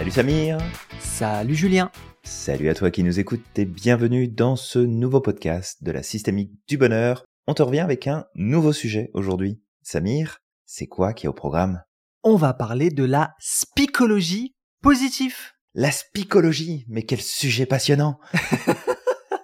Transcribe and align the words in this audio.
Salut 0.00 0.12
Samir 0.12 0.58
Salut 0.98 1.54
Julien 1.54 1.90
Salut 2.22 2.70
à 2.70 2.74
toi 2.74 2.90
qui 2.90 3.02
nous 3.02 3.20
écoutes 3.20 3.58
et 3.58 3.66
bienvenue 3.66 4.28
dans 4.28 4.56
ce 4.56 4.78
nouveau 4.78 5.20
podcast 5.20 5.84
de 5.84 5.92
la 5.92 6.02
systémique 6.02 6.52
du 6.66 6.78
bonheur. 6.78 7.26
On 7.46 7.52
te 7.52 7.62
revient 7.62 7.80
avec 7.80 8.06
un 8.06 8.24
nouveau 8.34 8.72
sujet 8.72 9.10
aujourd'hui. 9.12 9.60
Samir, 9.82 10.38
c'est 10.64 10.86
quoi 10.86 11.12
qui 11.12 11.26
est 11.26 11.28
au 11.28 11.34
programme? 11.34 11.82
On 12.22 12.36
va 12.36 12.54
parler 12.54 12.88
de 12.88 13.04
la 13.04 13.34
spicologie 13.40 14.54
positive. 14.80 15.36
La 15.74 15.90
spicologie, 15.90 16.86
mais 16.88 17.02
quel 17.02 17.20
sujet 17.20 17.66
passionnant 17.66 18.18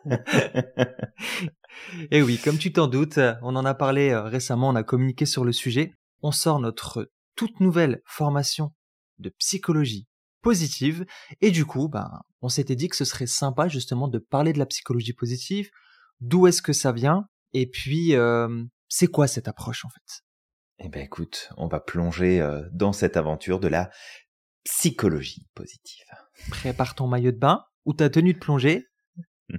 Et 2.10 2.22
oui, 2.22 2.40
comme 2.42 2.56
tu 2.56 2.72
t'en 2.72 2.86
doutes, 2.86 3.20
on 3.42 3.56
en 3.56 3.66
a 3.66 3.74
parlé 3.74 4.08
euh, 4.08 4.22
récemment, 4.22 4.70
on 4.70 4.74
a 4.74 4.82
communiqué 4.82 5.26
sur 5.26 5.44
le 5.44 5.52
sujet. 5.52 5.92
On 6.22 6.32
sort 6.32 6.60
notre 6.60 7.10
toute 7.34 7.60
nouvelle 7.60 8.00
formation 8.06 8.72
de 9.18 9.28
psychologie 9.38 10.06
positive. 10.46 11.04
Et 11.40 11.50
du 11.50 11.66
coup, 11.66 11.88
ben, 11.88 12.08
on 12.40 12.48
s'était 12.48 12.76
dit 12.76 12.86
que 12.86 12.94
ce 12.94 13.04
serait 13.04 13.26
sympa 13.26 13.66
justement 13.66 14.06
de 14.06 14.20
parler 14.20 14.52
de 14.52 14.60
la 14.60 14.66
psychologie 14.66 15.12
positive, 15.12 15.70
d'où 16.20 16.46
est-ce 16.46 16.62
que 16.62 16.72
ça 16.72 16.92
vient, 16.92 17.26
et 17.52 17.68
puis 17.68 18.14
euh, 18.14 18.62
c'est 18.88 19.08
quoi 19.08 19.26
cette 19.26 19.48
approche 19.48 19.84
en 19.84 19.88
fait? 19.88 20.22
Eh 20.78 20.88
ben 20.88 21.02
écoute, 21.02 21.50
on 21.56 21.66
va 21.66 21.80
plonger 21.80 22.40
euh, 22.40 22.62
dans 22.70 22.92
cette 22.92 23.16
aventure 23.16 23.58
de 23.58 23.66
la 23.66 23.90
psychologie 24.62 25.48
positive. 25.54 26.06
Prépare 26.50 26.94
ton 26.94 27.08
maillot 27.08 27.32
de 27.32 27.38
bain 27.38 27.64
ou 27.84 27.92
ta 27.92 28.08
tenue 28.08 28.34
de 28.34 28.38
plongée. 28.38 28.86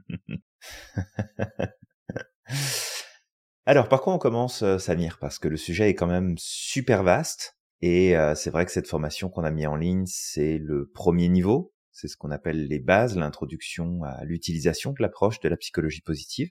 Alors, 3.65 3.89
par 3.89 3.99
quoi 3.99 4.13
on 4.13 4.19
commence, 4.19 4.63
euh, 4.63 4.77
Samir? 4.77 5.17
Parce 5.19 5.37
que 5.37 5.49
le 5.49 5.57
sujet 5.57 5.89
est 5.89 5.95
quand 5.95 6.07
même 6.07 6.35
super 6.37 7.03
vaste. 7.03 7.56
Et 7.81 8.17
euh, 8.17 8.35
c'est 8.35 8.49
vrai 8.49 8.65
que 8.65 8.71
cette 8.71 8.87
formation 8.87 9.29
qu'on 9.29 9.43
a 9.43 9.51
mis 9.51 9.67
en 9.67 9.75
ligne, 9.75 10.05
c'est 10.07 10.57
le 10.57 10.89
premier 10.93 11.29
niveau. 11.29 11.73
C'est 11.91 12.07
ce 12.07 12.17
qu'on 12.17 12.31
appelle 12.31 12.67
les 12.67 12.79
bases, 12.79 13.17
l'introduction 13.17 14.03
à 14.03 14.23
l'utilisation 14.23 14.91
de 14.91 15.01
l'approche 15.01 15.39
de 15.39 15.49
la 15.49 15.57
psychologie 15.57 16.01
positive. 16.01 16.49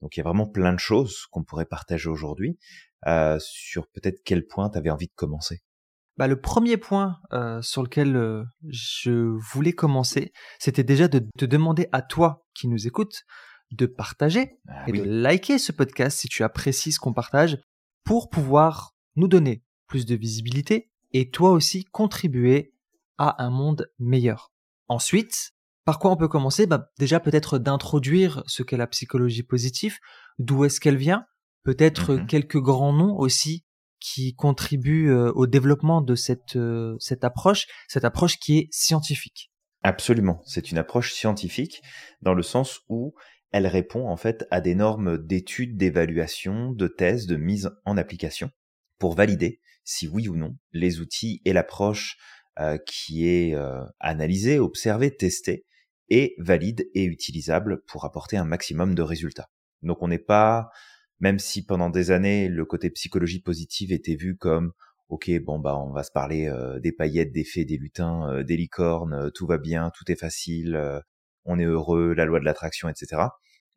Donc 0.00 0.16
il 0.16 0.20
y 0.20 0.22
a 0.22 0.24
vraiment 0.24 0.46
plein 0.46 0.72
de 0.72 0.78
choses 0.78 1.26
qu'on 1.30 1.42
pourrait 1.42 1.66
partager 1.66 2.08
aujourd'hui. 2.08 2.58
Euh, 3.06 3.38
sur 3.40 3.86
peut-être 3.88 4.22
quel 4.24 4.44
point 4.46 4.70
tu 4.70 4.78
avais 4.78 4.90
envie 4.90 5.06
de 5.06 5.14
commencer 5.14 5.62
bah, 6.16 6.26
le 6.26 6.40
premier 6.40 6.76
point 6.76 7.20
euh, 7.32 7.62
sur 7.62 7.84
lequel 7.84 8.16
euh, 8.16 8.42
je 8.66 9.12
voulais 9.52 9.72
commencer, 9.72 10.32
c'était 10.58 10.82
déjà 10.82 11.06
de 11.06 11.24
te 11.38 11.44
demander 11.44 11.88
à 11.92 12.02
toi 12.02 12.44
qui 12.54 12.66
nous 12.66 12.88
écoutes 12.88 13.22
de 13.70 13.86
partager 13.86 14.58
Ah 14.66 14.82
et 14.88 14.92
oui. 14.92 14.98
de 14.98 15.04
liker 15.04 15.58
ce 15.58 15.70
podcast 15.70 16.18
si 16.18 16.26
tu 16.26 16.42
apprécies 16.42 16.90
ce 16.90 16.98
qu'on 16.98 17.12
partage 17.12 17.58
pour 18.02 18.30
pouvoir 18.30 18.96
nous 19.14 19.28
donner 19.28 19.62
plus 19.88 20.06
de 20.06 20.14
visibilité 20.14 20.90
et 21.12 21.30
toi 21.30 21.50
aussi 21.50 21.84
contribuer 21.84 22.72
à 23.16 23.42
un 23.44 23.50
monde 23.50 23.90
meilleur. 23.98 24.52
Ensuite, 24.86 25.52
par 25.84 25.98
quoi 25.98 26.10
on 26.12 26.16
peut 26.16 26.28
commencer? 26.28 26.66
Bah, 26.66 26.90
Déjà 26.98 27.18
peut-être 27.18 27.58
d'introduire 27.58 28.42
ce 28.46 28.62
qu'est 28.62 28.76
la 28.76 28.86
psychologie 28.86 29.42
positive, 29.42 29.96
d'où 30.38 30.64
est-ce 30.64 30.80
qu'elle 30.80 30.96
vient, 30.98 31.24
peut-être 31.64 32.14
Mhm. 32.14 32.26
quelques 32.26 32.60
grands 32.60 32.92
noms 32.92 33.16
aussi 33.16 33.64
qui 34.00 34.34
contribuent 34.34 35.10
euh, 35.10 35.32
au 35.34 35.46
développement 35.48 36.00
de 36.02 36.14
cette, 36.14 36.54
euh, 36.56 36.94
cette 37.00 37.24
approche, 37.24 37.66
cette 37.88 38.04
approche 38.04 38.38
qui 38.38 38.58
est 38.58 38.68
scientifique. 38.70 39.50
Absolument. 39.82 40.40
C'est 40.44 40.70
une 40.70 40.78
approche 40.78 41.12
scientifique 41.12 41.82
dans 42.22 42.34
le 42.34 42.42
sens 42.42 42.80
où 42.88 43.14
elle 43.50 43.66
répond 43.66 44.08
en 44.08 44.16
fait 44.16 44.46
à 44.50 44.60
des 44.60 44.74
normes 44.74 45.18
d'études, 45.18 45.76
d'évaluation, 45.76 46.70
de 46.72 46.86
thèse, 46.86 47.26
de 47.26 47.36
mise 47.36 47.70
en 47.84 47.96
application 47.96 48.50
pour 48.98 49.14
valider 49.14 49.60
si 49.88 50.06
oui 50.06 50.28
ou 50.28 50.36
non 50.36 50.56
les 50.72 51.00
outils 51.00 51.40
et 51.46 51.52
l'approche 51.54 52.18
euh, 52.60 52.76
qui 52.86 53.26
est 53.26 53.54
euh, 53.54 53.82
analysée, 54.00 54.58
observée, 54.58 55.16
testée 55.16 55.64
est 56.10 56.34
valide 56.38 56.88
et 56.94 57.04
utilisable 57.04 57.82
pour 57.86 58.04
apporter 58.04 58.36
un 58.36 58.44
maximum 58.44 58.94
de 58.94 59.02
résultats. 59.02 59.48
Donc 59.82 60.02
on 60.02 60.08
n'est 60.08 60.18
pas, 60.18 60.68
même 61.20 61.38
si 61.38 61.64
pendant 61.64 61.90
des 61.90 62.10
années 62.10 62.48
le 62.48 62.64
côté 62.66 62.90
psychologie 62.90 63.40
positive 63.40 63.92
était 63.92 64.16
vu 64.16 64.36
comme 64.36 64.72
ok 65.08 65.30
bon 65.42 65.58
bah 65.58 65.76
on 65.76 65.90
va 65.92 66.02
se 66.02 66.10
parler 66.12 66.48
euh, 66.48 66.78
des 66.80 66.92
paillettes, 66.92 67.32
des 67.32 67.44
fées, 67.44 67.64
des 67.64 67.78
lutins, 67.78 68.30
euh, 68.30 68.44
des 68.44 68.56
licornes, 68.56 69.14
euh, 69.14 69.30
tout 69.30 69.46
va 69.46 69.58
bien, 69.58 69.90
tout 69.96 70.10
est 70.12 70.16
facile, 70.16 70.76
euh, 70.76 71.00
on 71.44 71.58
est 71.58 71.64
heureux, 71.64 72.12
la 72.14 72.26
loi 72.26 72.40
de 72.40 72.44
l'attraction, 72.44 72.88
etc. 72.90 73.22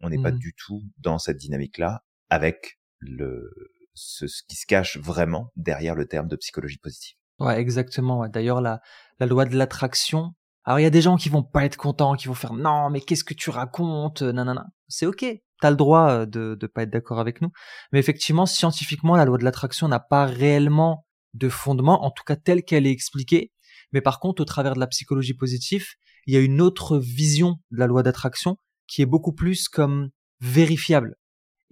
On 0.02 0.10
n'est 0.10 0.22
pas 0.22 0.32
Mhm. 0.32 0.40
du 0.40 0.54
tout 0.58 0.82
dans 0.98 1.20
cette 1.20 1.38
dynamique-là 1.38 2.04
avec 2.30 2.80
le 3.00 3.50
ce, 3.94 4.28
ce 4.28 4.42
qui 4.48 4.56
se 4.56 4.66
cache 4.66 4.98
vraiment 4.98 5.52
derrière 5.56 5.96
le 5.96 6.08
terme 6.08 6.28
de 6.28 6.36
psychologie 6.36 6.78
positive. 6.78 7.16
Ouais, 7.40 7.60
exactement. 7.60 8.28
D'ailleurs, 8.28 8.62
la, 8.62 8.82
la 9.20 9.26
loi 9.26 9.46
de 9.46 9.56
l'attraction. 9.56 10.34
Alors, 10.64 10.80
il 10.80 10.84
y 10.84 10.86
a 10.86 10.92
des 10.92 11.02
gens 11.02 11.18
qui 11.18 11.30
vont 11.30 11.44
pas 11.44 11.66
être 11.66 11.78
contents, 11.78 12.16
qui 12.16 12.28
vont 12.28 12.36
faire 12.36 12.54
non, 12.54 12.90
mais 12.90 13.02
qu'est-ce 13.02 13.24
que 13.24 13.34
tu 13.34 13.50
racontes 13.50 14.22
non, 14.22 14.46
non. 14.46 14.56
C'est 14.88 15.06
ok. 15.06 15.26
T'as 15.60 15.70
le 15.70 15.76
droit 15.76 16.10
euh, 16.10 16.26
de 16.26 16.56
de 16.60 16.68
pas 16.68 16.84
être 16.84 16.92
d'accord 16.92 17.20
avec 17.20 17.42
nous. 17.42 17.50
Mais 17.92 18.00
effectivement, 18.00 18.46
scientifiquement, 18.46 19.16
la 19.16 19.26
loi 19.26 19.38
de 19.38 19.44
l'attraction 19.44 19.88
n'a 19.88 20.00
pas 20.00 20.26
réellement 20.26 21.06
de 21.34 21.50
fondement, 21.50 22.04
en 22.04 22.12
tout 22.12 22.24
cas 22.24 22.36
telle 22.36 22.64
qu'elle 22.64 22.86
est 22.86 22.92
expliquée. 22.92 23.52
Mais 23.92 24.02
par 24.02 24.20
contre, 24.20 24.42
au 24.42 24.46
travers 24.46 24.74
de 24.76 24.80
la 24.80 24.88
psychologie 24.88 25.34
positive, 25.34 25.88
il 26.28 26.34
y 26.34 26.38
a 26.38 26.42
une 26.42 26.62
autre 26.62 26.98
vision 27.00 27.58
de 27.72 27.80
la 27.80 27.88
loi 27.88 28.04
d'attraction 28.04 28.58
qui 28.88 29.02
est 29.02 29.06
beaucoup 29.08 29.34
plus 29.34 29.68
comme 29.70 30.10
vérifiable. 30.40 31.16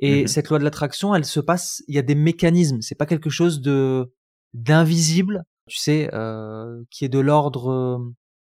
Et 0.01 0.21
Mhm. 0.21 0.27
cette 0.27 0.49
loi 0.49 0.59
de 0.59 0.63
l'attraction, 0.63 1.13
elle 1.13 1.25
se 1.25 1.39
passe, 1.39 1.83
il 1.87 1.95
y 1.95 1.99
a 1.99 2.01
des 2.01 2.15
mécanismes. 2.15 2.81
C'est 2.81 2.95
pas 2.95 3.05
quelque 3.05 3.29
chose 3.29 3.61
de 3.61 4.13
d'invisible, 4.53 5.43
tu 5.67 5.77
sais, 5.77 6.09
euh, 6.13 6.81
qui 6.89 7.05
est 7.05 7.09
de 7.09 7.19
l'ordre 7.19 7.69
euh, 7.69 7.97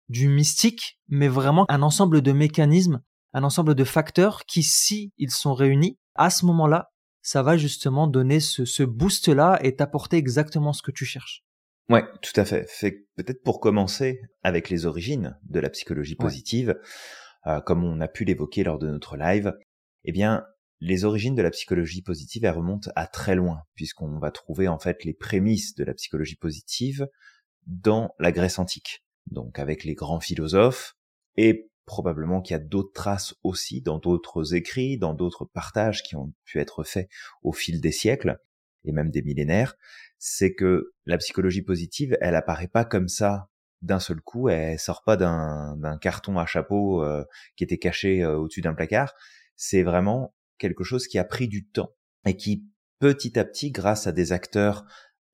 du 0.09 0.28
mystique, 0.28 0.98
mais 1.09 1.28
vraiment 1.28 1.65
un 1.70 1.81
ensemble 1.82 2.20
de 2.20 2.32
mécanismes, 2.32 3.00
un 3.32 3.42
ensemble 3.42 3.75
de 3.75 3.84
facteurs 3.84 4.44
qui, 4.44 4.62
si 4.62 5.12
ils 5.16 5.31
sont 5.31 5.54
réunis, 5.54 5.98
à 6.15 6.28
ce 6.31 6.44
moment-là, 6.44 6.91
ça 7.22 7.42
va 7.42 7.56
justement 7.56 8.06
donner 8.06 8.38
ce, 8.38 8.66
ce 8.66 8.82
boost-là 8.82 9.59
et 9.62 9.76
t'apporter 9.76 10.19
exactement 10.19 10.75
ce 10.75 10.82
que 10.82 10.91
tu 10.91 11.06
cherches. 11.06 11.42
Ouais, 11.88 12.04
tout 12.22 12.38
à 12.38 12.44
fait. 12.44 12.66
Fait 12.69 13.06
peut-être 13.16 13.42
pour 13.42 13.60
commencer 13.60 14.21
avec 14.42 14.69
les 14.69 14.84
origines 14.86 15.38
de 15.48 15.60
la 15.60 15.71
psychologie 15.71 16.16
Ouais. 16.19 16.25
positive, 16.26 16.78
euh, 17.47 17.60
comme 17.60 17.82
on 17.84 18.00
a 18.03 18.09
pu 18.09 18.25
l'évoquer 18.25 18.62
lors 18.65 18.78
de 18.78 18.88
notre 18.91 19.16
live, 19.16 19.54
eh 20.04 20.12
bien, 20.12 20.44
les 20.84 21.06
origines 21.06 21.34
de 21.34 21.41
la 21.41 21.50
psychologie 21.50 22.03
positive, 22.03 22.45
elles 22.45 22.53
remontent 22.53 22.91
à 22.95 23.06
très 23.06 23.34
loin, 23.34 23.62
puisqu'on 23.75 24.19
va 24.19 24.31
trouver 24.31 24.69
en 24.69 24.78
fait 24.78 25.03
les 25.05 25.15
prémices 25.15 25.75
de 25.75 25.83
la 25.83 25.95
psychologie 25.95 26.37
positive 26.37 27.09
dans 27.67 28.15
la 28.19 28.33
Grèce 28.33 28.59
antique. 28.59 29.03
Donc 29.27 29.59
avec 29.59 29.84
les 29.84 29.95
grands 29.95 30.21
philosophes, 30.21 30.95
et 31.39 31.71
probablement 31.87 32.43
qu'il 32.43 32.53
y 32.53 32.61
a 32.61 32.62
d'autres 32.62 32.93
traces 32.93 33.34
aussi 33.43 33.81
dans 33.81 33.99
d'autres 33.99 34.55
écrits, 34.55 34.99
dans 34.99 35.15
d'autres 35.15 35.47
partages 35.47 36.03
qui 36.03 36.17
ont 36.17 36.34
pu 36.45 36.61
être 36.61 36.84
faits 36.84 37.09
au 37.43 37.55
fil 37.55 37.81
des 37.81 37.93
siècles, 37.93 38.39
et 38.84 38.93
même 38.93 39.11
des 39.11 39.22
millénaires, 39.22 39.77
c'est 40.19 40.53
que 40.53 40.93
la 41.06 41.16
psychologie 41.16 41.62
positive, 41.62 42.19
elle 42.21 42.34
apparaît 42.34 42.69
pas 42.69 42.84
comme 42.84 43.09
ça 43.09 43.49
d'un 43.81 44.01
seul 44.01 44.21
coup, 44.21 44.51
elle 44.51 44.78
sort 44.78 45.03
pas 45.03 45.16
d'un 45.16 45.99
carton 46.03 46.39
à 46.39 46.45
chapeau 46.45 47.03
euh, 47.03 47.25
qui 47.56 47.65
était 47.65 47.78
caché 47.78 48.22
euh, 48.22 48.37
au-dessus 48.37 48.61
d'un 48.61 48.75
placard. 48.75 49.15
C'est 49.56 49.83
vraiment 49.83 50.34
quelque 50.59 50.84
chose 50.84 51.06
qui 51.06 51.19
a 51.19 51.25
pris 51.25 51.48
du 51.48 51.66
temps 51.66 51.94
et 52.25 52.37
qui 52.37 52.66
petit 52.98 53.38
à 53.38 53.44
petit, 53.44 53.70
grâce 53.70 54.06
à 54.06 54.12
des 54.12 54.32
acteurs 54.32 54.84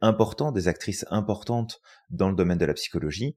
importants, 0.00 0.52
des 0.52 0.68
actrices 0.68 1.04
importantes 1.10 1.80
dans 2.10 2.28
le 2.28 2.34
domaine 2.34 2.58
de 2.58 2.64
la 2.64 2.74
psychologie, 2.74 3.36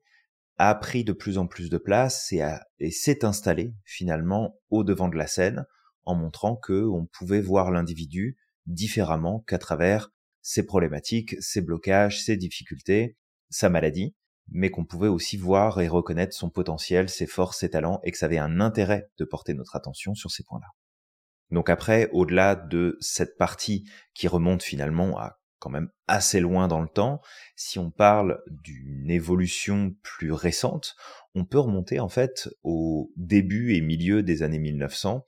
a 0.57 0.73
pris 0.75 1.03
de 1.03 1.13
plus 1.13 1.38
en 1.38 1.47
plus 1.47 1.69
de 1.69 1.77
place 1.77 2.31
et, 2.31 2.91
s'est 2.91 3.25
installé 3.25 3.75
finalement 3.85 4.59
au 4.69 4.83
devant 4.83 5.09
de 5.09 5.17
la 5.17 5.27
scène 5.27 5.66
en 6.05 6.16
montrant 6.16 6.55
que 6.55 6.85
on 6.88 7.06
pouvait 7.06 7.41
voir 7.41 7.71
l'individu 7.71 8.38
différemment 8.65 9.41
qu'à 9.41 9.57
travers 9.57 10.12
ses 10.41 10.65
problématiques, 10.65 11.36
ses 11.39 11.62
blocages, 11.62 12.24
ses 12.24 12.38
difficultés, 12.38 13.18
sa 13.50 13.69
maladie, 13.69 14.15
mais 14.50 14.69
qu'on 14.69 14.86
pouvait 14.86 15.07
aussi 15.07 15.38
voir 15.38 15.79
et 15.81 15.88
reconnaître 15.88 16.36
son 16.36 16.50
potentiel, 16.50 17.09
ses 17.09 17.27
forces, 17.27 17.59
ses 17.59 17.69
talents, 17.69 18.00
et 18.03 18.12
que 18.12 18.18
ça 18.18 18.25
avait 18.25 18.38
un 18.38 18.59
intérêt 18.59 19.09
de 19.18 19.25
porter 19.25 19.53
notre 19.53 19.75
attention 19.75 20.13
sur 20.15 20.31
ces 20.31 20.44
points-là. 20.44 20.68
Donc 21.53 21.69
après, 21.69 22.09
au-delà 22.11 22.55
de 22.55 22.97
cette 23.00 23.38
partie 23.38 23.88
qui 24.15 24.27
remonte 24.27 24.63
finalement 24.63 25.19
à 25.19 25.39
quand 25.59 25.69
même 25.69 25.89
assez 26.07 26.41
loin 26.41 26.67
dans 26.67 26.81
le 26.81 26.89
temps, 26.89 27.21
si 27.55 27.79
on 27.79 27.89
parle 27.89 28.41
d'une 28.50 29.09
évolution 29.09 29.95
plus 30.01 30.33
récente, 30.33 30.95
on 31.35 31.45
peut 31.45 31.59
remonter 31.59 32.01
en 32.01 32.09
fait 32.09 32.50
au 32.63 33.13
début 33.15 33.75
et 33.75 33.81
milieu 33.81 34.23
des 34.23 34.44
années 34.44 34.59
1900, 34.59 35.23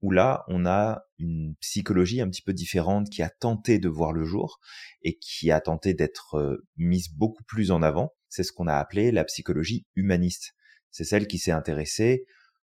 où 0.00 0.10
là, 0.10 0.44
on 0.48 0.64
a 0.64 1.02
une 1.18 1.54
psychologie 1.60 2.20
un 2.20 2.30
petit 2.30 2.42
peu 2.42 2.54
différente 2.54 3.10
qui 3.10 3.22
a 3.22 3.28
tenté 3.28 3.78
de 3.78 3.88
voir 3.88 4.12
le 4.12 4.24
jour 4.24 4.60
et 5.02 5.18
qui 5.18 5.50
a 5.50 5.60
tenté 5.60 5.92
d'être 5.92 6.36
euh, 6.36 6.66
mise 6.76 7.12
beaucoup 7.12 7.42
plus 7.44 7.70
en 7.70 7.82
avant. 7.82 8.14
C'est 8.28 8.42
ce 8.42 8.52
qu'on 8.52 8.68
a 8.68 8.76
appelé 8.76 9.10
la 9.10 9.24
psychologie 9.24 9.86
humaniste. 9.96 10.54
C'est 10.90 11.04
celle 11.04 11.26
qui 11.26 11.38
s'est 11.38 11.52
intéressée 11.52 12.24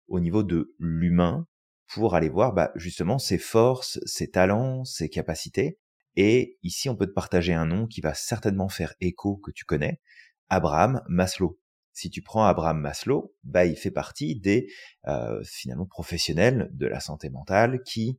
au 0.08 0.20
niveau 0.20 0.42
de 0.42 0.74
l'humain 0.78 1.46
pour 1.86 2.14
aller 2.14 2.28
voir 2.28 2.52
bah, 2.52 2.72
justement 2.74 3.18
ses 3.18 3.38
forces, 3.38 4.00
ses 4.06 4.30
talents, 4.30 4.84
ses 4.84 5.08
capacités. 5.08 5.78
Et 6.16 6.58
ici, 6.62 6.88
on 6.88 6.96
peut 6.96 7.06
te 7.06 7.12
partager 7.12 7.52
un 7.52 7.66
nom 7.66 7.86
qui 7.86 8.00
va 8.00 8.14
certainement 8.14 8.68
faire 8.68 8.94
écho 9.00 9.36
que 9.36 9.50
tu 9.50 9.64
connais, 9.64 10.00
Abraham 10.48 11.02
Maslow. 11.08 11.58
si 11.92 12.10
tu 12.10 12.22
prends 12.22 12.44
Abraham 12.44 12.80
Maslow, 12.80 13.34
bah, 13.42 13.66
il 13.66 13.76
fait 13.76 13.90
partie 13.90 14.36
des 14.38 14.68
euh, 15.06 15.42
finalement 15.44 15.86
professionnels 15.86 16.70
de 16.72 16.86
la 16.86 17.00
santé 17.00 17.30
mentale 17.30 17.82
qui 17.82 18.18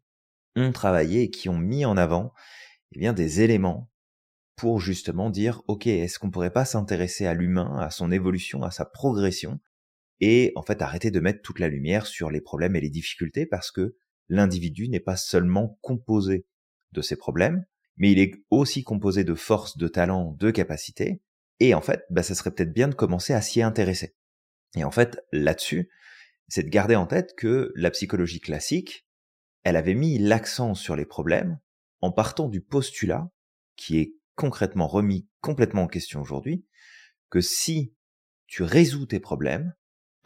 ont 0.56 0.72
travaillé 0.72 1.24
et 1.24 1.30
qui 1.30 1.50
ont 1.50 1.58
mis 1.58 1.86
en 1.86 1.98
avant 1.98 2.34
eh 2.94 3.00
bien 3.00 3.14
des 3.14 3.42
éléments 3.42 3.90
pour 4.56 4.80
justement 4.80 5.30
dire 5.30 5.62
ok 5.68 5.88
est-ce 5.88 6.18
qu'on 6.18 6.32
pourrait 6.32 6.54
pas 6.54 6.64
s'intéresser 6.64 7.26
à 7.26 7.34
l'humain, 7.34 7.78
à 7.78 7.90
son 7.90 8.12
évolution, 8.12 8.64
à 8.64 8.72
sa 8.72 8.86
progression 8.86 9.60
et 10.22 10.52
en 10.56 10.62
fait 10.62 10.82
arrêter 10.82 11.12
de 11.12 11.20
mettre 11.20 11.42
toute 11.42 11.60
la 11.60 11.68
lumière 11.68 12.08
sur 12.08 12.32
les 12.32 12.42
problèmes 12.42 12.76
et 12.76 12.82
les 12.82 12.90
difficultés 12.90 13.46
parce 13.46 13.72
que 13.72 13.96
l'individu 14.30 14.90
n'est 14.90 15.00
pas 15.00 15.18
seulement 15.18 15.78
composé 15.82 16.46
de 16.94 17.02
ses 17.02 17.16
problèmes, 17.16 17.66
mais 17.98 18.12
il 18.12 18.20
est 18.20 18.34
aussi 18.50 18.84
composé 18.84 19.24
de 19.24 19.36
forces, 19.36 19.78
de 19.78 19.88
talents, 19.88 20.36
de 20.40 20.52
capacités 20.52 21.22
et 21.60 21.74
en 21.74 21.82
fait, 21.82 22.06
bah, 22.10 22.24
ça 22.24 22.36
serait 22.36 22.52
peut-être 22.52 22.74
bien 22.74 22.88
de 22.88 22.96
commencer 22.96 23.34
à 23.34 23.42
s'y 23.42 23.62
intéresser. 23.62 24.16
Et 24.76 24.84
en 24.84 24.92
fait, 24.92 25.26
là-dessus, 25.32 25.90
c'est 26.48 26.64
de 26.64 26.70
garder 26.70 26.96
en 26.96 27.08
tête 27.08 27.34
que 27.36 27.72
la 27.76 27.92
psychologie 27.92 28.42
classique, 28.42 29.08
elle 29.64 29.78
avait 29.78 29.96
mis 29.96 30.20
l'accent 30.20 30.76
sur 30.76 30.96
les 30.96 31.06
problèmes 31.06 31.60
en 32.02 32.12
partant 32.12 32.50
du 32.50 32.62
postulat, 32.62 33.30
qui 33.76 34.00
est 34.00 34.16
concrètement 34.36 34.88
remis 34.88 35.28
complètement 35.42 35.84
en 35.84 35.88
question 35.88 36.22
aujourd'hui, 36.22 36.66
que 37.30 37.42
si 37.42 37.96
tu 38.48 38.64
résous 38.64 39.06
tes 39.06 39.20
problèmes, 39.20 39.74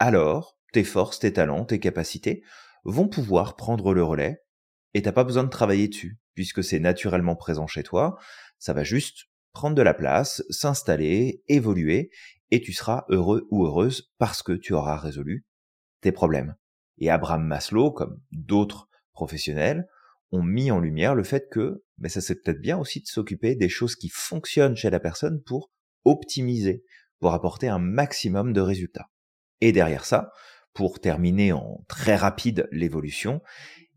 alors 0.00 0.58
tes 0.72 0.82
forces, 0.82 1.20
tes 1.20 1.32
talents, 1.32 1.64
tes 1.64 1.78
capacités 1.78 2.42
vont 2.84 3.06
pouvoir 3.06 3.54
prendre 3.54 3.94
le 3.94 4.02
relais 4.02 4.42
et 4.94 5.02
t'as 5.02 5.12
pas 5.12 5.24
besoin 5.24 5.44
de 5.44 5.48
travailler 5.50 5.86
dessus, 5.86 6.18
puisque 6.34 6.64
c'est 6.64 6.80
naturellement 6.80 7.36
présent 7.36 7.68
chez 7.68 7.84
toi, 7.84 8.18
ça 8.58 8.72
va 8.72 8.82
juste 8.82 9.26
prendre 9.52 9.76
de 9.76 9.82
la 9.82 9.94
place, 9.94 10.42
s'installer, 10.50 11.42
évoluer, 11.46 12.10
et 12.50 12.60
tu 12.60 12.72
seras 12.72 13.04
heureux 13.08 13.46
ou 13.50 13.64
heureuse 13.64 14.10
parce 14.18 14.42
que 14.42 14.52
tu 14.52 14.72
auras 14.72 14.96
résolu 14.96 15.46
tes 16.00 16.10
problèmes. 16.10 16.56
Et 16.98 17.10
Abraham 17.10 17.44
Maslow, 17.44 17.92
comme 17.92 18.20
d'autres 18.32 18.88
professionnels, 19.12 19.86
ont 20.32 20.42
mis 20.42 20.70
en 20.70 20.80
lumière 20.80 21.14
le 21.14 21.24
fait 21.24 21.48
que 21.50 21.84
mais 22.00 22.08
ça 22.08 22.20
c'est 22.20 22.42
peut-être 22.42 22.60
bien 22.60 22.78
aussi 22.78 23.00
de 23.00 23.06
s'occuper 23.06 23.54
des 23.54 23.68
choses 23.68 23.94
qui 23.94 24.08
fonctionnent 24.08 24.76
chez 24.76 24.90
la 24.90 25.00
personne 25.00 25.42
pour 25.42 25.70
optimiser, 26.04 26.82
pour 27.20 27.34
apporter 27.34 27.68
un 27.68 27.78
maximum 27.78 28.52
de 28.52 28.60
résultats. 28.60 29.10
Et 29.60 29.72
derrière 29.72 30.04
ça, 30.04 30.32
pour 30.72 31.00
terminer 31.00 31.52
en 31.52 31.84
très 31.88 32.16
rapide 32.16 32.68
l'évolution, 32.70 33.42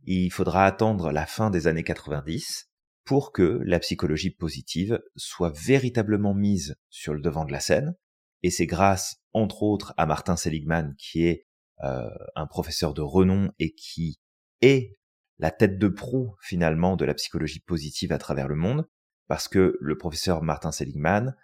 il 0.06 0.32
faudra 0.32 0.66
attendre 0.66 1.12
la 1.12 1.26
fin 1.26 1.50
des 1.50 1.68
années 1.68 1.84
90 1.84 2.70
pour 3.06 3.32
que 3.32 3.60
la 3.64 3.80
psychologie 3.80 4.32
positive 4.32 5.02
soit 5.16 5.54
véritablement 5.56 6.34
mise 6.34 6.76
sur 6.90 7.14
le 7.14 7.22
devant 7.22 7.46
de 7.46 7.52
la 7.52 7.60
scène. 7.60 7.96
Et 8.44 8.50
c'est 8.50 8.66
grâce, 8.66 9.18
entre 9.34 9.64
autres, 9.64 9.94
à 9.98 10.06
Martin 10.06 10.36
Seligman, 10.36 10.96
qui 10.98 11.26
est 11.26 11.48
euh, 11.84 12.10
un 12.36 12.48
professeur 12.48 12.94
de 12.94 13.02
renom 13.02 13.52
et 13.60 13.74
qui 13.74 14.20
est 14.62 14.98
la 15.40 15.52
tête 15.52 15.78
de 15.78 15.88
proue 15.88 16.36
finalement 16.42 16.96
de 16.96 17.06
la 17.06 17.14
psychologie 17.14 17.60
positive 17.60 18.12
à 18.12 18.18
travers 18.18 18.48
le 18.48 18.56
monde, 18.56 18.88
parce 19.28 19.48
que 19.48 19.78
le 19.80 19.98
professeur 19.98 20.42
Martin 20.44 20.72
Seligman, 20.72 21.36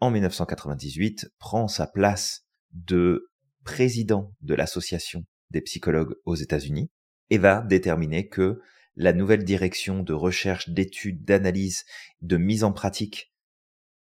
en 0.00 0.10
1998, 0.10 1.30
prend 1.38 1.68
sa 1.68 1.86
place 1.86 2.46
de 2.72 3.30
président 3.68 4.32
de 4.40 4.54
l'association 4.54 5.26
des 5.50 5.60
psychologues 5.60 6.14
aux 6.24 6.36
États-Unis 6.36 6.90
et 7.28 7.36
va 7.36 7.60
déterminer 7.60 8.26
que 8.26 8.62
la 8.96 9.12
nouvelle 9.12 9.44
direction 9.44 10.02
de 10.02 10.14
recherche, 10.14 10.70
d'études, 10.70 11.22
d'analyse, 11.22 11.84
de 12.22 12.38
mise 12.38 12.64
en 12.64 12.72
pratique 12.72 13.34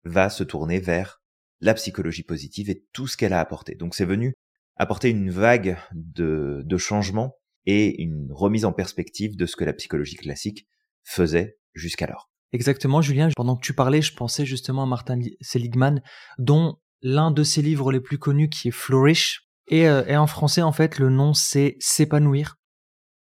va 0.03 0.31
se 0.31 0.43
tourner 0.43 0.81
vers 0.81 1.23
la 1.61 1.75
psychologie 1.75 2.25
positive 2.25 2.71
et 2.71 2.85
tout 2.93 3.07
ce 3.07 3.17
qu'elle 3.17 3.33
a 3.33 3.39
apporté. 3.39 3.77
Donc 3.77 3.95
c'est 3.95 4.05
venu 4.05 4.35
apporter 4.75 5.11
une 5.11 5.31
vague 5.31 5.79
de, 5.93 6.63
de 6.67 6.77
changements 6.77 7.37
et 7.65 8.03
une 8.03 8.33
remise 8.33 8.65
en 8.65 8.73
perspective 8.73 9.37
de 9.37 9.47
ce 9.47 9.55
que 9.55 9.65
la 9.65 9.75
psychologie 9.75 10.17
classique 10.17 10.67
faisait 11.05 11.57
jusqu'alors. 11.73 12.33
Exactement, 12.53 13.01
Julien. 13.01 13.29
Pendant 13.37 13.55
que 13.55 13.65
tu 13.65 13.75
parlais, 13.75 14.03
je 14.03 14.13
pensais 14.13 14.45
justement 14.45 14.83
à 14.83 14.87
Martin 14.87 15.21
Seligman, 15.41 16.03
dont 16.39 16.79
l'un 17.03 17.31
de 17.31 17.43
ses 17.43 17.63
livres 17.63 17.93
les 17.93 18.01
plus 18.01 18.19
connus 18.19 18.49
qui 18.49 18.69
est 18.69 18.73
Flourish. 18.73 19.49
Et, 19.73 19.89
euh, 19.89 20.05
et 20.07 20.19
en 20.19 20.27
français, 20.27 20.61
en 20.61 20.71
fait, 20.71 20.99
le 20.99 21.09
nom 21.09 21.33
c'est 21.33 21.77
S'épanouir 21.81 22.59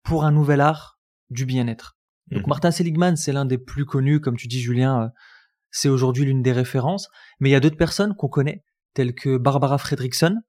pour 0.04 0.26
un 0.26 0.32
nouvel 0.32 0.60
art 0.60 1.00
du 1.30 1.46
bien-être. 1.46 1.98
Donc 2.30 2.42
mhm. 2.42 2.50
Martin 2.50 2.72
Seligman, 2.72 3.16
c'est 3.16 3.32
l'un 3.32 3.46
des 3.46 3.58
plus 3.58 3.86
connus, 3.86 4.20
comme 4.20 4.36
tu 4.36 4.50
dis 4.50 4.60
Julien, 4.60 5.04
euh, 5.04 5.08
c'est 5.72 5.88
aujourd'hui 5.88 6.26
l'une 6.26 6.42
des 6.42 6.52
références, 6.52 7.08
mais 7.40 7.48
il 7.48 7.52
y 7.54 7.56
a 7.56 7.62
d'autres 7.62 7.78
personnes 7.78 8.16
qu'on 8.16 8.28
connaît, 8.28 8.66
telles 8.94 9.16
que 9.16 9.38
Barbara 9.38 9.78
Fredrickson, 9.78 10.42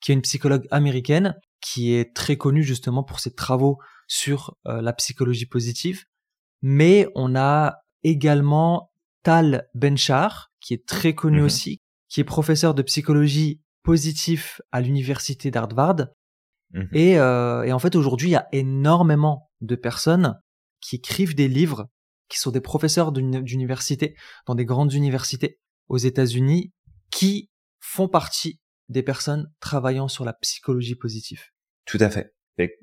qui 0.00 0.12
est 0.12 0.14
une 0.14 0.20
psychologue 0.20 0.66
américaine, 0.70 1.34
qui 1.62 1.94
est 1.94 2.14
très 2.14 2.36
connue 2.36 2.62
justement 2.62 3.02
pour 3.02 3.18
ses 3.18 3.34
travaux 3.34 3.78
sur 4.08 4.58
euh, 4.66 4.82
la 4.82 4.92
psychologie 4.92 5.46
positive, 5.46 6.04
mais 6.60 7.08
on 7.14 7.34
a 7.34 7.78
également 8.02 8.92
Tal 9.22 9.68
Benchar, 9.74 10.52
qui 10.60 10.74
est 10.74 10.86
très 10.86 11.14
connu 11.14 11.38
mhm. 11.38 11.46
aussi, 11.46 11.80
qui 12.10 12.20
est 12.20 12.24
professeur 12.24 12.74
de 12.74 12.82
psychologie 12.82 13.62
positive 13.86 14.60
à 14.72 14.80
l'université 14.80 15.52
d'Harvard. 15.52 16.08
Mhm. 16.72 16.88
Et, 16.92 17.18
euh, 17.18 17.62
et 17.62 17.72
en 17.72 17.78
fait, 17.78 17.94
aujourd'hui, 17.94 18.30
il 18.30 18.32
y 18.32 18.36
a 18.36 18.48
énormément 18.50 19.48
de 19.60 19.76
personnes 19.76 20.34
qui 20.80 20.96
écrivent 20.96 21.36
des 21.36 21.46
livres, 21.46 21.88
qui 22.28 22.38
sont 22.38 22.50
des 22.50 22.60
professeurs 22.60 23.12
d'université, 23.12 24.16
dans 24.46 24.56
des 24.56 24.64
grandes 24.64 24.92
universités 24.92 25.60
aux 25.88 25.98
États-Unis, 25.98 26.72
qui 27.12 27.48
font 27.78 28.08
partie 28.08 28.60
des 28.88 29.04
personnes 29.04 29.46
travaillant 29.60 30.08
sur 30.08 30.24
la 30.24 30.32
psychologie 30.32 30.96
positive. 30.96 31.42
Tout 31.86 31.98
à 32.00 32.10
fait. 32.10 32.34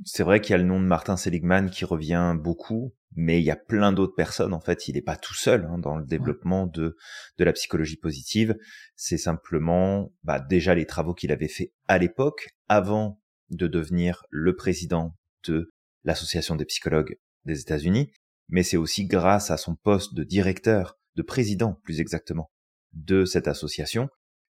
C'est 0.05 0.23
vrai 0.23 0.39
qu'il 0.39 0.51
y 0.51 0.55
a 0.55 0.59
le 0.59 0.63
nom 0.63 0.79
de 0.79 0.85
Martin 0.85 1.17
Seligman 1.17 1.69
qui 1.69 1.83
revient 1.83 2.33
beaucoup, 2.39 2.93
mais 3.15 3.39
il 3.39 3.45
y 3.45 3.51
a 3.51 3.55
plein 3.55 3.91
d'autres 3.93 4.15
personnes. 4.15 4.53
En 4.53 4.59
fait, 4.59 4.87
il 4.87 4.95
n'est 4.95 5.01
pas 5.01 5.15
tout 5.15 5.33
seul 5.33 5.65
hein, 5.65 5.77
dans 5.77 5.97
le 5.97 6.05
développement 6.05 6.67
de 6.67 6.95
de 7.37 7.43
la 7.43 7.53
psychologie 7.53 7.97
positive. 7.97 8.55
C'est 8.95 9.17
simplement 9.17 10.11
bah, 10.23 10.39
déjà 10.39 10.75
les 10.75 10.85
travaux 10.85 11.13
qu'il 11.13 11.31
avait 11.31 11.47
fait 11.47 11.73
à 11.87 11.97
l'époque, 11.97 12.49
avant 12.69 13.19
de 13.49 13.67
devenir 13.67 14.23
le 14.29 14.55
président 14.55 15.15
de 15.47 15.71
l'association 16.03 16.55
des 16.55 16.65
psychologues 16.65 17.17
des 17.45 17.59
États-Unis, 17.59 18.11
mais 18.49 18.63
c'est 18.63 18.77
aussi 18.77 19.05
grâce 19.05 19.51
à 19.51 19.57
son 19.57 19.75
poste 19.75 20.13
de 20.13 20.23
directeur, 20.23 20.97
de 21.15 21.21
président 21.21 21.79
plus 21.83 21.99
exactement, 21.99 22.51
de 22.93 23.25
cette 23.25 23.47
association 23.47 24.09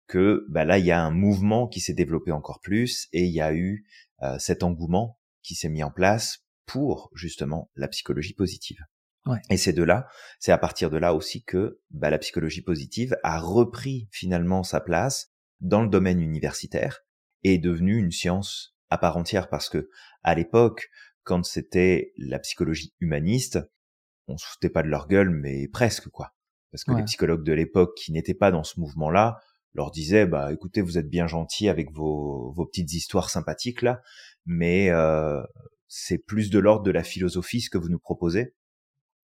que 0.09 0.45
bah 0.49 0.64
là 0.64 0.78
il 0.78 0.85
y 0.85 0.90
a 0.90 1.02
un 1.02 1.11
mouvement 1.11 1.69
qui 1.69 1.81
s'est 1.81 1.95
développé 1.95 2.33
encore 2.33 2.61
plus 2.61 3.09
et 3.12 3.25
il 3.25 3.33
y 3.33 3.40
a 3.40 3.54
eu 3.54 3.87
euh, 4.23 4.37
cet 4.38 4.62
engouement 4.62 5.19
qui 5.42 5.54
s'est 5.54 5.69
mis 5.69 5.83
en 5.83 5.90
place 5.90 6.40
pour 6.73 7.11
justement 7.14 7.71
la 7.76 7.88
psychologie 7.88 8.35
positive. 8.35 8.79
Et 9.50 9.57
c'est 9.57 9.73
de 9.73 9.85
là, 9.85 10.09
c'est 10.41 10.50
à 10.50 10.59
partir 10.59 10.91
de 10.91 10.97
là 10.97 11.14
aussi 11.14 11.45
que 11.45 11.81
bah, 11.91 12.11
la 12.11 12.19
psychologie 12.19 12.62
positive 12.62 13.17
a 13.23 13.38
repris 13.38 14.09
finalement 14.11 14.64
sa 14.64 14.81
place 14.81 15.31
dans 15.61 15.83
le 15.83 15.88
domaine 15.88 16.21
universitaire 16.21 17.00
et 17.45 17.55
est 17.55 17.59
devenue 17.59 17.99
une 17.99 18.11
science 18.11 18.75
à 18.91 18.99
part 18.99 19.17
entière 19.17 19.49
parce 19.49 19.69
que 19.69 19.88
à 20.25 20.35
l'époque 20.35 20.88
quand 21.23 21.45
c'était 21.45 22.12
la 22.17 22.41
psychologie 22.41 22.95
humaniste, 22.99 23.61
on 24.26 24.37
se 24.37 24.47
foutait 24.47 24.71
pas 24.71 24.83
de 24.83 24.88
leur 24.88 25.07
gueule, 25.07 25.31
mais 25.31 25.69
presque 25.69 26.09
quoi. 26.09 26.35
Parce 26.73 26.85
que 26.85 26.93
les 26.93 27.05
psychologues 27.05 27.45
de 27.45 27.52
l'époque 27.52 27.95
qui 27.97 28.12
n'étaient 28.12 28.35
pas 28.35 28.50
dans 28.50 28.64
ce 28.64 28.81
mouvement-là 28.81 29.38
leur 29.75 29.91
disaient 29.91 30.26
bah 30.26 30.52
écoutez 30.52 30.81
vous 30.81 30.99
êtes 30.99 31.09
bien 31.09 31.26
gentils 31.26 31.69
avec 31.69 31.93
vos, 31.93 32.50
vos 32.52 32.67
petites 32.67 32.93
histoires 32.95 33.31
sympathiques 33.31 33.83
là, 33.83 34.00
mais 34.47 34.91
euh, 34.91 35.43
c'est 35.95 36.17
plus 36.17 36.49
de 36.49 36.59
l'ordre 36.59 36.85
de 36.85 36.91
la 36.91 37.05
philosophie 37.05 37.61
ce 37.61 37.69
que 37.69 37.77
vous 37.77 37.91
nous 37.91 37.99
proposez 37.99 38.55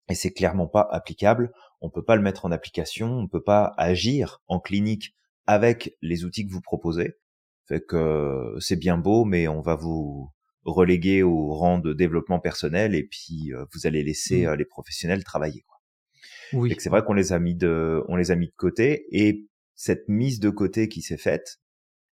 et 0.09 0.15
c'est 0.15 0.33
clairement 0.33 0.65
pas 0.65 0.87
applicable. 0.89 1.53
On 1.79 1.91
peut 1.91 2.03
pas 2.03 2.15
le 2.15 2.23
mettre 2.23 2.43
en 2.45 2.51
application, 2.51 3.19
on 3.19 3.27
peut 3.27 3.43
pas 3.43 3.75
agir 3.77 4.41
en 4.47 4.59
clinique 4.59 5.15
avec 5.45 5.95
les 6.01 6.25
outils 6.25 6.47
que 6.47 6.51
vous 6.51 6.61
proposez. 6.61 7.19
Fait 7.67 7.85
que 7.85 8.55
c'est 8.59 8.77
bien 8.77 8.97
beau, 8.97 9.25
mais 9.25 9.47
on 9.47 9.61
va 9.61 9.75
vous 9.75 10.31
relégué 10.63 11.21
au 11.21 11.53
rang 11.53 11.77
de 11.77 11.93
développement 11.93 12.39
personnel 12.39 12.95
et 12.95 13.03
puis 13.03 13.53
euh, 13.53 13.65
vous 13.71 13.85
allez 13.85 14.03
laisser 14.03 14.45
mmh. 14.45 14.49
euh, 14.49 14.55
les 14.55 14.65
professionnels 14.65 15.23
travailler. 15.23 15.63
Quoi. 15.67 15.79
Oui. 16.53 16.75
C'est 16.79 16.89
vrai 16.89 17.03
qu'on 17.03 17.13
les 17.13 17.31
a 17.31 17.37
mis 17.37 17.53
de, 17.53 18.03
on 18.07 18.15
les 18.15 18.31
a 18.31 18.35
mis 18.35 18.47
de 18.47 18.55
côté 18.57 19.05
et 19.11 19.45
cette 19.75 20.09
mise 20.09 20.39
de 20.39 20.49
côté 20.49 20.89
qui 20.89 21.03
s'est 21.03 21.17
faite, 21.17 21.59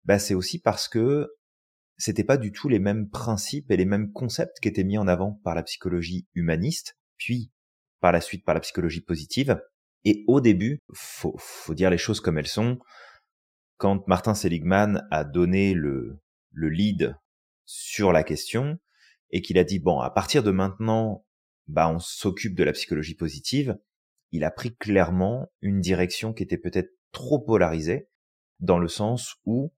bah 0.06 0.18
c'est 0.18 0.34
aussi 0.34 0.60
parce 0.60 0.88
que 0.88 1.30
c'était 2.00 2.24
pas 2.24 2.38
du 2.38 2.52
tout 2.52 2.70
les 2.70 2.80
mêmes 2.80 3.10
principes 3.10 3.70
et 3.70 3.78
les 3.78 3.86
mêmes 3.86 4.12
concepts 4.12 4.60
qui 4.62 4.70
étaient 4.70 4.84
mis 4.84 4.98
en 4.98 5.08
avant 5.08 5.34
par 5.44 5.54
la 5.54 5.64
psychologie 5.64 6.28
humaniste, 6.34 6.98
puis 7.18 7.52
par 8.00 8.12
la 8.12 8.22
suite 8.22 8.46
par 8.46 8.56
la 8.56 8.62
psychologie 8.62 9.02
positive. 9.02 9.62
Et 10.06 10.24
au 10.28 10.40
début, 10.40 10.80
faut, 10.94 11.36
faut 11.38 11.76
dire 11.76 11.90
les 11.90 11.98
choses 11.98 12.22
comme 12.22 12.38
elles 12.38 12.48
sont. 12.48 12.80
Quand 13.78 14.08
Martin 14.08 14.34
Seligman 14.34 15.06
a 15.12 15.26
donné 15.26 15.74
le, 15.74 16.22
le 16.52 16.70
lead 16.70 17.16
sur 17.66 18.14
la 18.14 18.24
question 18.24 18.80
et 19.32 19.42
qu'il 19.42 19.58
a 19.58 19.64
dit 19.64 19.80
bon 19.80 20.00
à 20.00 20.10
partir 20.10 20.42
de 20.42 20.52
maintenant 20.52 21.26
bah 21.68 21.90
on 21.90 22.00
s'occupe 22.00 22.56
de 22.56 22.64
la 22.64 22.72
psychologie 22.72 23.14
positive 23.14 23.78
il 24.32 24.44
a 24.44 24.52
pris 24.52 24.76
clairement 24.76 25.52
une 25.62 25.82
direction 25.82 26.34
qui 26.34 26.42
était 26.42 26.58
peut-être 26.58 26.92
trop 27.12 27.40
polarisée 27.40 28.10
dans 28.60 28.80
le 28.80 28.88
sens 28.88 29.36
où 29.46 29.72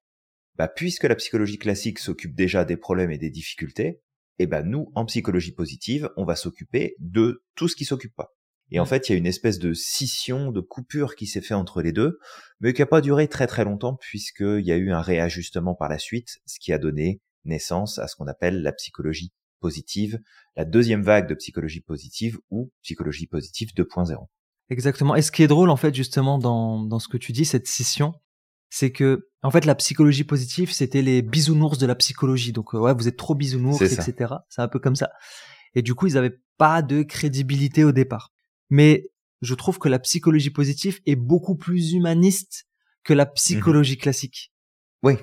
bah, 0.55 0.67
puisque 0.67 1.03
la 1.03 1.15
psychologie 1.15 1.58
classique 1.58 2.00
s'occupe 2.00 2.36
déjà 2.36 2.65
des 2.65 2.77
problèmes 2.77 3.12
et 3.12 3.17
des 3.17 3.29
difficultés, 3.29 4.01
eh 4.39 4.48
ben 4.48 4.63
nous, 4.63 4.91
en 4.96 5.05
psychologie 5.05 5.53
positive, 5.53 6.10
on 6.17 6.25
va 6.25 6.36
s'occuper 6.36 6.96
de 7.00 7.43
tout 7.55 7.67
ce 7.67 7.75
qui 7.75 7.86
s'occupe 7.86 8.15
pas. 8.15 8.34
Et 8.72 8.79
en 8.79 8.84
mmh. 8.84 8.88
fait, 8.88 9.10
il 9.10 9.12
y 9.12 9.15
a 9.15 9.17
une 9.17 9.27
espèce 9.27 9.60
de 9.60 9.74
scission, 9.74 10.51
de 10.51 10.62
coupure 10.62 11.15
qui 11.15 11.27
s'est 11.27 11.41
fait 11.41 11.53
entre 11.53 11.81
les 11.81 11.91
deux, 11.91 12.17
mais 12.60 12.74
qui 12.74 12.81
n'a 12.81 12.86
pas 12.86 13.01
duré 13.01 13.27
très 13.27 13.48
très 13.48 13.65
longtemps 13.65 13.98
puisqu'il 14.00 14.65
y 14.65 14.72
a 14.72 14.77
eu 14.77 14.91
un 14.91 15.01
réajustement 15.01 15.75
par 15.75 15.89
la 15.89 16.00
suite, 16.00 16.39
ce 16.46 16.58
qui 16.60 16.72
a 16.72 16.77
donné 16.77 17.22
naissance 17.43 18.00
à 18.00 18.08
ce 18.08 18.15
qu'on 18.15 18.27
appelle 18.27 18.62
la 18.62 18.72
psychologie 18.72 19.31
positive, 19.60 20.20
la 20.55 20.65
deuxième 20.65 21.03
vague 21.03 21.27
de 21.27 21.36
psychologie 21.36 21.81
positive 21.81 22.39
ou 22.50 22.72
psychologie 22.81 23.27
positive 23.27 23.70
2.0. 23.75 24.15
Exactement. 24.70 25.15
Et 25.15 25.22
ce 25.22 25.31
qui 25.31 25.43
est 25.43 25.48
drôle, 25.48 25.70
en 25.70 25.75
fait, 25.75 25.93
justement, 25.93 26.39
dans, 26.39 26.81
dans 26.81 27.00
ce 27.00 27.10
que 27.10 27.17
tu 27.17 27.34
dis, 27.34 27.46
cette 27.46 27.67
scission, 27.67 28.13
c'est 28.72 28.92
que, 28.92 29.28
en 29.44 29.51
fait, 29.51 29.66
la 29.66 29.75
psychologie 29.75 30.24
positive, 30.24 30.72
c'était 30.72 31.01
les 31.01 31.22
bisounours 31.22 31.78
de 31.78 31.86
la 31.86 31.94
psychologie. 31.94 32.54
Donc, 32.54 32.74
euh, 32.74 32.80
ouais, 32.80 32.94
vous 32.94 33.08
êtes 33.08 33.18
trop 33.18 33.36
bisounours, 33.36 33.82
etc. 33.82 34.34
C'est 34.50 34.62
un 34.62 34.70
peu 34.70 34.80
comme 34.80 34.96
ça. 34.96 35.12
Et 35.75 35.82
du 35.82 35.94
coup, 35.94 36.08
ils 36.08 36.13
n'avaient 36.13 36.40
pas 36.58 36.82
de 36.82 37.04
crédibilité 37.04 37.84
au 37.84 37.92
départ. 37.92 38.32
Mais 38.70 39.10
je 39.42 39.54
trouve 39.56 39.78
que 39.78 39.90
la 39.90 40.00
psychologie 40.00 40.51
positive 40.51 41.01
est 41.06 41.18
beaucoup 41.18 41.56
plus 41.56 41.92
humaniste 41.92 42.66
que 43.04 43.13
la 43.13 43.25
psychologie 43.25 43.96
mmh 43.96 44.04
classique. 44.04 44.54
Oui, 45.04 45.16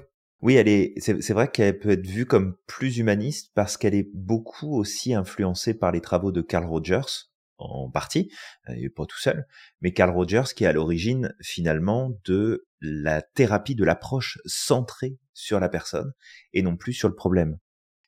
oui, 0.43 0.57
elle 0.57 0.69
est. 0.69 0.93
C'est 1.01 1.33
vrai 1.33 1.51
qu'elle 1.51 1.79
peut 1.79 1.91
être 1.91 2.07
vue 2.07 2.27
comme 2.27 2.55
plus 2.67 2.99
humaniste 2.99 3.51
parce 3.55 3.79
qu'elle 3.79 3.95
est 3.95 4.11
beaucoup 4.13 4.77
aussi 4.77 5.15
influencée 5.15 5.73
par 5.73 5.91
les 5.91 6.03
travaux 6.03 6.33
de 6.33 6.43
Carl 6.43 6.67
Rogers 6.67 7.31
en 7.59 7.91
partie, 7.91 8.31
et 8.69 8.89
pas 8.89 9.05
tout 9.05 9.19
seul, 9.19 9.47
mais 9.81 9.93
Carl 9.93 10.11
Rogers 10.11 10.55
qui 10.55 10.65
est 10.65 10.69
à 10.69 10.73
l'origine 10.73 11.35
finalement 11.41 12.13
de 12.25 12.67
la 12.81 13.21
thérapie 13.23 13.75
de 13.75 13.85
l'approche 13.85 14.39
centrée 14.47 15.19
sur 15.35 15.61
la 15.61 15.69
personne 15.69 16.13
et 16.53 16.63
non 16.63 16.77
plus 16.77 16.93
sur 16.93 17.09
le 17.09 17.15
problème. 17.15 17.59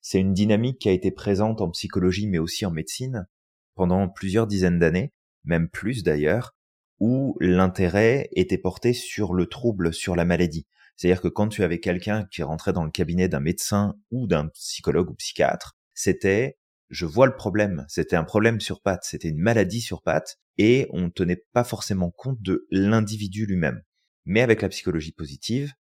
C'est 0.00 0.20
une 0.20 0.32
dynamique 0.32 0.78
qui 0.78 0.88
a 0.88 0.92
été 0.92 1.10
présente 1.10 1.60
en 1.60 1.70
psychologie 1.70 2.28
mais 2.28 2.38
aussi 2.38 2.64
en 2.64 2.70
médecine 2.70 3.26
pendant 3.74 4.08
plusieurs 4.08 4.46
dizaines 4.46 4.78
d'années, 4.78 5.12
même 5.44 5.68
plus 5.68 6.02
d'ailleurs, 6.02 6.54
où 6.98 7.36
l'intérêt 7.40 8.28
était 8.32 8.58
porté 8.58 8.92
sur 8.92 9.32
le 9.32 9.46
trouble, 9.46 9.92
sur 9.92 10.14
la 10.14 10.24
maladie. 10.24 10.66
C'est-à-dire 10.96 11.22
que 11.22 11.28
quand 11.28 11.48
tu 11.48 11.64
avais 11.64 11.80
quelqu'un 11.80 12.26
qui 12.30 12.42
rentrait 12.42 12.74
dans 12.74 12.84
le 12.84 12.90
cabinet 12.90 13.26
d'un 13.26 13.40
médecin 13.40 13.94
ou 14.10 14.26
d'un 14.26 14.48
psychologue 14.48 15.10
ou 15.10 15.14
psychiatre, 15.14 15.78
c'était 15.94 16.58
je 16.90 17.06
vois 17.06 17.26
le 17.26 17.36
problème, 17.36 17.86
c'était 17.88 18.16
un 18.16 18.24
problème 18.24 18.60
sur 18.60 18.82
pattes, 18.82 19.04
c'était 19.04 19.28
une 19.28 19.40
maladie 19.40 19.80
sur 19.80 20.02
pattes, 20.02 20.38
et 20.58 20.88
on 20.90 21.02
ne 21.02 21.08
tenait 21.08 21.44
pas 21.52 21.64
forcément 21.64 22.10
compte 22.10 22.42
de 22.42 22.66
l'individu 22.70 23.46
lui-même. 23.46 23.82
Mais 24.24 24.40
avec 24.40 24.60
la 24.60 24.68
psychologie 24.68 25.12
positive, 25.12 25.72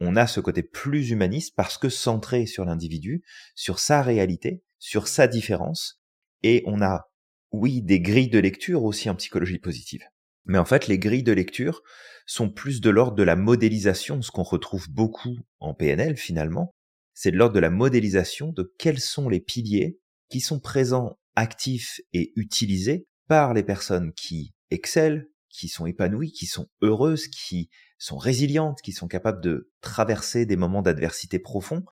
on 0.00 0.16
a 0.16 0.26
ce 0.26 0.40
côté 0.40 0.62
plus 0.62 1.10
humaniste 1.10 1.54
parce 1.56 1.76
que 1.76 1.88
centré 1.88 2.46
sur 2.46 2.64
l'individu, 2.64 3.22
sur 3.54 3.78
sa 3.78 4.02
réalité, 4.02 4.62
sur 4.78 5.08
sa 5.08 5.26
différence, 5.26 6.00
et 6.42 6.62
on 6.66 6.82
a, 6.82 7.10
oui, 7.50 7.82
des 7.82 8.00
grilles 8.00 8.28
de 8.28 8.38
lecture 8.38 8.84
aussi 8.84 9.10
en 9.10 9.16
psychologie 9.16 9.58
positive. 9.58 10.02
Mais 10.44 10.58
en 10.58 10.64
fait, 10.64 10.88
les 10.88 10.98
grilles 10.98 11.22
de 11.22 11.32
lecture 11.32 11.82
sont 12.26 12.50
plus 12.50 12.80
de 12.80 12.90
l'ordre 12.90 13.16
de 13.16 13.22
la 13.22 13.36
modélisation, 13.36 14.22
ce 14.22 14.30
qu'on 14.30 14.42
retrouve 14.42 14.90
beaucoup 14.90 15.36
en 15.58 15.74
PNL 15.74 16.16
finalement. 16.16 16.74
C'est 17.14 17.30
de 17.30 17.36
l'ordre 17.36 17.54
de 17.54 17.60
la 17.60 17.70
modélisation 17.70 18.52
de 18.52 18.74
quels 18.78 19.00
sont 19.00 19.28
les 19.28 19.40
piliers 19.40 19.98
qui 20.28 20.40
sont 20.40 20.60
présents, 20.60 21.18
actifs 21.36 22.00
et 22.12 22.32
utilisés 22.36 23.06
par 23.28 23.54
les 23.54 23.62
personnes 23.62 24.12
qui 24.12 24.54
excellent, 24.70 25.22
qui 25.48 25.68
sont 25.68 25.86
épanouies, 25.86 26.32
qui 26.32 26.46
sont 26.46 26.68
heureuses, 26.82 27.28
qui 27.28 27.70
sont 27.98 28.18
résilientes, 28.18 28.80
qui 28.82 28.92
sont 28.92 29.08
capables 29.08 29.42
de 29.42 29.70
traverser 29.80 30.46
des 30.46 30.56
moments 30.56 30.82
d'adversité 30.82 31.38
profonds 31.38 31.84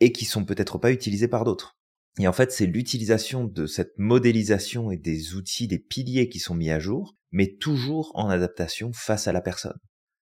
et 0.00 0.12
qui 0.12 0.24
sont 0.24 0.44
peut-être 0.44 0.78
pas 0.78 0.92
utilisés 0.92 1.28
par 1.28 1.44
d'autres. 1.44 1.76
Et 2.18 2.26
en 2.26 2.32
fait, 2.32 2.52
c'est 2.52 2.66
l'utilisation 2.66 3.44
de 3.44 3.66
cette 3.66 3.96
modélisation 3.96 4.90
et 4.90 4.96
des 4.96 5.34
outils, 5.34 5.68
des 5.68 5.78
piliers 5.78 6.28
qui 6.28 6.40
sont 6.40 6.54
mis 6.54 6.70
à 6.70 6.78
jour, 6.78 7.16
mais 7.30 7.56
toujours 7.60 8.10
en 8.14 8.28
adaptation 8.28 8.92
face 8.92 9.28
à 9.28 9.32
la 9.32 9.40
personne. 9.40 9.78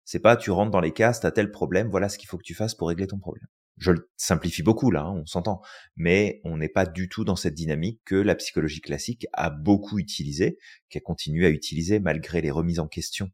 C'est 0.03 0.19
pas 0.19 0.37
tu 0.37 0.51
rentres 0.51 0.71
dans 0.71 0.81
les 0.81 0.93
cases, 0.93 1.19
t'as 1.19 1.31
tel 1.31 1.51
problème, 1.51 1.89
voilà 1.89 2.09
ce 2.09 2.17
qu'il 2.17 2.27
faut 2.27 2.37
que 2.37 2.43
tu 2.43 2.55
fasses 2.55 2.75
pour 2.75 2.87
régler 2.87 3.07
ton 3.07 3.19
problème. 3.19 3.47
Je 3.77 3.91
le 3.91 4.09
simplifie 4.17 4.63
beaucoup 4.63 4.89
là, 4.89 5.03
hein, 5.03 5.21
on 5.21 5.25
s'entend, 5.25 5.61
mais 5.95 6.41
on 6.43 6.57
n'est 6.57 6.69
pas 6.69 6.85
du 6.85 7.09
tout 7.09 7.23
dans 7.23 7.35
cette 7.35 7.53
dynamique 7.53 8.01
que 8.05 8.15
la 8.15 8.35
psychologie 8.35 8.81
classique 8.81 9.27
a 9.33 9.51
beaucoup 9.51 9.99
utilisée, 9.99 10.57
qu'elle 10.89 11.03
continue 11.03 11.45
à 11.45 11.49
utiliser 11.49 11.99
malgré 11.99 12.41
les 12.41 12.49
remises 12.49 12.79
en 12.79 12.87
question 12.87 13.29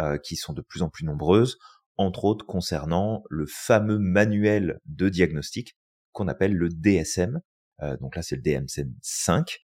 euh, 0.00 0.16
qui 0.16 0.36
sont 0.36 0.54
de 0.54 0.62
plus 0.62 0.80
en 0.80 0.88
plus 0.88 1.04
nombreuses, 1.04 1.58
entre 1.98 2.24
autres 2.24 2.46
concernant 2.46 3.22
le 3.28 3.44
fameux 3.46 3.98
manuel 3.98 4.80
de 4.86 5.10
diagnostic 5.10 5.76
qu'on 6.12 6.28
appelle 6.28 6.54
le 6.54 6.70
DSM, 6.70 7.40
euh, 7.82 7.96
donc 7.98 8.16
là 8.16 8.22
c'est 8.22 8.36
le 8.36 8.42
DMSM 8.42 8.94
5, 9.02 9.58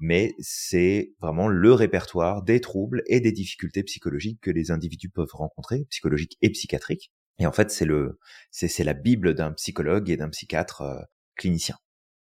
mais 0.00 0.34
c'est 0.38 1.14
vraiment 1.20 1.48
le 1.48 1.72
répertoire 1.72 2.42
des 2.42 2.60
troubles 2.60 3.02
et 3.06 3.20
des 3.20 3.32
difficultés 3.32 3.82
psychologiques 3.82 4.40
que 4.40 4.50
les 4.50 4.70
individus 4.70 5.10
peuvent 5.10 5.32
rencontrer, 5.32 5.86
psychologiques 5.90 6.36
et 6.42 6.50
psychiatriques. 6.50 7.12
Et 7.40 7.46
en 7.46 7.52
fait, 7.52 7.70
c'est 7.70 7.84
le, 7.84 8.18
c'est, 8.50 8.84
la 8.84 8.94
bible 8.94 9.34
d'un 9.34 9.52
psychologue 9.52 10.08
et 10.10 10.16
d'un 10.16 10.28
psychiatre 10.28 10.82
euh, 10.82 11.00
clinicien. 11.36 11.76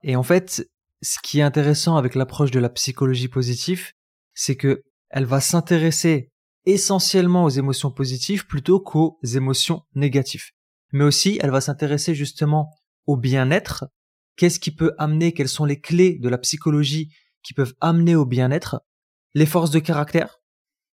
Et 0.04 0.16
en 0.16 0.24
fait, 0.24 0.68
ce 1.02 1.18
qui 1.24 1.40
est 1.40 1.44
intéressant 1.44 1.96
avec 1.96 2.16
l'approche 2.16 2.52
de 2.52 2.60
la 2.60 2.70
psychologie 2.70 3.30
positive, 3.30 3.92
c'est 4.34 4.58
que 4.58 4.84
elle 5.10 5.26
va 5.26 5.40
s'intéresser 5.40 6.30
essentiellement 6.66 7.44
aux 7.44 7.50
émotions 7.50 7.92
positives 7.92 8.46
plutôt 8.48 8.80
qu'aux 8.82 9.20
émotions 9.24 9.84
négatives. 9.94 10.50
Mais 10.92 11.04
aussi, 11.04 11.40
elle 11.42 11.52
va 11.52 11.62
s'intéresser 11.62 12.16
justement 12.16 12.70
au 13.06 13.16
bien-être 13.16 13.86
Qu'est-ce 14.36 14.60
qui 14.60 14.72
peut 14.72 14.94
amener 14.98 15.34
Quelles 15.34 15.48
sont 15.48 15.66
les 15.66 15.80
clés 15.80 16.18
de 16.20 16.30
la 16.30 16.38
psychologie 16.38 17.10
qui 17.44 17.54
peuvent 17.54 17.74
amener 17.80 18.16
au 18.16 18.26
bien-être? 18.26 18.82
Les 19.34 19.46
forces 19.46 19.72
de 19.72 19.80
caractère. 19.80 20.40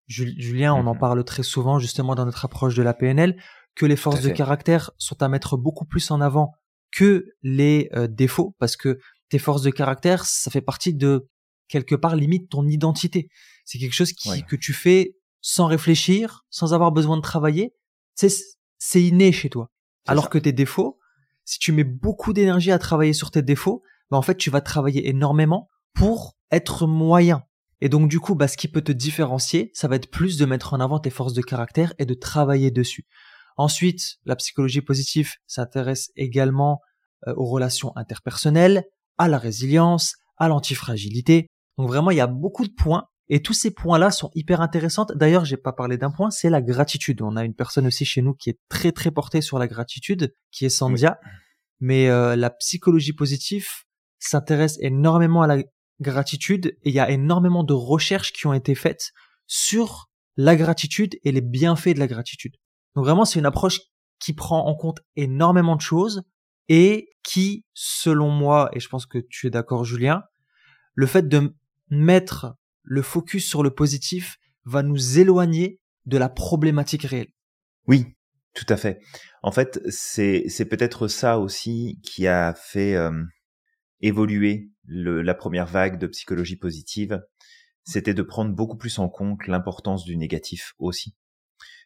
Julien, 0.06 0.74
on 0.74 0.86
en 0.86 0.94
mhm. 0.94 1.00
parle 1.00 1.24
très 1.24 1.42
souvent 1.42 1.78
justement 1.78 2.14
dans 2.14 2.24
notre 2.24 2.44
approche 2.44 2.74
de 2.74 2.82
la 2.82 2.92
PNL, 2.92 3.40
que 3.74 3.86
les 3.86 3.96
forces 3.96 4.20
de 4.20 4.30
caractère 4.30 4.90
sont 4.98 5.22
à 5.22 5.28
mettre 5.28 5.56
beaucoup 5.56 5.84
plus 5.84 6.10
en 6.10 6.20
avant 6.20 6.52
que 6.90 7.26
les 7.42 7.88
euh, 7.94 8.06
défauts, 8.06 8.54
parce 8.58 8.76
que 8.76 8.98
tes 9.28 9.38
forces 9.38 9.62
de 9.62 9.70
caractère, 9.70 10.26
ça 10.26 10.50
fait 10.50 10.60
partie 10.60 10.92
de 10.92 11.28
quelque 11.68 11.94
part 11.94 12.16
limite 12.16 12.50
ton 12.50 12.66
identité. 12.66 13.30
C'est 13.64 13.78
quelque 13.78 13.94
chose 13.94 14.12
qui, 14.12 14.44
que 14.44 14.56
tu 14.56 14.74
fais 14.74 15.16
sans 15.40 15.66
réfléchir, 15.66 16.44
sans 16.50 16.74
avoir 16.74 16.92
besoin 16.92 17.16
de 17.16 17.22
travailler. 17.22 17.74
C'est 18.14 19.02
inné 19.02 19.32
chez 19.32 19.48
toi. 19.48 19.70
Alors 20.06 20.28
que 20.28 20.38
tes 20.38 20.52
défauts, 20.52 20.98
si 21.44 21.58
tu 21.58 21.72
mets 21.72 21.84
beaucoup 21.84 22.32
d'énergie 22.32 22.72
à 22.72 22.78
travailler 22.78 23.14
sur 23.14 23.30
tes 23.30 23.42
défauts, 23.42 23.82
bah 24.10 24.18
en 24.18 24.22
fait 24.22 24.36
tu 24.36 24.50
vas 24.50 24.60
travailler 24.60 25.08
énormément 25.08 25.68
pour 25.94 26.36
être 26.50 26.86
moyen. 26.86 27.44
Et 27.80 27.88
donc 27.88 28.08
du 28.08 28.20
coup, 28.20 28.34
bah, 28.34 28.48
ce 28.48 28.56
qui 28.56 28.68
peut 28.68 28.82
te 28.82 28.92
différencier, 28.92 29.70
ça 29.74 29.88
va 29.88 29.96
être 29.96 30.10
plus 30.10 30.36
de 30.36 30.44
mettre 30.44 30.74
en 30.74 30.80
avant 30.80 30.98
tes 30.98 31.10
forces 31.10 31.32
de 31.32 31.42
caractère 31.42 31.94
et 31.98 32.06
de 32.06 32.14
travailler 32.14 32.70
dessus. 32.70 33.06
Ensuite, 33.56 34.16
la 34.24 34.36
psychologie 34.36 34.80
positive 34.80 35.32
s'intéresse 35.46 36.10
également 36.16 36.80
euh, 37.26 37.34
aux 37.36 37.46
relations 37.46 37.96
interpersonnelles, 37.96 38.84
à 39.18 39.28
la 39.28 39.38
résilience, 39.38 40.14
à 40.36 40.48
l'antifragilité. 40.48 41.46
Donc 41.78 41.88
vraiment, 41.88 42.10
il 42.10 42.16
y 42.16 42.20
a 42.20 42.26
beaucoup 42.26 42.66
de 42.66 42.72
points 42.72 43.06
et 43.28 43.40
tous 43.40 43.54
ces 43.54 43.70
points-là 43.70 44.10
sont 44.10 44.30
hyper 44.34 44.60
intéressants. 44.60 45.06
D'ailleurs, 45.14 45.44
j'ai 45.44 45.56
pas 45.56 45.72
parlé 45.72 45.96
d'un 45.96 46.10
point, 46.10 46.30
c'est 46.30 46.50
la 46.50 46.60
gratitude. 46.60 47.22
On 47.22 47.36
a 47.36 47.44
une 47.44 47.54
personne 47.54 47.86
aussi 47.86 48.04
chez 48.04 48.20
nous 48.20 48.34
qui 48.34 48.50
est 48.50 48.58
très 48.68 48.92
très 48.92 49.10
portée 49.10 49.40
sur 49.40 49.58
la 49.58 49.68
gratitude, 49.68 50.34
qui 50.50 50.66
est 50.66 50.68
Sandia. 50.68 51.18
Mais 51.80 52.08
euh, 52.08 52.36
la 52.36 52.50
psychologie 52.50 53.12
positive 53.12 53.66
s'intéresse 54.18 54.76
énormément 54.80 55.42
à 55.42 55.46
la 55.46 55.62
gratitude 56.00 56.76
et 56.82 56.90
il 56.90 56.94
y 56.94 57.00
a 57.00 57.10
énormément 57.10 57.64
de 57.64 57.72
recherches 57.72 58.32
qui 58.32 58.46
ont 58.46 58.52
été 58.52 58.74
faites 58.74 59.12
sur 59.46 60.10
la 60.36 60.56
gratitude 60.56 61.18
et 61.24 61.32
les 61.32 61.40
bienfaits 61.40 61.94
de 61.94 61.98
la 61.98 62.06
gratitude. 62.06 62.56
Donc 62.94 63.04
vraiment, 63.04 63.24
c'est 63.24 63.38
une 63.38 63.46
approche 63.46 63.80
qui 64.18 64.32
prend 64.32 64.66
en 64.66 64.74
compte 64.74 65.00
énormément 65.16 65.76
de 65.76 65.80
choses 65.80 66.22
et 66.68 67.08
qui, 67.22 67.64
selon 67.74 68.30
moi, 68.30 68.70
et 68.72 68.80
je 68.80 68.88
pense 68.88 69.06
que 69.06 69.18
tu 69.18 69.46
es 69.46 69.50
d'accord 69.50 69.84
Julien, 69.84 70.22
le 70.94 71.06
fait 71.06 71.28
de 71.28 71.54
mettre 71.88 72.54
le 72.82 73.02
focus 73.02 73.46
sur 73.46 73.62
le 73.62 73.70
positif 73.70 74.38
va 74.64 74.82
nous 74.82 75.18
éloigner 75.18 75.80
de 76.06 76.18
la 76.18 76.28
problématique 76.28 77.04
réelle. 77.04 77.32
Oui, 77.86 78.06
tout 78.54 78.66
à 78.68 78.76
fait. 78.76 79.00
En 79.42 79.52
fait, 79.52 79.80
c'est 79.88 80.68
peut-être 80.68 81.08
ça 81.08 81.38
aussi 81.38 81.98
qui 82.02 82.26
a 82.26 82.54
fait 82.54 82.94
euh, 82.94 83.24
évoluer 84.00 84.70
le, 84.84 85.22
la 85.22 85.34
première 85.34 85.66
vague 85.66 85.98
de 85.98 86.06
psychologie 86.06 86.56
positive. 86.56 87.20
C'était 87.84 88.14
de 88.14 88.22
prendre 88.22 88.54
beaucoup 88.54 88.76
plus 88.76 88.98
en 88.98 89.08
compte 89.08 89.46
l'importance 89.46 90.04
du 90.04 90.16
négatif 90.16 90.74
aussi, 90.78 91.14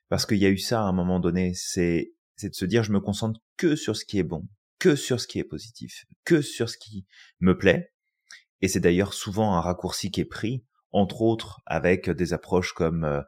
parce 0.08 0.26
qu'il 0.26 0.38
y 0.38 0.46
a 0.46 0.50
eu 0.50 0.58
ça 0.58 0.80
à 0.80 0.84
un 0.84 0.92
moment 0.92 1.20
donné. 1.20 1.52
C'est 1.54 2.12
c'est 2.36 2.50
de 2.50 2.54
se 2.54 2.64
dire 2.64 2.82
je 2.82 2.92
me 2.92 3.00
concentre 3.00 3.40
que 3.56 3.76
sur 3.76 3.96
ce 3.96 4.04
qui 4.04 4.18
est 4.18 4.22
bon, 4.25 4.46
que 4.78 4.94
sur 4.96 5.20
ce 5.20 5.26
qui 5.26 5.38
est 5.38 5.44
positif, 5.44 6.04
que 6.25 6.42
sur 6.42 6.68
ce 6.68 6.76
qui 6.78 7.06
me 7.40 7.56
plaît. 7.56 7.92
Et 8.60 8.68
c'est 8.68 8.80
d'ailleurs 8.80 9.12
souvent 9.14 9.54
un 9.54 9.60
raccourci 9.60 10.10
qui 10.10 10.20
est 10.20 10.25
pris 10.26 10.64
entre 10.92 11.22
autres 11.22 11.60
avec 11.66 12.08
des 12.10 12.32
approches 12.32 12.72
comme 12.72 13.04
euh, 13.04 13.20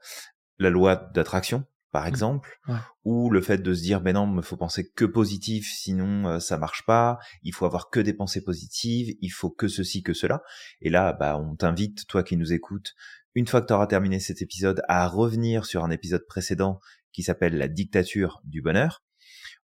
la 0.59 0.71
loi 0.71 0.97
d'attraction, 1.15 1.65
par 1.93 2.05
Mmh. 2.05 2.09
exemple, 2.09 2.59
Ouais. 2.69 2.77
ou 3.05 3.31
le 3.31 3.41
fait 3.41 3.59
de 3.59 3.75
se 3.75 3.83
dire, 3.83 4.01
ben 4.01 4.15
non, 4.15 4.37
il 4.37 4.43
faut 4.43 4.57
penser 4.57 4.91
que 4.91 5.05
positif, 5.05 5.71
sinon 5.75 6.27
euh, 6.29 6.39
ça 6.39 6.57
marche 6.59 6.85
pas. 6.87 7.19
Il 7.43 7.53
faut 7.55 7.67
avoir 7.67 7.91
que 7.91 8.01
des 8.01 8.15
pensées 8.15 8.43
positives. 8.43 9.15
Il 9.21 9.31
faut 9.31 9.51
que 9.51 9.69
ceci, 9.69 10.03
que 10.03 10.13
cela. 10.15 10.43
Et 10.81 10.91
là, 10.91 11.13
bah, 11.13 11.39
on 11.39 11.57
t'invite, 11.57 12.07
toi 12.07 12.23
qui 12.23 12.37
nous 12.37 12.53
écoutes, 12.53 12.95
une 13.39 13.47
fois 13.47 13.63
que 13.63 13.69
tu 13.69 13.73
auras 13.73 13.87
terminé 13.87 14.19
cet 14.19 14.43
épisode, 14.43 14.83
à 14.89 15.07
revenir 15.07 15.65
sur 15.65 15.85
un 15.85 15.91
épisode 15.91 16.27
précédent 16.27 16.81
qui 17.13 17.23
s'appelle 17.23 17.57
la 17.57 17.69
dictature 17.69 18.41
du 18.43 18.63
bonheur, 18.63 19.05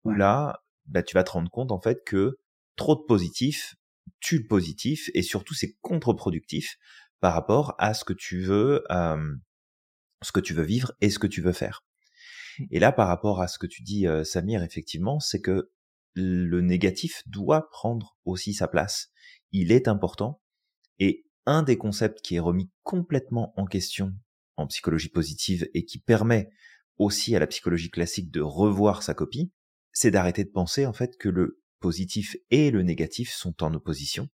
où 0.04 0.10
Ouais. 0.10 0.18
là, 0.18 0.64
bah, 0.88 1.04
tu 1.04 1.14
vas 1.14 1.24
te 1.24 1.30
rendre 1.30 1.52
compte 1.52 1.72
en 1.72 1.80
fait 1.80 2.00
que 2.04 2.40
trop 2.76 2.96
de 2.96 3.02
positif 3.08 3.76
tue 4.22 4.40
le 4.40 4.48
positif 4.48 5.12
et 5.14 5.22
surtout 5.22 5.54
c'est 5.54 5.78
contre-productif 5.82 6.78
par 7.20 7.34
rapport 7.36 7.76
à 7.78 7.94
ce 7.94 8.04
que 8.04 8.14
tu 8.14 8.42
veux, 8.42 8.84
euh, 8.90 9.36
ce 10.24 10.32
que 10.32 10.40
tu 10.40 10.56
veux 10.56 10.64
vivre 10.64 10.94
et 11.00 11.12
ce 11.12 11.20
que 11.20 11.28
tu 11.28 11.42
veux 11.42 11.54
faire. 11.54 11.86
Et 12.72 12.80
là, 12.80 12.92
par 12.92 13.08
rapport 13.08 13.40
à 13.40 13.48
ce 13.48 13.60
que 13.60 13.68
tu 13.68 13.84
dis, 13.84 14.08
euh, 14.08 14.24
Samir, 14.24 14.64
effectivement, 14.64 15.20
c'est 15.20 15.42
que 15.42 15.72
le 16.16 16.62
négatif 16.62 17.22
doit 17.28 17.70
prendre 17.70 18.18
aussi 18.26 18.56
sa 18.56 18.68
place. 18.68 19.10
Il 19.52 19.72
est 19.72 19.88
important. 19.88 20.42
Et 20.98 21.29
un 21.50 21.64
des 21.64 21.78
concepts 21.78 22.22
qui 22.22 22.36
est 22.36 22.40
remis 22.40 22.70
complètement 22.84 23.54
en 23.58 23.66
question 23.66 24.14
en 24.56 24.68
psychologie 24.68 25.10
positive 25.10 25.68
et 25.74 25.84
qui 25.84 25.98
permet 25.98 26.50
aussi 26.98 27.36
à 27.36 27.40
la 27.40 27.48
psychologie 27.48 27.90
classique 27.90 28.30
de 28.30 28.42
revoir 28.42 29.02
sa 29.02 29.14
copie, 29.14 29.52
c'est 29.92 30.12
d'arrêter 30.12 30.44
de 30.44 30.52
penser 30.52 30.86
en 30.86 30.94
fait 30.94 31.18
que 31.18 31.30
le 31.30 31.62
positif 31.80 32.38
et 32.52 32.70
le 32.70 32.84
négatif 32.84 33.32
sont 33.32 33.64
en 33.64 33.74
opposition 33.74 34.28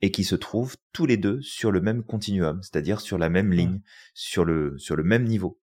et 0.00 0.10
qui 0.10 0.24
se 0.24 0.34
trouvent 0.34 0.76
tous 0.92 1.06
les 1.06 1.16
deux 1.16 1.40
sur 1.40 1.70
le 1.70 1.80
même 1.80 2.02
continuum, 2.02 2.60
c'est-à-dire 2.62 3.00
sur 3.00 3.16
la 3.16 3.28
même 3.28 3.52
ligne, 3.52 3.80
sur 4.12 4.44
le 4.44 4.76
sur 4.78 4.96
le 4.96 5.04
même 5.04 5.24
niveau. 5.24 5.60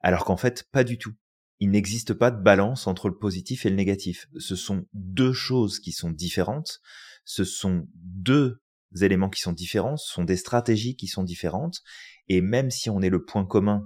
Alors 0.00 0.24
qu'en 0.24 0.36
fait, 0.36 0.64
pas 0.70 0.84
du 0.84 0.98
tout. 0.98 1.14
Il 1.58 1.70
n'existe 1.70 2.12
pas 2.12 2.30
de 2.32 2.42
balance 2.42 2.86
entre 2.86 3.08
le 3.08 3.16
positif 3.16 3.64
et 3.64 3.70
le 3.70 3.76
négatif. 3.76 4.26
Ce 4.36 4.56
sont 4.56 4.84
deux 4.92 5.32
choses 5.32 5.78
qui 5.78 5.92
sont 5.92 6.10
différentes. 6.10 6.80
Ce 7.24 7.44
sont 7.44 7.88
deux 7.94 8.61
éléments 9.00 9.30
qui 9.30 9.40
sont 9.40 9.52
différents. 9.52 9.96
Ce 9.96 10.12
sont 10.12 10.24
des 10.24 10.36
stratégies 10.36 10.96
qui 10.96 11.06
sont 11.06 11.24
différentes. 11.24 11.80
Et 12.28 12.40
même 12.40 12.70
si 12.70 12.90
on 12.90 13.00
est 13.00 13.10
le 13.10 13.24
point 13.24 13.44
commun, 13.44 13.82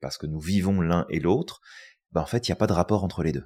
parce 0.00 0.18
que 0.18 0.26
nous 0.26 0.40
vivons 0.40 0.80
l'un 0.80 1.06
et 1.08 1.20
l'autre, 1.20 1.60
ben 2.12 2.20
en 2.22 2.26
fait, 2.26 2.48
il 2.48 2.50
n'y 2.50 2.54
a 2.54 2.56
pas 2.56 2.66
de 2.66 2.72
rapport 2.72 3.04
entre 3.04 3.22
les 3.22 3.32
deux. 3.32 3.44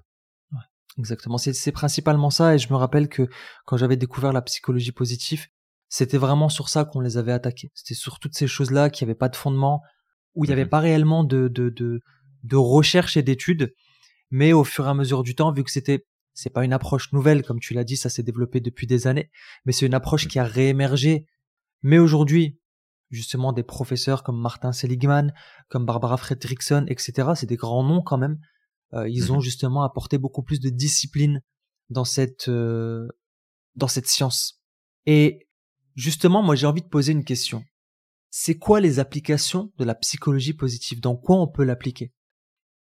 Exactement. 0.99 1.38
C'est, 1.38 1.54
c'est 1.54 1.73
principalement 1.73 2.28
ça. 2.31 2.54
Et 2.54 2.59
je 2.59 2.69
me 2.71 2.76
rappelle 2.76 3.09
que 3.09 3.26
quand 3.64 3.78
j'avais 3.78 3.97
découvert 3.97 4.33
la 4.33 4.42
psychologie 4.42 4.92
positive, 4.92 5.47
c'était 5.88 6.19
vraiment 6.19 6.49
sur 6.50 6.69
ça 6.69 6.85
qu'on 6.85 7.00
les 7.00 7.16
avait 7.16 7.33
attaqués. 7.33 7.71
C'était 7.75 7.95
sur 7.95 8.19
toutes 8.19 8.35
ces 8.35 8.47
choses-là 8.47 8.90
qui 8.90 9.02
n'avaient 9.04 9.14
pas 9.14 9.28
de 9.31 9.37
fondement, 9.37 9.81
où 10.35 10.45
il 10.45 10.49
n'y 10.49 10.52
avait 10.52 10.64
Mhm. 10.64 10.71
pas 10.71 10.81
réellement 10.81 11.25
de, 11.25 11.49
de, 11.49 11.71
de, 11.71 12.00
de 12.45 12.57
recherche 12.57 13.16
et 13.16 13.23
d'études. 13.23 13.75
Mais 14.31 14.52
au 14.52 14.64
fur 14.64 14.87
et 14.87 14.90
à 14.90 14.95
mesure 14.95 15.23
du 15.23 15.35
temps, 15.35 15.52
vu 15.52 15.64
que 15.64 15.71
c'était, 15.71 16.07
c'est 16.34 16.50
pas 16.50 16.64
une 16.64 16.72
approche 16.72 17.12
nouvelle, 17.12 17.42
comme 17.42 17.60
tu 17.60 17.74
l'as 17.74 17.84
dit, 17.84 17.96
ça 17.96 18.08
s'est 18.08 18.22
développé 18.22 18.60
depuis 18.60 18.86
des 18.86 19.06
années, 19.06 19.30
mais 19.64 19.72
c'est 19.72 19.86
une 19.86 19.94
approche 19.94 20.24
Mhm. 20.24 20.30
qui 20.30 20.38
a 20.38 20.44
réémergé. 20.44 21.26
Mais 21.82 21.98
aujourd'hui, 21.98 22.58
justement, 23.10 23.52
des 23.52 23.62
professeurs 23.62 24.22
comme 24.22 24.40
Martin 24.40 24.72
Seligman, 24.72 25.32
comme 25.68 25.84
Barbara 25.84 26.16
Fredrickson, 26.16 26.86
etc., 26.88 27.30
c'est 27.34 27.46
des 27.46 27.56
grands 27.56 27.84
noms 27.84 28.02
quand 28.02 28.18
même. 28.18 28.38
Euh, 28.94 29.08
ils 29.08 29.24
Mhm. 29.24 29.30
ont 29.36 29.40
justement 29.40 29.82
apporté 29.84 30.18
beaucoup 30.18 30.42
plus 30.42 30.60
de 30.60 30.70
discipline 30.70 31.42
dans 31.90 32.04
cette 32.04 32.48
euh, 32.48 33.06
dans 33.74 33.88
cette 33.88 34.06
science. 34.06 34.62
Et 35.06 35.48
justement, 35.94 36.42
moi 36.42 36.54
j'ai 36.54 36.66
envie 36.66 36.82
de 36.82 36.88
poser 36.88 37.12
une 37.12 37.24
question. 37.24 37.62
C'est 38.30 38.56
quoi 38.56 38.80
les 38.80 38.98
applications 38.98 39.72
de 39.78 39.84
la 39.84 39.94
psychologie 39.94 40.54
positive? 40.54 41.00
Dans 41.00 41.16
quoi 41.16 41.36
on 41.36 41.46
peut 41.48 41.64
l'appliquer? 41.64 42.12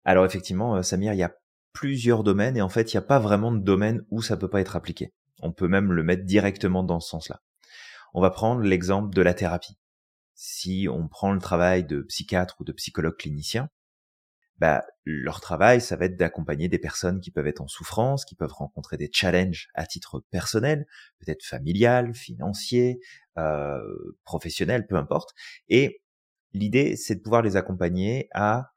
Alors 0.04 0.24
effectivement, 0.24 0.76
euh, 0.76 0.82
Samir, 0.82 1.12
il 1.14 1.18
y 1.18 1.22
a 1.24 1.32
plusieurs 1.72 2.24
domaines 2.24 2.56
et 2.56 2.62
en 2.62 2.68
fait, 2.68 2.92
il 2.92 2.96
n'y 2.96 2.98
a 2.98 3.06
pas 3.06 3.18
vraiment 3.18 3.52
de 3.52 3.60
domaine 3.60 4.04
où 4.10 4.22
ça 4.22 4.36
peut 4.36 4.50
pas 4.50 4.60
être 4.60 4.76
appliqué. 4.76 5.12
On 5.40 5.52
peut 5.52 5.68
même 5.68 5.92
le 5.92 6.02
mettre 6.02 6.24
directement 6.24 6.82
dans 6.82 7.00
ce 7.00 7.08
sens-là. 7.10 7.40
On 8.12 8.20
va 8.20 8.30
prendre 8.30 8.62
l'exemple 8.62 9.14
de 9.14 9.22
la 9.22 9.34
thérapie. 9.34 9.78
Si 10.34 10.88
on 10.90 11.08
prend 11.08 11.32
le 11.32 11.40
travail 11.40 11.84
de 11.84 12.02
psychiatre 12.02 12.56
ou 12.60 12.64
de 12.64 12.72
psychologue 12.72 13.16
clinicien, 13.16 13.68
bah, 14.60 14.84
leur 15.06 15.40
travail, 15.40 15.80
ça 15.80 15.96
va 15.96 16.04
être 16.04 16.16
d'accompagner 16.16 16.68
des 16.68 16.78
personnes 16.78 17.20
qui 17.20 17.30
peuvent 17.30 17.46
être 17.46 17.62
en 17.62 17.68
souffrance, 17.68 18.26
qui 18.26 18.34
peuvent 18.34 18.52
rencontrer 18.52 18.98
des 18.98 19.08
challenges 19.10 19.68
à 19.74 19.86
titre 19.86 20.22
personnel, 20.30 20.86
peut-être 21.18 21.42
familial, 21.44 22.14
financier, 22.14 23.00
euh, 23.38 23.80
professionnel, 24.24 24.86
peu 24.86 24.96
importe. 24.96 25.34
Et 25.70 26.02
l'idée, 26.52 26.96
c'est 26.96 27.14
de 27.14 27.20
pouvoir 27.20 27.40
les 27.40 27.56
accompagner 27.56 28.28
à 28.32 28.74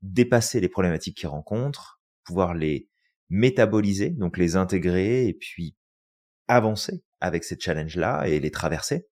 dépasser 0.00 0.60
les 0.60 0.70
problématiques 0.70 1.18
qu'ils 1.18 1.28
rencontrent, 1.28 2.01
pouvoir 2.24 2.54
les 2.54 2.88
métaboliser, 3.28 4.10
donc 4.10 4.36
les 4.36 4.56
intégrer 4.56 5.26
et 5.26 5.34
puis 5.34 5.76
avancer 6.48 7.02
avec 7.20 7.44
ces 7.44 7.58
challenges-là 7.58 8.28
et 8.28 8.40
les 8.40 8.50
traverser. 8.50 9.08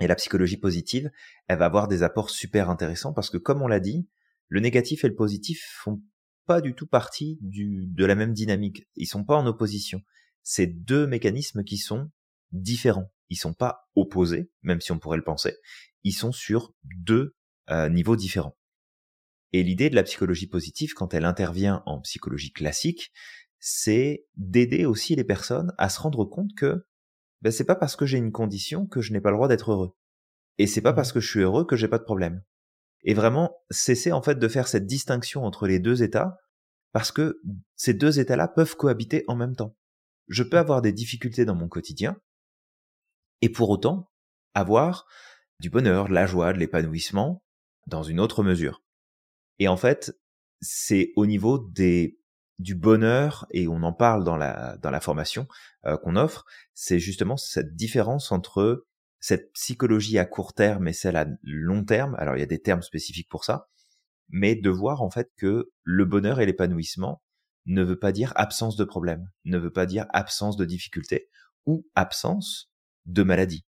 Et 0.00 0.06
la 0.06 0.14
psychologie 0.14 0.56
positive, 0.56 1.10
elle 1.46 1.58
va 1.58 1.66
avoir 1.66 1.86
des 1.86 2.02
apports 2.02 2.30
super 2.30 2.70
intéressants 2.70 3.12
parce 3.12 3.28
que 3.28 3.36
comme 3.36 3.60
on 3.60 3.68
l'a 3.68 3.80
dit, 3.80 4.08
le 4.48 4.60
négatif 4.60 5.04
et 5.04 5.08
le 5.08 5.14
positif 5.14 5.62
font 5.82 6.02
pas 6.46 6.60
du 6.60 6.74
tout 6.74 6.86
partie 6.86 7.38
du, 7.42 7.86
de 7.86 8.04
la 8.04 8.14
même 8.14 8.32
dynamique. 8.32 8.88
Ils 8.96 9.06
sont 9.06 9.24
pas 9.24 9.36
en 9.36 9.46
opposition. 9.46 10.00
C'est 10.42 10.66
deux 10.66 11.06
mécanismes 11.06 11.62
qui 11.62 11.76
sont 11.76 12.10
différents. 12.52 13.12
Ils 13.28 13.36
sont 13.36 13.54
pas 13.54 13.88
opposés, 13.94 14.50
même 14.62 14.80
si 14.80 14.90
on 14.90 14.98
pourrait 14.98 15.18
le 15.18 15.24
penser. 15.24 15.56
Ils 16.02 16.12
sont 16.12 16.32
sur 16.32 16.74
deux 16.82 17.36
euh, 17.70 17.88
niveaux 17.88 18.16
différents. 18.16 18.56
Et 19.52 19.62
l'idée 19.62 19.90
de 19.90 19.96
la 19.96 20.02
psychologie 20.02 20.46
positive, 20.46 20.94
quand 20.94 21.14
elle 21.14 21.24
intervient 21.24 21.82
en 21.86 22.00
psychologie 22.00 22.52
classique, 22.52 23.12
c'est 23.58 24.26
d'aider 24.36 24.86
aussi 24.86 25.16
les 25.16 25.24
personnes 25.24 25.72
à 25.76 25.88
se 25.88 26.00
rendre 26.00 26.24
compte 26.24 26.54
que 26.56 26.86
ben, 27.42 27.50
c'est 27.50 27.64
pas 27.64 27.74
parce 27.74 27.96
que 27.96 28.06
j'ai 28.06 28.18
une 28.18 28.32
condition 28.32 28.86
que 28.86 29.00
je 29.00 29.12
n'ai 29.12 29.20
pas 29.20 29.30
le 29.30 29.36
droit 29.36 29.48
d'être 29.48 29.72
heureux. 29.72 29.96
Et 30.58 30.66
c'est 30.66 30.82
pas 30.82 30.92
parce 30.92 31.12
que 31.12 31.20
je 31.20 31.28
suis 31.28 31.40
heureux 31.40 31.66
que 31.66 31.76
j'ai 31.76 31.88
pas 31.88 31.98
de 31.98 32.04
problème. 32.04 32.42
Et 33.02 33.14
vraiment 33.14 33.56
cesser 33.70 34.12
en 34.12 34.22
fait 34.22 34.38
de 34.38 34.48
faire 34.48 34.68
cette 34.68 34.86
distinction 34.86 35.44
entre 35.44 35.66
les 35.66 35.78
deux 35.78 36.02
états 36.02 36.36
parce 36.92 37.12
que 37.12 37.40
ces 37.76 37.94
deux 37.94 38.20
états-là 38.20 38.48
peuvent 38.48 38.76
cohabiter 38.76 39.24
en 39.26 39.36
même 39.36 39.56
temps. 39.56 39.76
Je 40.28 40.42
peux 40.42 40.58
avoir 40.58 40.82
des 40.82 40.92
difficultés 40.92 41.44
dans 41.44 41.54
mon 41.54 41.68
quotidien 41.68 42.20
et 43.40 43.48
pour 43.48 43.70
autant 43.70 44.10
avoir 44.54 45.06
du 45.60 45.70
bonheur, 45.70 46.08
de 46.08 46.14
la 46.14 46.26
joie, 46.26 46.52
de 46.52 46.58
l'épanouissement 46.58 47.42
dans 47.86 48.02
une 48.02 48.20
autre 48.20 48.42
mesure. 48.42 48.82
Et 49.60 49.68
en 49.68 49.76
fait, 49.76 50.18
c'est 50.60 51.12
au 51.14 51.26
niveau 51.26 51.58
des 51.58 52.18
du 52.58 52.74
bonheur 52.74 53.46
et 53.52 53.68
on 53.68 53.82
en 53.82 53.92
parle 53.92 54.22
dans 54.22 54.36
la 54.36 54.76
dans 54.78 54.90
la 54.90 55.00
formation 55.00 55.48
euh, 55.86 55.96
qu'on 55.96 56.16
offre, 56.16 56.44
c'est 56.74 56.98
justement 56.98 57.38
cette 57.38 57.74
différence 57.74 58.32
entre 58.32 58.86
cette 59.18 59.52
psychologie 59.52 60.18
à 60.18 60.26
court 60.26 60.52
terme 60.52 60.86
et 60.86 60.92
celle 60.92 61.16
à 61.16 61.26
long 61.42 61.84
terme. 61.84 62.14
Alors 62.18 62.36
il 62.36 62.40
y 62.40 62.42
a 62.42 62.46
des 62.46 62.60
termes 62.60 62.82
spécifiques 62.82 63.30
pour 63.30 63.44
ça, 63.44 63.68
mais 64.28 64.56
de 64.56 64.70
voir 64.70 65.02
en 65.02 65.10
fait 65.10 65.30
que 65.38 65.70
le 65.84 66.04
bonheur 66.04 66.40
et 66.40 66.46
l'épanouissement 66.46 67.22
ne 67.66 67.82
veut 67.82 67.98
pas 67.98 68.12
dire 68.12 68.32
absence 68.36 68.76
de 68.76 68.84
problème, 68.84 69.30
ne 69.44 69.58
veut 69.58 69.72
pas 69.72 69.86
dire 69.86 70.06
absence 70.10 70.56
de 70.56 70.64
difficulté 70.64 71.30
ou 71.66 71.86
absence 71.94 72.70
de 73.06 73.22
maladie, 73.22 73.64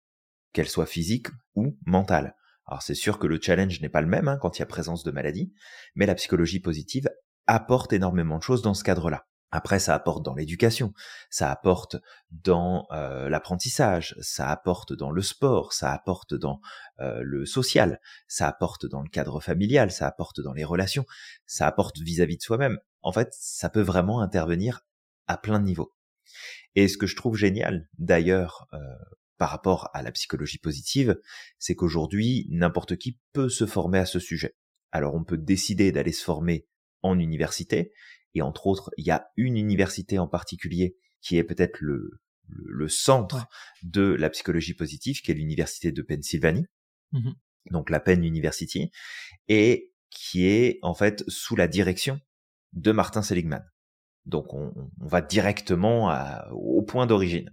qu'elle 0.53 0.69
soit 0.69 0.87
physique 0.87 1.29
ou 1.55 1.77
mentale. 1.87 2.37
Alors 2.67 2.83
c'est 2.83 2.95
sûr 2.95 3.19
que 3.19 3.27
le 3.27 3.41
challenge 3.41 3.81
n'est 3.81 3.89
pas 3.89 4.01
le 4.01 4.09
même 4.09 4.29
hein, 4.29 4.39
quand 4.41 4.59
il 4.59 4.61
y 4.61 4.63
a 4.63 4.67
présence 4.67 5.05
de 5.05 5.11
maladie, 5.11 5.53
mais 5.95 6.07
la 6.07 6.15
psychologie 6.15 6.61
positive 6.61 7.09
apporte 7.47 7.93
énormément 7.93 8.39
de 8.39 8.43
choses 8.43 8.63
dans 8.63 8.75
ce 8.75 8.85
cadre-là. 8.85 9.27
Après, 9.53 9.79
ça 9.79 9.95
apporte 9.95 10.25
dans 10.25 10.35
l'éducation, 10.35 10.93
ça 11.31 11.53
apporte 11.53 11.97
dans 12.31 12.87
euh, 12.91 13.29
l'apprentissage, 13.29 14.17
ça 14.21 14.51
apporte 14.51 14.93
dans 14.93 15.13
le 15.13 15.23
sport, 15.23 15.73
ça 15.73 15.93
apporte 15.93 16.35
dans 16.35 16.61
euh, 16.99 17.21
le 17.23 17.47
social, 17.47 18.01
ça 18.27 18.49
apporte 18.49 18.87
dans 18.87 19.03
le 19.03 19.09
cadre 19.09 19.41
familial, 19.41 19.93
ça 19.93 20.09
apporte 20.09 20.41
dans 20.41 20.53
les 20.53 20.65
relations, 20.65 21.07
ça 21.47 21.67
apporte 21.69 21.99
vis-à-vis 21.99 22.39
de 22.39 22.43
soi-même. 22.43 22.79
En 23.03 23.13
fait, 23.13 23.29
ça 23.33 23.69
peut 23.71 23.83
vraiment 23.83 24.21
intervenir 24.21 24.81
à 25.29 25.39
plein 25.39 25.61
de 25.61 25.65
niveaux. 25.65 25.95
Et 26.75 26.89
ce 26.89 26.99
que 26.99 27.07
je 27.07 27.15
trouve 27.15 27.37
génial, 27.37 27.89
d'ailleurs, 27.99 28.67
euh, 28.75 28.79
par 29.39 29.51
rapport 29.51 29.91
à 29.95 30.03
la 30.03 30.13
psychologie 30.13 30.59
positive, 30.59 31.19
c'est 31.59 31.75
qu'aujourd'hui, 31.75 32.47
n'importe 32.51 32.97
qui 32.97 33.19
peut 33.33 33.49
se 33.49 33.67
former 33.67 33.99
à 33.99 34.07
ce 34.07 34.19
sujet. 34.19 34.57
Alors, 34.93 35.15
on 35.15 35.25
peut 35.25 35.37
décider 35.39 35.93
d'aller 35.93 36.13
se 36.13 36.25
former 36.25 36.67
en 37.03 37.19
université, 37.19 37.93
et 38.35 38.43
entre 38.43 38.67
autres, 38.67 38.91
il 38.97 39.07
y 39.07 39.11
a 39.11 39.29
une 39.37 39.57
université 39.57 40.19
en 40.19 40.29
particulier 40.29 40.97
qui 41.21 41.37
est 41.37 41.45
peut-être 41.45 41.81
le, 41.81 42.21
le, 42.49 42.65
le, 42.69 42.89
centre 42.89 43.47
de 43.83 44.03
la 44.19 44.31
psychologie 44.31 44.75
positive, 44.75 45.21
qui 45.21 45.31
est 45.31 45.35
l'université 45.35 45.93
de 45.93 46.03
Pennsylvanie, 46.03 46.67
Mhm. 47.13 47.35
donc 47.71 47.91
la 47.91 48.01
Penn 48.01 48.25
University, 48.25 48.91
et 49.49 49.93
qui 50.11 50.47
est 50.47 50.79
en 50.83 50.95
fait 50.95 51.25
sous 51.29 51.57
la 51.57 51.69
direction 51.69 52.21
de 52.73 52.93
Martin 52.93 53.23
Seligman. 53.23 53.63
Donc 54.25 54.55
on, 54.55 54.73
on 55.01 55.07
va 55.07 55.21
directement 55.21 56.09
à- 56.11 56.49
au 56.53 56.83
point 56.83 57.07
d'origine. 57.07 57.53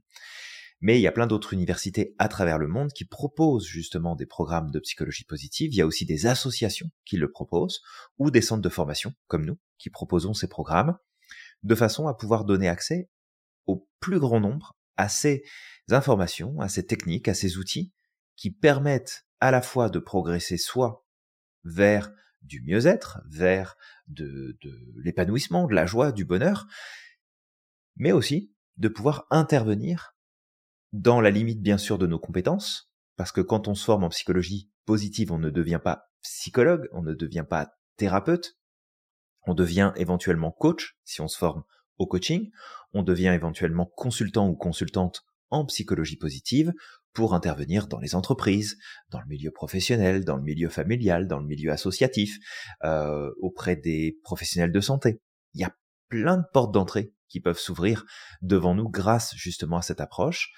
Mais 0.83 0.99
il 0.99 1.01
y 1.01 1.07
a 1.07 1.13
plein 1.13 1.27
d'autres 1.27 1.53
universités 1.53 2.13
à 2.19 2.27
travers 2.27 2.57
le 2.57 2.67
monde 2.67 2.91
qui 2.91 3.05
proposent 3.05 3.65
justement 3.65 4.17
des 4.17 4.25
programmes 4.25 4.69
de 4.69 4.81
psychologie 4.81 5.23
positive. 5.23 5.73
Il 5.73 5.77
y 5.77 5.81
a 5.81 5.87
aussi 5.87 6.05
des 6.05 6.25
associations 6.25 6.89
qui 7.05 7.15
le 7.15 7.31
proposent 7.31 7.81
ou 8.17 8.31
des 8.31 8.41
centres 8.41 8.61
de 8.61 8.67
formation 8.67 9.13
comme 9.27 9.45
nous 9.45 9.57
qui 9.77 9.89
proposons 9.89 10.33
ces 10.33 10.49
programmes 10.49 10.97
de 11.63 11.73
façon 11.73 12.07
à 12.07 12.13
pouvoir 12.13 12.43
donner 12.43 12.67
accès 12.67 13.09
au 13.65 13.87
plus 14.01 14.19
grand 14.19 14.41
nombre 14.41 14.75
à 14.97 15.07
ces 15.07 15.45
informations, 15.89 16.59
à 16.59 16.67
ces 16.67 16.85
techniques, 16.85 17.29
à 17.29 17.33
ces 17.33 17.57
outils 17.57 17.93
qui 18.35 18.51
permettent 18.51 19.25
à 19.39 19.51
la 19.51 19.61
fois 19.61 19.89
de 19.89 19.99
progresser 19.99 20.57
soit 20.57 21.07
vers 21.63 22.11
du 22.41 22.61
mieux-être, 22.61 23.21
vers 23.29 23.77
de, 24.07 24.57
de 24.61 24.93
l'épanouissement, 24.97 25.65
de 25.65 25.75
la 25.75 25.85
joie, 25.85 26.11
du 26.11 26.25
bonheur, 26.25 26.67
mais 27.95 28.11
aussi 28.11 28.53
de 28.75 28.89
pouvoir 28.89 29.27
intervenir 29.29 30.12
dans 30.93 31.19
la 31.19 31.31
limite 31.31 31.61
bien 31.61 31.77
sûr 31.77 31.97
de 31.97 32.07
nos 32.07 32.19
compétences, 32.19 32.91
parce 33.17 33.31
que 33.31 33.41
quand 33.41 33.67
on 33.67 33.75
se 33.75 33.83
forme 33.83 34.03
en 34.03 34.09
psychologie 34.09 34.71
positive, 34.85 35.31
on 35.31 35.39
ne 35.39 35.49
devient 35.49 35.81
pas 35.83 36.09
psychologue, 36.21 36.87
on 36.93 37.01
ne 37.01 37.13
devient 37.13 37.45
pas 37.47 37.73
thérapeute, 37.97 38.57
on 39.45 39.55
devient 39.55 39.91
éventuellement 39.95 40.51
coach 40.51 40.95
si 41.03 41.19
on 41.19 41.27
se 41.27 41.37
forme 41.37 41.63
au 41.97 42.07
coaching, 42.07 42.49
on 42.93 43.03
devient 43.03 43.31
éventuellement 43.33 43.85
consultant 43.85 44.47
ou 44.47 44.55
consultante 44.55 45.23
en 45.49 45.65
psychologie 45.65 46.17
positive 46.17 46.73
pour 47.13 47.35
intervenir 47.35 47.87
dans 47.87 47.99
les 47.99 48.15
entreprises, 48.15 48.77
dans 49.09 49.19
le 49.19 49.27
milieu 49.27 49.51
professionnel, 49.51 50.25
dans 50.25 50.37
le 50.37 50.43
milieu 50.43 50.69
familial, 50.69 51.27
dans 51.27 51.39
le 51.39 51.45
milieu 51.45 51.71
associatif, 51.71 52.37
euh, 52.83 53.31
auprès 53.39 53.75
des 53.75 54.19
professionnels 54.23 54.71
de 54.71 54.79
santé. 54.79 55.21
Il 55.53 55.61
y 55.61 55.63
a 55.63 55.75
plein 56.09 56.37
de 56.37 56.45
portes 56.53 56.73
d'entrée 56.73 57.13
qui 57.29 57.39
peuvent 57.39 57.59
s'ouvrir 57.59 58.05
devant 58.41 58.73
nous 58.73 58.89
grâce 58.89 59.35
justement 59.35 59.77
à 59.77 59.81
cette 59.81 60.01
approche. 60.01 60.51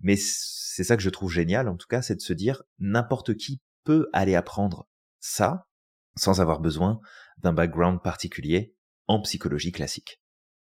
Mais 0.00 0.16
c'est 0.16 0.84
ça 0.84 0.96
que 0.96 1.02
je 1.02 1.10
trouve 1.10 1.32
génial, 1.32 1.68
en 1.68 1.76
tout 1.76 1.86
cas, 1.88 2.02
c'est 2.02 2.16
de 2.16 2.20
se 2.20 2.32
dire 2.32 2.62
n'importe 2.78 3.34
qui 3.36 3.60
peut 3.84 4.08
aller 4.12 4.34
apprendre 4.34 4.88
ça 5.20 5.66
sans 6.16 6.40
avoir 6.40 6.60
besoin 6.60 7.00
d'un 7.38 7.52
background 7.52 8.02
particulier 8.02 8.74
en 9.06 9.20
psychologie 9.20 9.72
classique. 9.72 10.20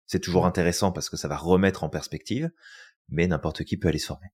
C'est 0.06 0.20
toujours 0.20 0.46
intéressant 0.46 0.92
parce 0.92 1.10
que 1.10 1.18
ça 1.18 1.28
va 1.28 1.38
remettre 1.38 1.84
en 1.84 1.90
perspective, 1.90 2.50
mais 3.10 3.28
n'importe 3.28 3.64
qui 3.64 3.78
peut 3.78 3.90
aller 3.90 4.00
se 4.00 4.08
former. 4.08 4.28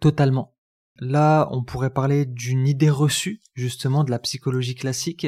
Totalement. 0.00 0.54
Là, 0.96 1.48
on 1.50 1.64
pourrait 1.64 1.92
parler 1.92 2.26
d'une 2.26 2.66
idée 2.66 2.90
reçue, 2.90 3.40
justement, 3.54 4.04
de 4.04 4.10
la 4.10 4.18
psychologie 4.18 4.74
classique, 4.74 5.26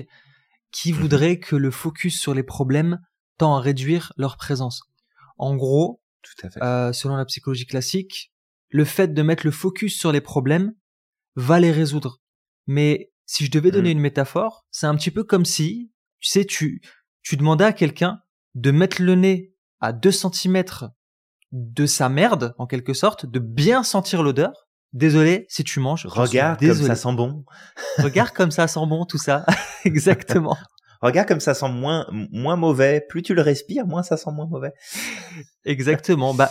qui 0.70 0.92
mhm. 0.92 0.98
voudrait 0.98 1.38
que 1.38 1.56
le 1.56 1.70
focus 1.70 2.20
sur 2.20 2.34
les 2.34 2.42
problèmes 2.42 3.00
tend 3.38 3.56
à 3.56 3.60
réduire 3.60 4.12
leur 4.16 4.36
présence. 4.36 4.82
En 5.36 5.56
gros, 5.56 6.02
Tout 6.22 6.46
à 6.46 6.50
fait. 6.50 6.62
Euh, 6.62 6.92
selon 6.92 7.16
la 7.16 7.24
psychologie 7.24 7.66
classique, 7.66 8.32
le 8.70 8.84
fait 8.84 9.14
de 9.14 9.22
mettre 9.22 9.46
le 9.46 9.52
focus 9.52 9.98
sur 9.98 10.12
les 10.12 10.20
problèmes 10.20 10.74
va 11.36 11.60
les 11.60 11.72
résoudre. 11.72 12.20
Mais 12.66 13.12
si 13.26 13.44
je 13.44 13.50
devais 13.50 13.70
donner 13.70 13.90
mhm. 13.90 13.98
une 13.98 14.02
métaphore, 14.02 14.66
c'est 14.70 14.86
un 14.86 14.94
petit 14.94 15.10
peu 15.10 15.24
comme 15.24 15.44
si, 15.44 15.92
tu 16.20 16.28
sais, 16.28 16.44
tu, 16.44 16.82
tu 17.22 17.36
demandais 17.36 17.64
à 17.64 17.72
quelqu'un 17.72 18.20
de 18.54 18.70
mettre 18.70 19.02
le 19.02 19.14
nez 19.14 19.54
à 19.80 19.92
2 19.92 20.10
cm 20.10 20.64
de 21.52 21.86
sa 21.86 22.08
merde, 22.08 22.54
en 22.58 22.66
quelque 22.66 22.94
sorte, 22.94 23.26
de 23.26 23.38
bien 23.38 23.82
sentir 23.82 24.22
l'odeur. 24.22 24.52
Désolé 24.92 25.46
si 25.48 25.64
tu 25.64 25.80
manges. 25.80 26.06
Regarde 26.06 26.60
comme 26.60 26.74
ça 26.74 26.94
sent 26.94 27.14
bon. 27.14 27.44
Regarde 27.98 28.30
comme 28.30 28.50
ça 28.52 28.68
sent 28.68 28.86
bon, 28.86 29.04
tout 29.06 29.18
ça. 29.18 29.44
Exactement. 29.84 30.56
Regarde 31.02 31.26
comme 31.26 31.40
ça 31.40 31.52
sent 31.52 31.68
moins, 31.68 32.06
moins 32.12 32.56
mauvais. 32.56 33.04
Plus 33.08 33.22
tu 33.22 33.34
le 33.34 33.42
respires, 33.42 33.86
moins 33.86 34.04
ça 34.04 34.16
sent 34.16 34.30
moins 34.30 34.46
mauvais. 34.46 34.72
Exactement. 35.64 36.32
bah, 36.32 36.50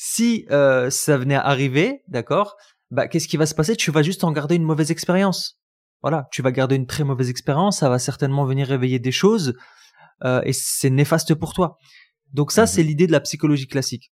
si 0.00 0.46
euh, 0.52 0.90
ça 0.90 1.18
venait 1.18 1.34
à 1.34 1.44
arriver, 1.44 2.02
d'accord, 2.06 2.56
bah, 2.92 3.08
qu'est-ce 3.08 3.26
qui 3.26 3.36
va 3.36 3.46
se 3.46 3.54
passer? 3.54 3.74
Tu 3.74 3.90
vas 3.90 4.02
juste 4.02 4.22
en 4.22 4.30
garder 4.30 4.54
une 4.54 4.62
mauvaise 4.62 4.92
expérience. 4.92 5.60
Voilà, 6.02 6.28
tu 6.30 6.40
vas 6.40 6.52
garder 6.52 6.76
une 6.76 6.86
très 6.86 7.02
mauvaise 7.02 7.28
expérience. 7.28 7.80
Ça 7.80 7.88
va 7.88 7.98
certainement 7.98 8.44
venir 8.44 8.68
réveiller 8.68 9.00
des 9.00 9.10
choses 9.10 9.54
euh, 10.24 10.40
et 10.44 10.52
c'est 10.52 10.88
néfaste 10.88 11.34
pour 11.34 11.52
toi. 11.52 11.78
Donc 12.32 12.52
ça, 12.52 12.68
c'est 12.68 12.82
mhm. 12.82 12.88
l'idée 12.88 13.06
de 13.08 13.12
la 13.12 13.18
psychologie 13.20 13.66
classique. 13.66 14.12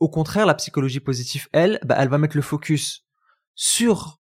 Au 0.00 0.08
contraire, 0.08 0.46
la 0.46 0.54
psychologie 0.54 1.00
positive, 1.00 1.46
elle, 1.52 1.78
bah, 1.84 1.94
elle 1.96 2.08
va 2.08 2.18
mettre 2.18 2.36
le 2.36 2.42
focus 2.42 3.04
sur 3.54 4.18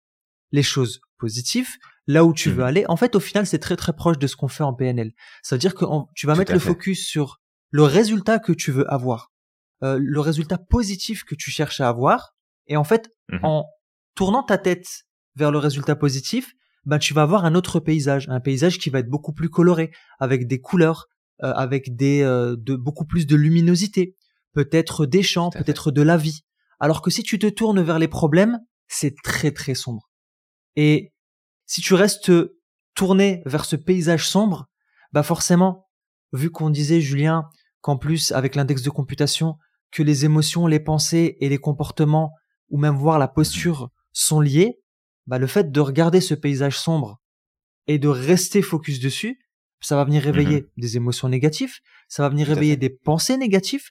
les 0.53 0.63
choses 0.63 1.01
positives, 1.17 1.69
là 2.07 2.23
où 2.23 2.33
tu 2.33 2.49
veux 2.49 2.63
mhm. 2.63 2.67
aller. 2.67 2.85
En 2.87 2.95
fait, 2.95 3.17
au 3.17 3.19
final, 3.19 3.45
c'est 3.45 3.59
très 3.59 3.75
très 3.75 3.93
proche 3.93 4.19
de 4.19 4.27
ce 4.27 4.37
qu'on 4.37 4.47
fait 4.47 4.63
en 4.63 4.73
PNL. 4.73 5.11
Ça 5.43 5.55
veut 5.55 5.59
dire 5.59 5.75
que 5.75 5.83
tu 6.15 6.27
vas 6.27 6.35
mettre 6.35 6.53
le 6.53 6.59
focus 6.59 7.05
sur 7.05 7.41
le 7.71 7.83
résultat 7.83 8.39
que 8.39 8.53
tu 8.53 8.71
veux 8.71 8.89
avoir, 8.89 9.33
euh, 9.83 9.97
le 10.01 10.19
résultat 10.19 10.57
positif 10.57 11.23
que 11.23 11.35
tu 11.35 11.51
cherches 11.51 11.81
à 11.81 11.89
avoir. 11.89 12.35
Et 12.67 12.77
en 12.77 12.83
fait, 12.83 13.09
mhm. 13.29 13.39
en 13.43 13.65
tournant 14.15 14.43
ta 14.43 14.57
tête 14.57 14.87
vers 15.35 15.51
le 15.51 15.57
résultat 15.57 15.95
positif, 15.95 16.53
bah, 16.85 16.99
tu 16.99 17.13
vas 17.13 17.23
avoir 17.23 17.45
un 17.45 17.55
autre 17.55 17.79
paysage, 17.79 18.27
un 18.29 18.39
paysage 18.39 18.79
qui 18.79 18.89
va 18.89 18.99
être 18.99 19.09
beaucoup 19.09 19.33
plus 19.33 19.49
coloré, 19.49 19.91
avec 20.19 20.47
des 20.47 20.59
couleurs, 20.59 21.07
euh, 21.43 21.51
avec 21.53 21.95
des 21.95 22.21
euh, 22.21 22.55
de 22.57 22.75
beaucoup 22.75 23.05
plus 23.05 23.27
de 23.27 23.35
luminosité, 23.35 24.15
peut-être 24.53 25.05
des 25.05 25.23
champs, 25.23 25.49
peut-être 25.51 25.91
de 25.91 26.01
la 26.01 26.17
vie. 26.17 26.41
Alors 26.79 27.01
que 27.01 27.11
si 27.11 27.23
tu 27.23 27.39
te 27.39 27.47
tournes 27.47 27.81
vers 27.81 27.99
les 27.99 28.07
problèmes, 28.07 28.59
c'est 28.87 29.15
très 29.23 29.51
très 29.51 29.75
sombre. 29.75 30.09
Et 30.75 31.13
si 31.65 31.81
tu 31.81 31.93
restes 31.93 32.31
tourné 32.95 33.43
vers 33.45 33.65
ce 33.65 33.75
paysage 33.75 34.27
sombre, 34.27 34.67
bah 35.11 35.23
forcément, 35.23 35.87
vu 36.33 36.49
qu'on 36.49 36.69
disait 36.69 37.01
Julien 37.01 37.45
qu'en 37.81 37.97
plus 37.97 38.31
avec 38.31 38.55
l'index 38.55 38.81
de 38.81 38.89
computation 38.89 39.57
que 39.91 40.03
les 40.03 40.25
émotions, 40.25 40.67
les 40.67 40.79
pensées 40.79 41.37
et 41.39 41.49
les 41.49 41.57
comportements 41.57 42.33
ou 42.69 42.77
même 42.77 42.95
voir 42.95 43.19
la 43.19 43.27
posture 43.27 43.89
sont 44.13 44.39
liés, 44.39 44.79
bah 45.27 45.37
le 45.37 45.47
fait 45.47 45.71
de 45.71 45.79
regarder 45.79 46.21
ce 46.21 46.33
paysage 46.33 46.77
sombre 46.77 47.21
et 47.87 47.99
de 47.99 48.07
rester 48.07 48.61
focus 48.61 48.99
dessus, 48.99 49.39
ça 49.81 49.95
va 49.95 50.05
venir 50.05 50.23
réveiller 50.23 50.61
mhm. 50.61 50.67
des 50.77 50.97
émotions 50.97 51.27
négatives, 51.27 51.75
ça 52.07 52.23
va 52.23 52.29
venir 52.29 52.47
réveiller 52.47 52.77
des 52.77 52.89
pensées 52.89 53.37
négatives, 53.37 53.89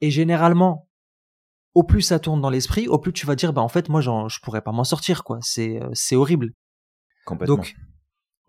et 0.00 0.10
généralement, 0.10 0.88
au 1.74 1.84
plus 1.84 2.02
ça 2.02 2.18
tourne 2.18 2.40
dans 2.40 2.50
l'esprit, 2.50 2.88
au 2.88 2.98
plus 2.98 3.12
tu 3.12 3.26
vas 3.26 3.36
dire, 3.36 3.52
bah 3.52 3.62
en 3.62 3.68
fait, 3.68 3.88
moi, 3.88 4.00
je 4.00 4.40
pourrais 4.42 4.62
pas 4.62 4.72
m'en 4.72 4.84
sortir, 4.84 5.24
quoi. 5.24 5.38
C'est 5.42 5.80
euh, 5.82 5.88
c'est 5.92 6.16
horrible. 6.16 6.52
Donc, 7.46 7.76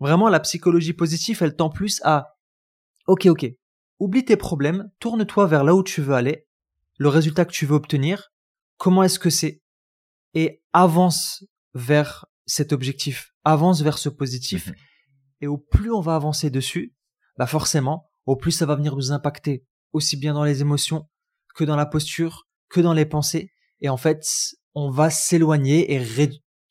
vraiment, 0.00 0.28
la 0.28 0.40
psychologie 0.40 0.94
positive, 0.94 1.38
elle 1.42 1.54
tend 1.54 1.70
plus 1.70 2.00
à, 2.02 2.34
ok, 3.06 3.26
ok, 3.26 3.46
oublie 3.98 4.24
tes 4.24 4.36
problèmes, 4.36 4.90
tourne-toi 4.98 5.46
vers 5.46 5.64
là 5.64 5.74
où 5.74 5.82
tu 5.82 6.00
veux 6.00 6.14
aller, 6.14 6.46
le 7.00 7.08
résultat 7.08 7.46
que 7.46 7.52
tu 7.52 7.64
veux 7.64 7.74
obtenir, 7.74 8.30
comment 8.76 9.02
est-ce 9.02 9.18
que 9.18 9.30
c'est, 9.30 9.62
et 10.34 10.62
avance 10.74 11.42
vers 11.72 12.26
cet 12.44 12.74
objectif, 12.74 13.32
avance 13.42 13.80
vers 13.80 13.96
ce 13.96 14.10
positif, 14.10 14.66
mhm. 14.66 14.74
Et 15.42 15.46
au 15.46 15.56
plus 15.56 15.90
on 15.90 16.02
va 16.02 16.14
avancer 16.14 16.50
dessus, 16.50 16.94
bah 17.38 17.46
forcément, 17.46 18.10
au 18.26 18.36
plus 18.36 18.52
ça 18.52 18.66
va 18.66 18.76
venir 18.76 18.94
nous 18.94 19.12
impacter, 19.12 19.64
aussi 19.94 20.18
bien 20.18 20.34
dans 20.34 20.44
les 20.44 20.60
émotions 20.60 21.08
que 21.54 21.64
dans 21.64 21.76
la 21.76 21.86
posture, 21.86 22.46
que 22.68 22.82
dans 22.82 22.92
les 22.92 23.06
pensées. 23.06 23.50
Et 23.80 23.88
en 23.88 23.96
fait, 23.96 24.22
on 24.74 24.90
va 24.90 25.08
s'éloigner 25.08 25.94
et 25.94 25.98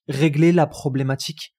régler 0.07 0.51
la 0.51 0.67
problématique 0.67 1.55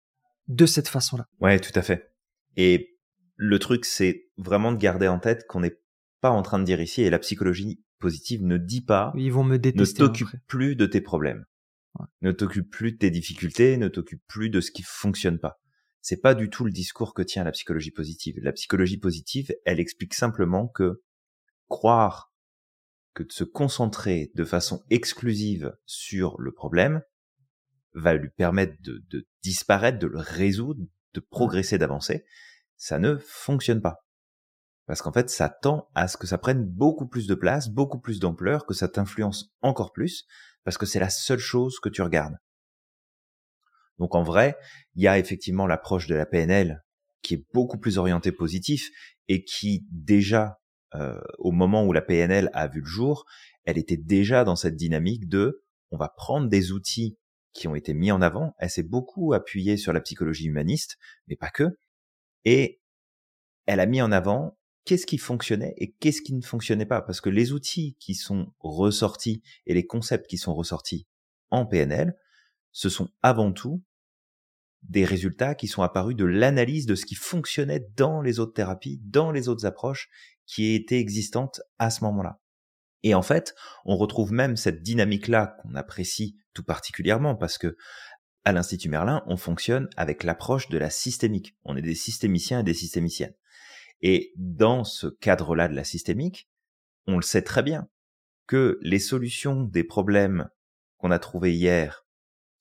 de 0.46 0.64
cette 0.66 0.86
façon-là. 0.86 1.26
Ouais, 1.40 1.58
tout 1.58 1.76
à 1.76 1.82
fait. 1.82 2.12
Et 2.56 2.96
le 3.34 3.58
truc, 3.58 3.84
c'est 3.84 4.28
vraiment 4.36 4.70
de 4.70 4.78
garder 4.78 5.08
en 5.08 5.18
tête 5.18 5.44
qu'on 5.48 5.60
n'est 5.60 5.80
pas 6.20 6.30
en 6.30 6.42
train 6.42 6.60
de 6.60 6.64
dire 6.64 6.80
ici, 6.80 7.02
et 7.02 7.10
la 7.10 7.18
psychologie 7.18 7.82
positive 8.00 8.42
ne 8.42 8.56
dit 8.56 8.80
pas, 8.80 9.12
ils 9.16 9.32
vont 9.32 9.44
me 9.44 9.58
détester. 9.58 10.02
Ne 10.02 10.08
t'occupe 10.08 10.28
plus 10.46 10.74
de 10.74 10.86
tes 10.86 11.00
problèmes. 11.00 11.44
Ne 12.22 12.32
t'occupe 12.32 12.70
plus 12.70 12.92
de 12.92 12.98
tes 12.98 13.10
difficultés, 13.10 13.76
ne 13.76 13.88
t'occupe 13.88 14.22
plus 14.26 14.50
de 14.50 14.60
ce 14.60 14.70
qui 14.70 14.82
fonctionne 14.82 15.38
pas 15.38 15.60
c'est 16.02 16.20
pas 16.20 16.34
du 16.34 16.48
tout 16.48 16.64
le 16.64 16.72
discours 16.72 17.14
que 17.14 17.22
tient 17.22 17.44
la 17.44 17.52
psychologie 17.52 17.90
positive. 17.90 18.38
La 18.42 18.52
psychologie 18.52 18.98
positive, 18.98 19.54
elle 19.64 19.80
explique 19.80 20.14
simplement 20.14 20.68
que 20.68 21.02
croire 21.68 22.32
que 23.14 23.22
de 23.22 23.32
se 23.32 23.44
concentrer 23.44 24.30
de 24.34 24.44
façon 24.44 24.82
exclusive 24.90 25.76
sur 25.84 26.40
le 26.40 26.52
problème 26.52 27.02
va 27.94 28.14
lui 28.14 28.30
permettre 28.30 28.74
de, 28.80 29.02
de 29.10 29.26
disparaître, 29.42 29.98
de 29.98 30.06
le 30.06 30.18
résoudre, 30.18 30.84
de 31.14 31.20
progresser, 31.20 31.76
d'avancer, 31.76 32.24
ça 32.76 32.98
ne 32.98 33.16
fonctionne 33.16 33.82
pas. 33.82 34.06
Parce 34.90 35.02
qu'en 35.02 35.12
fait, 35.12 35.30
ça 35.30 35.48
tend 35.48 35.88
à 35.94 36.08
ce 36.08 36.16
que 36.16 36.26
ça 36.26 36.36
prenne 36.36 36.64
beaucoup 36.64 37.06
plus 37.06 37.28
de 37.28 37.36
place, 37.36 37.68
beaucoup 37.68 38.00
plus 38.00 38.18
d'ampleur, 38.18 38.66
que 38.66 38.74
ça 38.74 38.88
t'influence 38.88 39.54
encore 39.62 39.92
plus, 39.92 40.26
parce 40.64 40.78
que 40.78 40.84
c'est 40.84 40.98
la 40.98 41.10
seule 41.10 41.38
chose 41.38 41.78
que 41.78 41.88
tu 41.88 42.02
regardes. 42.02 42.34
Donc 44.00 44.16
en 44.16 44.24
vrai, 44.24 44.56
il 44.96 45.04
y 45.04 45.06
a 45.06 45.16
effectivement 45.16 45.68
l'approche 45.68 46.08
de 46.08 46.16
la 46.16 46.26
PNL 46.26 46.82
qui 47.22 47.34
est 47.34 47.46
beaucoup 47.54 47.78
plus 47.78 47.98
orientée 47.98 48.32
positif 48.32 48.90
et 49.28 49.44
qui 49.44 49.86
déjà, 49.92 50.58
euh, 50.96 51.20
au 51.38 51.52
moment 51.52 51.84
où 51.84 51.92
la 51.92 52.02
PNL 52.02 52.50
a 52.52 52.66
vu 52.66 52.80
le 52.80 52.86
jour, 52.86 53.26
elle 53.66 53.78
était 53.78 53.96
déjà 53.96 54.42
dans 54.42 54.56
cette 54.56 54.74
dynamique 54.74 55.28
de 55.28 55.62
on 55.92 55.98
va 55.98 56.08
prendre 56.08 56.48
des 56.48 56.72
outils 56.72 57.16
qui 57.52 57.68
ont 57.68 57.76
été 57.76 57.94
mis 57.94 58.10
en 58.10 58.22
avant. 58.22 58.56
Elle 58.58 58.70
s'est 58.70 58.82
beaucoup 58.82 59.34
appuyée 59.34 59.76
sur 59.76 59.92
la 59.92 60.00
psychologie 60.00 60.48
humaniste, 60.48 60.96
mais 61.28 61.36
pas 61.36 61.50
que. 61.50 61.78
Et 62.44 62.80
elle 63.66 63.78
a 63.78 63.86
mis 63.86 64.02
en 64.02 64.10
avant 64.10 64.56
qu'est-ce 64.84 65.06
qui 65.06 65.18
fonctionnait 65.18 65.74
et 65.76 65.92
qu'est-ce 65.92 66.22
qui 66.22 66.34
ne 66.34 66.42
fonctionnait 66.42 66.86
pas? 66.86 67.02
Parce 67.02 67.20
que 67.20 67.30
les 67.30 67.52
outils 67.52 67.96
qui 67.98 68.14
sont 68.14 68.52
ressortis 68.58 69.42
et 69.66 69.74
les 69.74 69.86
concepts 69.86 70.28
qui 70.28 70.38
sont 70.38 70.54
ressortis 70.54 71.06
en 71.50 71.66
PNL, 71.66 72.16
ce 72.72 72.88
sont 72.88 73.08
avant 73.22 73.52
tout 73.52 73.82
des 74.82 75.04
résultats 75.04 75.54
qui 75.54 75.68
sont 75.68 75.82
apparus 75.82 76.16
de 76.16 76.24
l'analyse 76.24 76.86
de 76.86 76.94
ce 76.94 77.04
qui 77.04 77.14
fonctionnait 77.14 77.86
dans 77.96 78.22
les 78.22 78.40
autres 78.40 78.54
thérapies, 78.54 79.00
dans 79.04 79.30
les 79.30 79.48
autres 79.48 79.66
approches 79.66 80.08
qui 80.46 80.74
étaient 80.74 80.98
existantes 80.98 81.60
à 81.78 81.90
ce 81.90 82.02
moment-là. 82.04 82.40
Et 83.02 83.14
en 83.14 83.22
fait, 83.22 83.54
on 83.84 83.96
retrouve 83.96 84.32
même 84.32 84.56
cette 84.56 84.82
dynamique-là 84.82 85.56
qu'on 85.62 85.74
apprécie 85.74 86.36
tout 86.54 86.64
particulièrement 86.64 87.34
parce 87.34 87.58
que 87.58 87.76
à 88.44 88.52
l'Institut 88.52 88.88
Merlin, 88.88 89.22
on 89.26 89.36
fonctionne 89.36 89.88
avec 89.96 90.24
l'approche 90.24 90.68
de 90.68 90.78
la 90.78 90.90
systémique. 90.90 91.56
On 91.64 91.76
est 91.76 91.82
des 91.82 91.94
systémiciens 91.94 92.60
et 92.60 92.64
des 92.64 92.74
systémiciennes. 92.74 93.34
Et 94.02 94.32
dans 94.36 94.84
ce 94.84 95.06
cadre-là 95.06 95.68
de 95.68 95.74
la 95.74 95.84
systémique, 95.84 96.48
on 97.06 97.16
le 97.16 97.22
sait 97.22 97.42
très 97.42 97.62
bien 97.62 97.88
que 98.46 98.78
les 98.82 98.98
solutions 98.98 99.62
des 99.62 99.84
problèmes 99.84 100.48
qu'on 100.98 101.10
a 101.10 101.18
trouvés 101.18 101.54
hier 101.54 102.06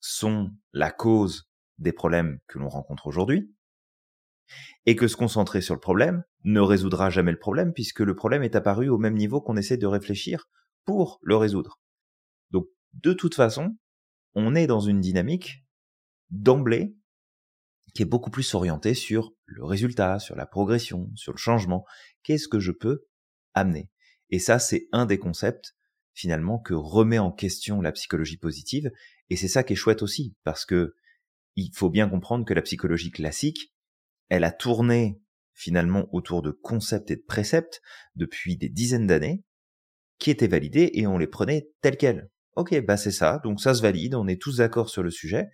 sont 0.00 0.50
la 0.72 0.90
cause 0.90 1.50
des 1.78 1.92
problèmes 1.92 2.38
que 2.46 2.58
l'on 2.58 2.68
rencontre 2.68 3.06
aujourd'hui, 3.06 3.52
et 4.86 4.96
que 4.96 5.08
se 5.08 5.16
concentrer 5.16 5.60
sur 5.60 5.74
le 5.74 5.80
problème 5.80 6.24
ne 6.44 6.60
résoudra 6.60 7.10
jamais 7.10 7.32
le 7.32 7.38
problème 7.38 7.72
puisque 7.72 8.00
le 8.00 8.16
problème 8.16 8.42
est 8.42 8.56
apparu 8.56 8.88
au 8.88 8.98
même 8.98 9.14
niveau 9.14 9.40
qu'on 9.40 9.56
essaie 9.56 9.76
de 9.76 9.86
réfléchir 9.86 10.48
pour 10.84 11.20
le 11.22 11.36
résoudre. 11.36 11.80
Donc, 12.50 12.66
de 12.94 13.12
toute 13.12 13.34
façon, 13.34 13.76
on 14.34 14.54
est 14.54 14.66
dans 14.66 14.80
une 14.80 15.00
dynamique 15.00 15.64
d'emblée 16.30 16.96
qui 17.94 18.02
est 18.02 18.06
beaucoup 18.06 18.30
plus 18.30 18.54
orientée 18.54 18.94
sur 18.94 19.34
le 19.46 19.64
résultat, 19.64 20.18
sur 20.18 20.36
la 20.36 20.46
progression, 20.46 21.10
sur 21.14 21.32
le 21.32 21.38
changement. 21.38 21.84
Qu'est-ce 22.22 22.48
que 22.48 22.60
je 22.60 22.72
peux 22.72 23.06
amener? 23.54 23.90
Et 24.30 24.38
ça, 24.38 24.58
c'est 24.58 24.88
un 24.92 25.06
des 25.06 25.18
concepts 25.18 25.74
finalement 26.12 26.58
que 26.58 26.74
remet 26.74 27.18
en 27.18 27.32
question 27.32 27.80
la 27.80 27.92
psychologie 27.92 28.36
positive. 28.36 28.90
Et 29.28 29.36
c'est 29.36 29.48
ça 29.48 29.62
qui 29.62 29.72
est 29.72 29.76
chouette 29.76 30.02
aussi, 30.02 30.36
parce 30.44 30.64
que 30.64 30.94
il 31.56 31.70
faut 31.74 31.90
bien 31.90 32.08
comprendre 32.08 32.44
que 32.44 32.54
la 32.54 32.62
psychologie 32.62 33.10
classique, 33.10 33.72
elle 34.28 34.44
a 34.44 34.52
tourné 34.52 35.20
finalement 35.52 36.08
autour 36.14 36.42
de 36.42 36.50
concepts 36.50 37.10
et 37.10 37.16
de 37.16 37.24
préceptes 37.26 37.80
depuis 38.14 38.56
des 38.56 38.68
dizaines 38.68 39.06
d'années, 39.06 39.44
qui 40.18 40.30
étaient 40.30 40.46
validés 40.46 40.90
et 40.94 41.06
on 41.06 41.18
les 41.18 41.26
prenait 41.26 41.70
tels 41.80 41.96
quels. 41.96 42.30
Ok, 42.56 42.78
bah 42.84 42.96
c'est 42.96 43.10
ça, 43.10 43.40
donc 43.42 43.60
ça 43.60 43.74
se 43.74 43.82
valide, 43.82 44.14
on 44.14 44.26
est 44.26 44.40
tous 44.40 44.58
d'accord 44.58 44.88
sur 44.88 45.02
le 45.02 45.10
sujet, 45.10 45.48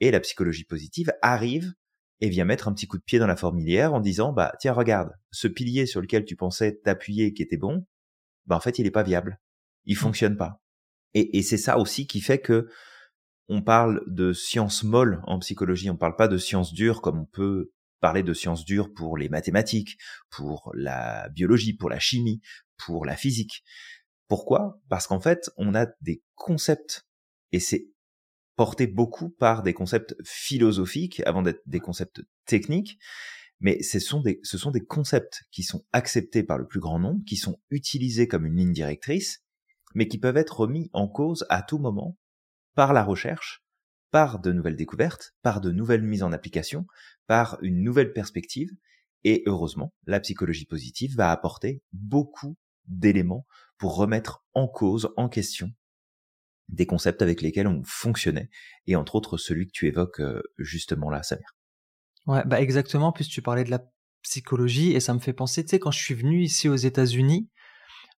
et 0.00 0.10
la 0.10 0.20
psychologie 0.20 0.64
positive 0.64 1.12
arrive 1.22 1.72
et 2.20 2.28
vient 2.28 2.44
mettre 2.44 2.68
un 2.68 2.72
petit 2.72 2.86
coup 2.86 2.98
de 2.98 3.02
pied 3.02 3.18
dans 3.18 3.26
la 3.26 3.36
formilière 3.36 3.94
en 3.94 4.00
disant, 4.00 4.32
bah 4.32 4.52
tiens 4.60 4.72
regarde, 4.72 5.12
ce 5.30 5.48
pilier 5.48 5.86
sur 5.86 6.00
lequel 6.00 6.24
tu 6.24 6.36
pensais 6.36 6.80
t'appuyer 6.84 7.32
qui 7.32 7.42
était 7.42 7.56
bon, 7.56 7.86
bah 8.46 8.56
en 8.56 8.60
fait 8.60 8.78
il 8.78 8.84
n'est 8.84 8.90
pas 8.90 9.02
viable, 9.02 9.40
il 9.84 9.94
mmh. 9.94 10.00
fonctionne 10.00 10.36
pas. 10.36 10.60
Et, 11.14 11.38
et 11.38 11.42
c'est 11.42 11.58
ça 11.58 11.78
aussi 11.78 12.06
qui 12.06 12.20
fait 12.20 12.40
que 12.40 12.68
on 13.48 13.62
parle 13.62 14.02
de 14.06 14.32
sciences 14.32 14.82
molles 14.82 15.22
en 15.26 15.38
psychologie, 15.38 15.90
on 15.90 15.96
parle 15.96 16.16
pas 16.16 16.28
de 16.28 16.36
sciences 16.36 16.72
dures 16.72 17.00
comme 17.00 17.20
on 17.20 17.24
peut 17.24 17.72
parler 18.00 18.22
de 18.22 18.34
sciences 18.34 18.64
dures 18.64 18.92
pour 18.92 19.16
les 19.16 19.28
mathématiques, 19.28 19.98
pour 20.30 20.70
la 20.74 21.28
biologie, 21.30 21.74
pour 21.74 21.90
la 21.90 21.98
chimie, 21.98 22.40
pour 22.76 23.04
la 23.04 23.16
physique. 23.16 23.64
Pourquoi? 24.28 24.80
Parce 24.88 25.06
qu'en 25.06 25.20
fait, 25.20 25.50
on 25.56 25.74
a 25.74 25.86
des 26.00 26.22
concepts, 26.34 27.06
et 27.52 27.60
c'est 27.60 27.88
porté 28.58 28.88
beaucoup 28.88 29.30
par 29.30 29.62
des 29.62 29.72
concepts 29.72 30.16
philosophiques 30.24 31.22
avant 31.26 31.42
d'être 31.42 31.62
des 31.66 31.78
concepts 31.78 32.22
techniques, 32.44 32.98
mais 33.60 33.80
ce 33.84 34.00
sont, 34.00 34.20
des, 34.20 34.40
ce 34.42 34.58
sont 34.58 34.72
des 34.72 34.84
concepts 34.84 35.44
qui 35.52 35.62
sont 35.62 35.84
acceptés 35.92 36.42
par 36.42 36.58
le 36.58 36.66
plus 36.66 36.80
grand 36.80 36.98
nombre, 36.98 37.24
qui 37.24 37.36
sont 37.36 37.60
utilisés 37.70 38.26
comme 38.26 38.46
une 38.46 38.56
ligne 38.56 38.72
directrice, 38.72 39.44
mais 39.94 40.08
qui 40.08 40.18
peuvent 40.18 40.36
être 40.36 40.58
remis 40.58 40.90
en 40.92 41.06
cause 41.06 41.46
à 41.50 41.62
tout 41.62 41.78
moment 41.78 42.18
par 42.74 42.92
la 42.92 43.04
recherche, 43.04 43.64
par 44.10 44.40
de 44.40 44.50
nouvelles 44.50 44.76
découvertes, 44.76 45.36
par 45.42 45.60
de 45.60 45.70
nouvelles 45.70 46.02
mises 46.02 46.24
en 46.24 46.32
application, 46.32 46.84
par 47.28 47.58
une 47.62 47.84
nouvelle 47.84 48.12
perspective. 48.12 48.70
Et 49.22 49.44
heureusement, 49.46 49.94
la 50.04 50.18
psychologie 50.18 50.66
positive 50.66 51.14
va 51.14 51.30
apporter 51.30 51.80
beaucoup 51.92 52.56
d'éléments 52.86 53.46
pour 53.78 53.94
remettre 53.94 54.44
en 54.54 54.66
cause, 54.66 55.10
en 55.16 55.28
question, 55.28 55.70
des 56.68 56.86
concepts 56.86 57.22
avec 57.22 57.40
lesquels 57.40 57.66
on 57.66 57.82
fonctionnait, 57.84 58.50
et 58.86 58.96
entre 58.96 59.14
autres 59.14 59.36
celui 59.38 59.66
que 59.66 59.72
tu 59.72 59.86
évoques 59.86 60.20
euh, 60.20 60.42
justement 60.58 61.10
là, 61.10 61.22
Samir. 61.22 61.56
Ouais, 62.26 62.42
bah 62.44 62.60
exactement, 62.60 63.12
puisque 63.12 63.30
tu 63.30 63.42
parlais 63.42 63.64
de 63.64 63.70
la 63.70 63.82
psychologie, 64.22 64.92
et 64.92 65.00
ça 65.00 65.14
me 65.14 65.18
fait 65.18 65.32
penser, 65.32 65.64
tu 65.64 65.70
sais, 65.70 65.78
quand 65.78 65.90
je 65.90 65.98
suis 65.98 66.14
venu 66.14 66.42
ici 66.42 66.68
aux 66.68 66.76
États-Unis, 66.76 67.48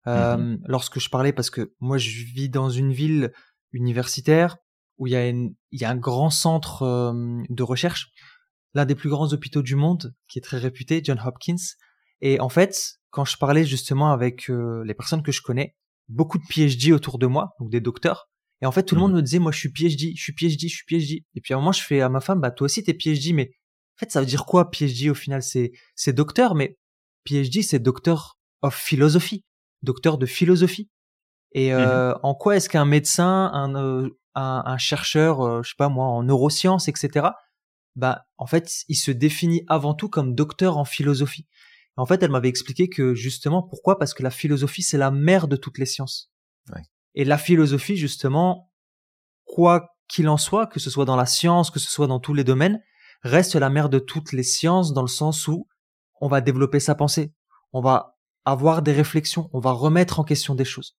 euh, 0.07 0.35
mmh 0.35 0.61
lorsque 0.65 0.99
je 0.99 1.09
parlais, 1.09 1.31
parce 1.31 1.51
que 1.51 1.75
moi 1.79 1.99
je 1.99 2.23
vis 2.23 2.49
dans 2.49 2.69
une 2.69 2.91
ville 2.91 3.31
universitaire 3.71 4.57
où 4.97 5.07
il 5.07 5.13
y 5.13 5.15
a, 5.15 5.27
il 5.27 5.55
y 5.71 5.85
a 5.85 5.89
un 5.89 5.95
grand 5.95 6.29
centre 6.29 6.83
euh, 6.83 7.43
de 7.49 7.63
recherche, 7.63 8.11
l'un 8.73 8.85
des 8.85 8.95
plus 8.95 9.09
grands 9.09 9.31
hôpitaux 9.33 9.61
du 9.61 9.75
monde, 9.75 10.15
qui 10.27 10.39
est 10.39 10.41
très 10.41 10.57
réputé, 10.57 11.01
John 11.03 11.19
Hopkins. 11.23 11.55
Et 12.21 12.39
en 12.39 12.49
fait, 12.49 12.99
quand 13.09 13.25
je 13.25 13.37
parlais 13.37 13.65
justement 13.65 14.11
avec 14.11 14.49
euh, 14.49 14.83
les 14.85 14.93
personnes 14.93 15.23
que 15.23 15.31
je 15.31 15.41
connais, 15.41 15.75
beaucoup 16.07 16.37
de 16.37 16.43
PhD 16.43 16.93
autour 16.93 17.17
de 17.17 17.27
moi, 17.27 17.55
donc 17.59 17.69
des 17.69 17.81
docteurs, 17.81 18.29
et 18.61 18.65
en 18.65 18.71
fait 18.71 18.83
tout 18.83 18.95
le 18.95 19.01
monde 19.01 19.13
mmh. 19.13 19.15
me 19.15 19.21
disait, 19.21 19.39
moi 19.39 19.51
je 19.51 19.59
suis 19.59 19.69
PhD, 19.69 20.15
je 20.15 20.21
suis 20.21 20.33
PhD, 20.33 20.69
je 20.69 20.75
suis 20.75 20.85
PhD. 20.85 21.25
Et 21.35 21.41
puis 21.41 21.53
à 21.53 21.57
un 21.57 21.59
moment 21.59 21.71
je 21.71 21.81
fais 21.81 22.01
à 22.01 22.09
ma 22.09 22.21
femme, 22.21 22.39
bah 22.39 22.51
toi 22.51 22.65
aussi 22.65 22.83
t'es 22.83 22.93
PhD, 22.93 23.33
mais 23.33 23.51
en 23.97 23.99
fait 23.99 24.11
ça 24.11 24.19
veut 24.19 24.25
dire 24.25 24.45
quoi 24.45 24.69
PhD 24.69 25.09
au 25.09 25.15
final? 25.15 25.41
C'est 25.41 25.71
c'est 25.95 26.13
docteur, 26.13 26.55
mais 26.55 26.77
PhD 27.25 27.63
c'est 27.63 27.79
docteur 27.79 28.37
of 28.61 28.75
philosophy, 28.75 29.43
docteur 29.81 30.17
de 30.17 30.25
philosophie. 30.25 30.89
Et 31.53 31.71
mmh 31.71 31.77
euh, 31.77 32.13
en 32.23 32.33
quoi 32.33 32.55
est-ce 32.55 32.69
qu'un 32.69 32.85
médecin, 32.85 33.49
un, 33.53 33.75
euh, 33.75 34.09
un, 34.35 34.63
un, 34.65 34.77
chercheur, 34.77 35.41
euh, 35.41 35.61
je 35.63 35.69
sais 35.69 35.75
pas 35.77 35.89
moi, 35.89 36.05
en 36.05 36.23
neurosciences, 36.23 36.87
etc. 36.87 37.27
Bah, 37.95 38.25
en 38.37 38.45
fait, 38.45 38.85
il 38.87 38.95
se 38.95 39.11
définit 39.11 39.63
avant 39.67 39.93
tout 39.93 40.07
comme 40.07 40.33
docteur 40.33 40.77
en 40.77 40.85
philosophie. 40.85 41.47
En 41.97 42.05
fait, 42.05 42.23
elle 42.23 42.31
m'avait 42.31 42.47
expliqué 42.47 42.87
que 42.87 43.13
justement, 43.15 43.61
pourquoi? 43.61 43.99
Parce 43.99 44.13
que 44.13 44.23
la 44.23 44.29
philosophie, 44.29 44.81
c'est 44.81 44.97
la 44.97 45.11
mère 45.11 45.49
de 45.49 45.57
toutes 45.57 45.77
les 45.77 45.85
sciences. 45.85 46.31
Ouais. 46.73 46.83
Et 47.15 47.25
la 47.25 47.37
philosophie, 47.37 47.97
justement, 47.97 48.71
quoi 49.45 49.95
qu'il 50.07 50.27
en 50.29 50.37
soit, 50.37 50.67
que 50.67 50.79
ce 50.79 50.89
soit 50.89 51.05
dans 51.05 51.15
la 51.15 51.25
science, 51.25 51.71
que 51.71 51.79
ce 51.79 51.89
soit 51.89 52.07
dans 52.07 52.19
tous 52.19 52.33
les 52.33 52.43
domaines, 52.43 52.81
reste 53.23 53.55
la 53.55 53.69
mère 53.69 53.89
de 53.89 53.99
toutes 53.99 54.33
les 54.33 54.43
sciences 54.43 54.93
dans 54.93 55.01
le 55.01 55.07
sens 55.07 55.47
où 55.47 55.67
on 56.19 56.27
va 56.27 56.41
développer 56.41 56.79
sa 56.79 56.95
pensée, 56.95 57.33
on 57.73 57.81
va 57.81 58.17
avoir 58.45 58.81
des 58.81 58.93
réflexions, 58.93 59.49
on 59.53 59.59
va 59.59 59.71
remettre 59.71 60.19
en 60.19 60.23
question 60.23 60.55
des 60.55 60.65
choses. 60.65 60.97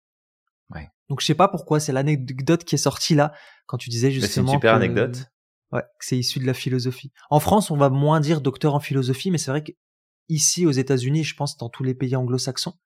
Donc 1.09 1.19
je 1.19 1.25
sais 1.25 1.35
pas 1.35 1.49
pourquoi, 1.49 1.81
c'est 1.81 1.91
l'anecdote 1.91 2.63
qui 2.63 2.75
est 2.75 2.77
sortie 2.77 3.15
là 3.15 3.33
quand 3.65 3.77
tu 3.77 3.89
disais 3.89 4.11
justement. 4.11 4.33
C'est 4.33 4.53
une 4.53 4.59
super 4.59 4.75
anecdote. 4.75 5.25
Ouais, 5.73 5.81
que 5.81 6.05
c'est 6.05 6.17
issu 6.17 6.39
de 6.39 6.45
la 6.45 6.53
philosophie. 6.53 7.11
En 7.29 7.41
France, 7.41 7.69
on 7.69 7.75
va 7.75 7.89
moins 7.89 8.21
dire 8.21 8.39
docteur 8.39 8.75
en 8.75 8.79
philosophie, 8.79 9.29
mais 9.29 9.37
c'est 9.37 9.51
vrai 9.51 9.61
qu'ici 9.61 10.65
aux 10.65 10.71
États-Unis, 10.71 11.25
je 11.25 11.35
pense 11.35 11.57
dans 11.57 11.67
tous 11.67 11.83
les 11.83 11.95
pays 11.95 12.15
anglo-saxons, 12.15 12.79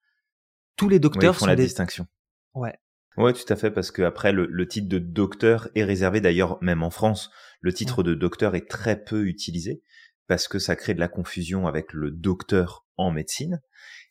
tous 0.76 0.90
les 0.90 0.98
docteurs 0.98 1.36
font 1.36 1.46
la 1.46 1.56
distinction. 1.56 2.08
Ouais. 2.56 2.76
Ouais, 3.18 3.34
tout 3.34 3.52
à 3.52 3.56
fait, 3.56 3.72
parce 3.72 3.92
que 3.92 4.02
après 4.02 4.32
le, 4.32 4.46
le 4.46 4.68
titre 4.68 4.90
de 4.90 5.00
docteur 5.00 5.70
est 5.76 5.84
réservé 5.84 6.22
d'ailleurs 6.22 6.62
même 6.62 6.84
en 6.84 6.90
France. 6.90 7.32
Le 7.62 7.74
titre 7.74 8.04
de 8.04 8.14
docteur 8.14 8.56
est 8.56 8.70
très 8.70 9.02
peu 9.02 9.26
utilisé 9.26 9.82
parce 10.28 10.48
que 10.48 10.60
ça 10.60 10.76
crée 10.76 10.94
de 10.94 11.00
la 11.00 11.08
confusion 11.08 11.68
avec 11.68 11.94
le 11.94 12.12
docteur 12.12 12.86
en 12.98 13.12
médecine. 13.12 13.62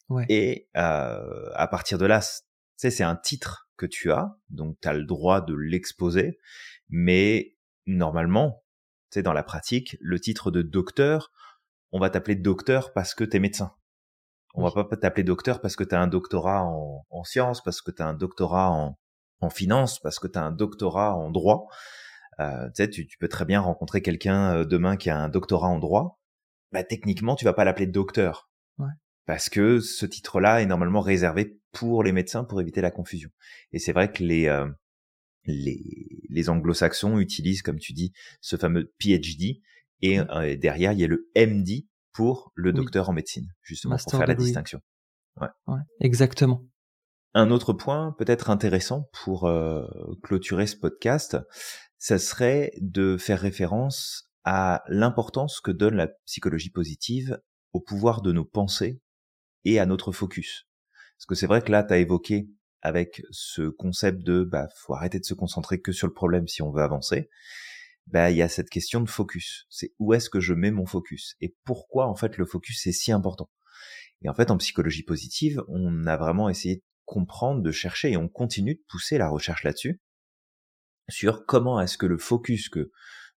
Ouais. 0.09 0.25
Et 0.29 0.69
euh, 0.77 1.51
à 1.55 1.67
partir 1.67 1.99
de 1.99 2.07
là, 2.07 2.21
sais, 2.77 2.90
c'est 2.90 3.05
un 3.05 3.17
titre 3.17 3.69
que 3.77 3.87
tu 3.87 4.12
as, 4.12 4.37
donc 4.51 4.77
tu 4.81 4.88
as 4.88 4.93
le 4.93 5.05
droit 5.05 5.40
de 5.40 5.55
l'exposer, 5.55 6.38
mais 6.88 7.57
normalement, 7.87 8.64
tu 9.11 9.19
sais, 9.19 9.23
dans 9.23 9.33
la 9.33 9.43
pratique, 9.43 9.97
le 10.01 10.21
titre 10.21 10.51
de 10.51 10.62
docteur, 10.62 11.33
on 11.93 12.01
va 12.01 12.11
t'appeler 12.11 12.37
docteur 12.37 12.93
parce 12.93 13.14
que 13.14 13.25
tu 13.25 13.37
es 13.37 13.40
médecin. 13.40 13.73
On 14.55 14.69
va 14.69 14.85
pas 14.85 14.97
t'appeler 14.97 15.25
docteur 15.25 15.61
parce 15.61 15.77
que 15.77 15.85
tu 15.85 15.95
as 15.95 16.01
un 16.01 16.07
doctorat 16.07 16.62
en, 16.64 17.05
en 17.11 17.25
sciences, 17.25 17.62
parce 17.62 17.83
que 17.83 17.90
tu 17.90 18.03
as 18.03 18.07
un 18.07 18.14
doctorat 18.14 18.71
en, 18.71 18.99
en 19.40 19.51
finance, 19.51 19.99
parce 20.01 20.19
que 20.19 20.29
tu 20.29 20.38
as 20.38 20.43
un 20.43 20.53
doctorat 20.53 21.17
en 21.17 21.31
droit. 21.31 21.67
Euh, 22.40 22.67
tu, 22.75 22.85
sais, 22.85 22.90
tu, 22.90 23.07
peux 23.19 23.29
très 23.29 23.45
bien 23.45 23.61
rencontrer 23.61 24.01
quelqu'un 24.03 24.55
euh, 24.55 24.64
demain 24.64 24.97
qui 24.97 25.11
a 25.11 25.19
un 25.19 25.29
doctorat 25.29 25.69
en 25.69 25.79
droit. 25.79 26.21
Bah, 26.73 26.85
techniquement, 26.85 27.37
tu 27.37 27.45
vas 27.45 27.53
pas 27.53 27.64
l'appeler 27.64 27.87
docteur. 27.87 28.49
Ouais 28.79 28.88
parce 29.27 29.49
que 29.49 29.81
ce 29.81 30.07
titre-là 30.07 30.62
est 30.62 30.67
normalement 30.67 31.01
réservé 31.01 31.59
pour 31.73 32.03
les 32.03 32.12
médecins 32.12 32.45
pour 32.45 32.61
éviter 32.61 32.81
la 32.81 32.90
confusion. 32.90 33.31
Et 33.73 33.79
c'est 33.79 33.93
vrai 33.93 34.12
que 34.12 34.23
les, 34.23 34.47
euh, 34.47 34.69
les, 35.47 35.81
les 36.29 36.51
anglo-saxons 36.51 37.19
utilisent, 37.19 37.62
comme 37.62 37.79
tu 37.79 37.93
dis, 37.93 38.12
ce 38.40 38.57
fameux 38.57 38.93
PhD, 38.99 39.61
et 40.01 40.19
mmh. 40.19 40.27
euh, 40.31 40.57
derrière, 40.57 40.93
il 40.93 41.01
y 41.01 41.05
a 41.05 41.09
le 41.09 41.31
MD 41.37 41.87
pour 42.14 42.53
le 42.55 42.72
docteur 42.72 43.11
en 43.11 43.12
médecine, 43.12 43.53
justement 43.62 43.96
pour 43.96 44.11
faire 44.12 44.27
la 44.27 44.35
distinction. 44.35 44.81
Ouais. 45.40 45.48
ouais. 45.66 45.81
exactement. 46.00 46.64
Un 47.35 47.50
autre 47.50 47.72
point 47.72 48.14
peut-être 48.16 48.48
intéressant 48.48 49.11
pour 49.12 49.46
euh, 49.46 49.85
clôturer 50.22 50.68
ce 50.68 50.77
podcast, 50.77 51.37
ça 51.98 52.18
serait 52.18 52.70
de 52.81 53.16
faire 53.16 53.40
référence 53.40 54.31
à 54.44 54.85
l'importance 54.88 55.61
que 55.61 55.72
donne 55.72 55.96
la 55.96 56.09
psychologie 56.27 56.70
positive 56.70 57.40
au 57.72 57.81
pouvoir 57.81 58.22
de 58.22 58.31
nos 58.31 58.44
pensées 58.44 59.00
et 59.64 59.81
à 59.81 59.87
notre 59.87 60.12
focus. 60.12 60.68
Parce 61.18 61.27
que 61.27 61.35
c'est 61.35 61.46
vrai 61.46 61.62
que 61.62 61.72
là, 61.72 61.83
tu 61.83 61.92
as 61.92 61.98
évoqué 61.98 62.48
avec 62.83 63.22
ce 63.31 63.68
concept 63.68 64.22
de 64.22 64.44
bah 64.44 64.68
faut 64.77 64.94
arrêter 64.94 65.18
de 65.18 65.24
se 65.24 65.35
concentrer 65.35 65.81
que 65.81 65.90
sur 65.90 66.07
le 66.07 66.12
problème 66.12 66.46
si 66.46 66.62
on 66.62 66.70
veut 66.70 66.83
avancer. 66.83 67.31
Bah 68.07 68.31
il 68.31 68.37
y 68.37 68.43
a 68.43 68.49
cette 68.49 68.71
question 68.71 69.01
de 69.01 69.09
focus. 69.09 69.67
C'est 69.71 69.95
où 69.99 70.14
est-ce 70.14 70.31
que 70.31 70.40
je 70.40 70.55
mets 70.55 70.71
mon 70.71 70.87
focus 70.87 71.37
et 71.40 71.57
pourquoi 71.64 72.07
en 72.07 72.14
fait 72.14 72.37
le 72.37 72.47
focus 72.47 72.87
est 72.87 72.93
si 72.93 73.12
important? 73.12 73.51
Et 74.23 74.29
en 74.29 74.35
fait 74.35 74.51
en 74.51 74.59
psychologie 74.59 75.03
positive, 75.03 75.62
on 75.69 76.07
a 76.07 76.17
vraiment 76.17 76.49
essayé 76.49 76.77
de 76.77 76.83
comprendre, 77.07 77.62
de 77.62 77.73
chercher 77.73 78.12
et 78.12 78.17
on 78.17 78.29
continue 78.29 78.75
de 78.75 78.83
pousser 78.88 79.19
la 79.19 79.29
recherche 79.29 79.64
là-dessus 79.64 80.01
sur 81.09 81.45
comment 81.47 81.81
est-ce 81.81 81.99
que 81.99 82.07
le 82.07 82.19
focus 82.19 82.69
que 82.69 82.90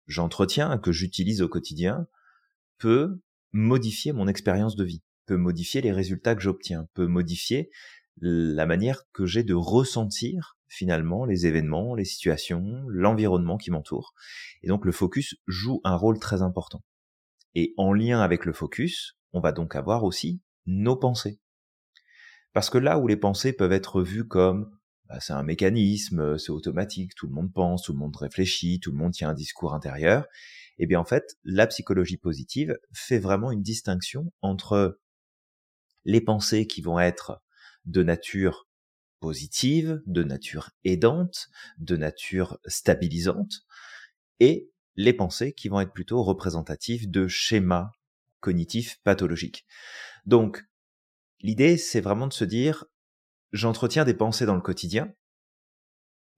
j'entretiens, 0.05 0.77
que 0.77 0.91
j'utilise 0.91 1.41
au 1.41 1.49
quotidien 1.49 2.07
peut 2.77 3.21
modifier 3.51 4.13
mon 4.13 4.27
expérience 4.27 4.75
de 4.75 4.83
vie, 4.83 5.03
peut 5.25 5.37
modifier 5.37 5.81
les 5.81 5.91
résultats 5.91 6.35
que 6.35 6.41
j'obtiens, 6.41 6.87
peut 6.93 7.07
modifier 7.07 7.69
la 8.21 8.65
manière 8.65 9.03
que 9.11 9.25
j'ai 9.25 9.43
de 9.43 9.53
ressentir 9.53 10.56
finalement 10.67 11.25
les 11.25 11.45
événements, 11.45 11.95
les 11.95 12.05
situations, 12.05 12.83
l'environnement 12.87 13.57
qui 13.57 13.71
m'entoure. 13.71 14.13
Et 14.63 14.67
donc 14.67 14.85
le 14.85 14.91
focus 14.91 15.35
joue 15.47 15.81
un 15.83 15.95
rôle 15.95 16.19
très 16.19 16.41
important. 16.41 16.83
Et 17.55 17.73
en 17.77 17.93
lien 17.93 18.21
avec 18.21 18.45
le 18.45 18.53
focus, 18.53 19.17
on 19.33 19.39
va 19.39 19.51
donc 19.51 19.75
avoir 19.75 20.03
aussi 20.03 20.41
nos 20.65 20.95
pensées. 20.95 21.39
Parce 22.53 22.69
que 22.69 22.77
là 22.77 22.97
où 22.99 23.07
les 23.07 23.17
pensées 23.17 23.53
peuvent 23.53 23.71
être 23.71 24.01
vues 24.01 24.27
comme 24.27 24.77
bah, 25.09 25.19
c'est 25.21 25.33
un 25.33 25.43
mécanisme, 25.43 26.37
c'est 26.37 26.51
automatique, 26.51 27.15
tout 27.15 27.27
le 27.27 27.33
monde 27.33 27.53
pense, 27.53 27.83
tout 27.83 27.93
le 27.93 27.99
monde 27.99 28.15
réfléchit, 28.15 28.79
tout 28.79 28.91
le 28.91 28.97
monde 28.97 29.13
tient 29.13 29.29
un 29.29 29.33
discours 29.33 29.73
intérieur, 29.73 30.25
eh 30.79 30.85
bien 30.85 30.99
en 30.99 31.05
fait, 31.05 31.37
la 31.43 31.67
psychologie 31.67 32.17
positive 32.17 32.77
fait 32.93 33.19
vraiment 33.19 33.51
une 33.51 33.61
distinction 33.61 34.31
entre 34.41 34.99
les 36.05 36.21
pensées 36.21 36.67
qui 36.67 36.81
vont 36.81 36.99
être 36.99 37.41
de 37.85 38.03
nature 38.03 38.66
positive, 39.19 40.01
de 40.05 40.23
nature 40.23 40.71
aidante, 40.83 41.49
de 41.77 41.95
nature 41.97 42.59
stabilisante, 42.65 43.65
et 44.39 44.69
les 44.95 45.13
pensées 45.13 45.53
qui 45.53 45.69
vont 45.69 45.79
être 45.79 45.93
plutôt 45.93 46.23
représentatives 46.23 47.09
de 47.09 47.27
schémas 47.27 47.91
cognitifs 48.39 48.99
pathologiques. 49.03 49.65
Donc, 50.25 50.63
l'idée, 51.41 51.77
c'est 51.77 52.01
vraiment 52.01 52.27
de 52.27 52.33
se 52.33 52.45
dire, 52.45 52.85
j'entretiens 53.51 54.05
des 54.05 54.13
pensées 54.13 54.45
dans 54.45 54.55
le 54.55 54.61
quotidien, 54.61 55.13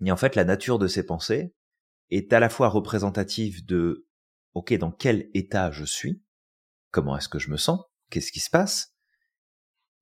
et 0.03 0.11
en 0.11 0.17
fait, 0.17 0.35
la 0.35 0.45
nature 0.45 0.79
de 0.79 0.87
ces 0.87 1.05
pensées 1.05 1.53
est 2.09 2.31
à 2.31 2.39
la 2.39 2.49
fois 2.49 2.69
représentative 2.69 3.65
de, 3.65 4.07
ok, 4.53 4.73
dans 4.75 4.91
quel 4.91 5.29
état 5.33 5.71
je 5.71 5.83
suis, 5.83 6.23
comment 6.91 7.17
est-ce 7.17 7.29
que 7.29 7.39
je 7.39 7.51
me 7.51 7.57
sens, 7.57 7.81
qu'est-ce 8.09 8.31
qui 8.31 8.39
se 8.39 8.49
passe, 8.49 8.95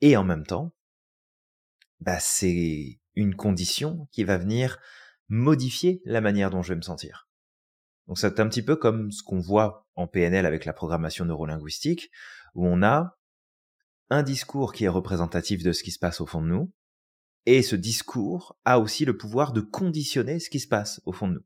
et 0.01 0.15
en 0.15 0.23
même 0.23 0.45
temps, 0.45 0.73
bah, 1.99 2.19
c'est 2.19 2.99
une 3.15 3.35
condition 3.35 4.07
qui 4.11 4.23
va 4.23 4.37
venir 4.37 4.79
modifier 5.29 6.01
la 6.05 6.21
manière 6.21 6.49
dont 6.49 6.61
je 6.61 6.69
vais 6.69 6.77
me 6.77 6.81
sentir. 6.81 7.27
Donc 8.07 8.17
c'est 8.17 8.39
un 8.39 8.47
petit 8.47 8.61
peu 8.61 8.75
comme 8.75 9.11
ce 9.11 9.23
qu'on 9.23 9.39
voit 9.39 9.87
en 9.95 10.07
PNL 10.07 10.45
avec 10.45 10.65
la 10.65 10.73
programmation 10.73 11.25
neurolinguistique, 11.25 12.09
où 12.55 12.65
on 12.65 12.81
a 12.83 13.17
un 14.09 14.23
discours 14.23 14.71
qui 14.71 14.85
est 14.85 14.89
représentatif 14.89 15.63
de 15.63 15.73
ce 15.73 15.83
qui 15.83 15.91
se 15.91 15.99
passe 15.99 16.21
au 16.21 16.25
fond 16.25 16.41
de 16.41 16.47
nous, 16.47 16.71
et 17.45 17.61
ce 17.61 17.75
discours 17.75 18.57
a 18.65 18.79
aussi 18.79 19.05
le 19.05 19.17
pouvoir 19.17 19.51
de 19.51 19.61
conditionner 19.61 20.39
ce 20.39 20.49
qui 20.49 20.59
se 20.59 20.67
passe 20.67 21.01
au 21.05 21.11
fond 21.11 21.27
de 21.27 21.33
nous. 21.33 21.45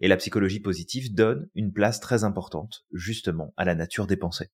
Et 0.00 0.08
la 0.08 0.16
psychologie 0.16 0.60
positive 0.60 1.14
donne 1.14 1.48
une 1.54 1.72
place 1.72 2.00
très 2.00 2.24
importante, 2.24 2.86
justement, 2.92 3.52
à 3.56 3.64
la 3.64 3.74
nature 3.74 4.06
des 4.06 4.16
pensées 4.16 4.50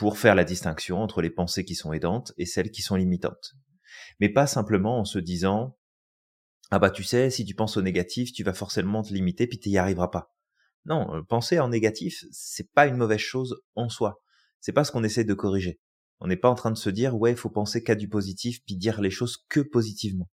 pour 0.00 0.16
faire 0.16 0.34
la 0.34 0.44
distinction 0.44 1.02
entre 1.02 1.20
les 1.20 1.28
pensées 1.28 1.62
qui 1.62 1.74
sont 1.74 1.92
aidantes 1.92 2.32
et 2.38 2.46
celles 2.46 2.70
qui 2.70 2.80
sont 2.80 2.96
limitantes. 2.96 3.52
Mais 4.18 4.30
pas 4.30 4.46
simplement 4.46 4.98
en 4.98 5.04
se 5.04 5.18
disant 5.18 5.76
ah 6.70 6.78
bah 6.78 6.90
tu 6.90 7.04
sais, 7.04 7.28
si 7.28 7.44
tu 7.44 7.54
penses 7.54 7.76
au 7.76 7.82
négatif, 7.82 8.32
tu 8.32 8.42
vas 8.42 8.54
forcément 8.54 9.02
te 9.02 9.12
limiter 9.12 9.46
puis 9.46 9.58
tu 9.58 9.76
arriveras 9.76 10.08
pas. 10.08 10.34
Non, 10.86 11.14
euh, 11.14 11.22
penser 11.22 11.58
en 11.58 11.68
négatif, 11.68 12.24
c'est 12.30 12.72
pas 12.72 12.86
une 12.86 12.96
mauvaise 12.96 13.18
chose 13.18 13.60
en 13.74 13.90
soi. 13.90 14.22
C'est 14.58 14.72
pas 14.72 14.84
ce 14.84 14.90
qu'on 14.90 15.04
essaie 15.04 15.24
de 15.24 15.34
corriger. 15.34 15.82
On 16.20 16.28
n'est 16.28 16.38
pas 16.38 16.48
en 16.48 16.54
train 16.54 16.70
de 16.70 16.78
se 16.78 16.88
dire 16.88 17.14
ouais, 17.18 17.32
il 17.32 17.36
faut 17.36 17.50
penser 17.50 17.82
qu'à 17.82 17.94
du 17.94 18.08
positif 18.08 18.64
puis 18.64 18.76
dire 18.76 19.02
les 19.02 19.10
choses 19.10 19.44
que 19.50 19.60
positivement. 19.60 20.30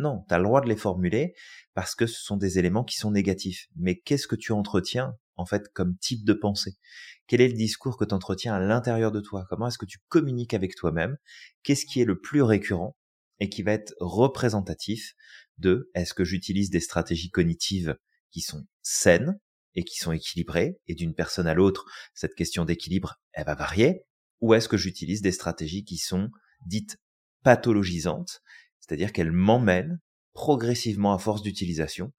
Non, 0.00 0.24
tu 0.26 0.34
as 0.34 0.38
le 0.38 0.44
droit 0.44 0.62
de 0.62 0.68
les 0.68 0.76
formuler 0.76 1.34
parce 1.74 1.94
que 1.94 2.06
ce 2.06 2.22
sont 2.22 2.38
des 2.38 2.58
éléments 2.58 2.84
qui 2.84 2.96
sont 2.96 3.10
négatifs. 3.10 3.66
Mais 3.76 3.98
qu'est-ce 3.98 4.26
que 4.26 4.34
tu 4.34 4.52
entretiens 4.52 5.14
en 5.36 5.44
fait 5.44 5.68
comme 5.74 5.98
type 5.98 6.24
de 6.24 6.32
pensée? 6.32 6.78
Quel 7.26 7.42
est 7.42 7.48
le 7.48 7.54
discours 7.54 7.98
que 7.98 8.06
tu 8.06 8.14
entretiens 8.14 8.54
à 8.54 8.60
l'intérieur 8.60 9.12
de 9.12 9.20
toi? 9.20 9.44
Comment 9.50 9.68
est-ce 9.68 9.76
que 9.76 9.84
tu 9.84 9.98
communiques 10.08 10.54
avec 10.54 10.74
toi-même? 10.74 11.18
Qu'est-ce 11.62 11.84
qui 11.84 12.00
est 12.00 12.06
le 12.06 12.18
plus 12.18 12.40
récurrent 12.40 12.96
et 13.40 13.50
qui 13.50 13.62
va 13.62 13.72
être 13.72 13.94
représentatif 14.00 15.12
de 15.58 15.90
est-ce 15.94 16.14
que 16.14 16.24
j'utilise 16.24 16.70
des 16.70 16.80
stratégies 16.80 17.30
cognitives 17.30 17.94
qui 18.30 18.40
sont 18.40 18.66
saines 18.80 19.38
et 19.74 19.84
qui 19.84 19.96
sont 19.96 20.12
équilibrées? 20.12 20.80
Et 20.86 20.94
d'une 20.94 21.14
personne 21.14 21.46
à 21.46 21.52
l'autre, 21.52 21.84
cette 22.14 22.34
question 22.34 22.64
d'équilibre, 22.64 23.20
elle 23.32 23.44
va 23.44 23.54
varier. 23.54 24.06
Ou 24.40 24.54
est-ce 24.54 24.68
que 24.68 24.78
j'utilise 24.78 25.20
des 25.20 25.32
stratégies 25.32 25.84
qui 25.84 25.98
sont 25.98 26.30
dites 26.64 26.96
pathologisantes, 27.42 28.40
c'est-à-dire 28.90 29.12
qu'elles 29.12 29.30
m'emmènent 29.30 30.00
progressivement 30.32 31.12
à 31.12 31.18
force 31.18 31.42
d'utilisation 31.42 32.12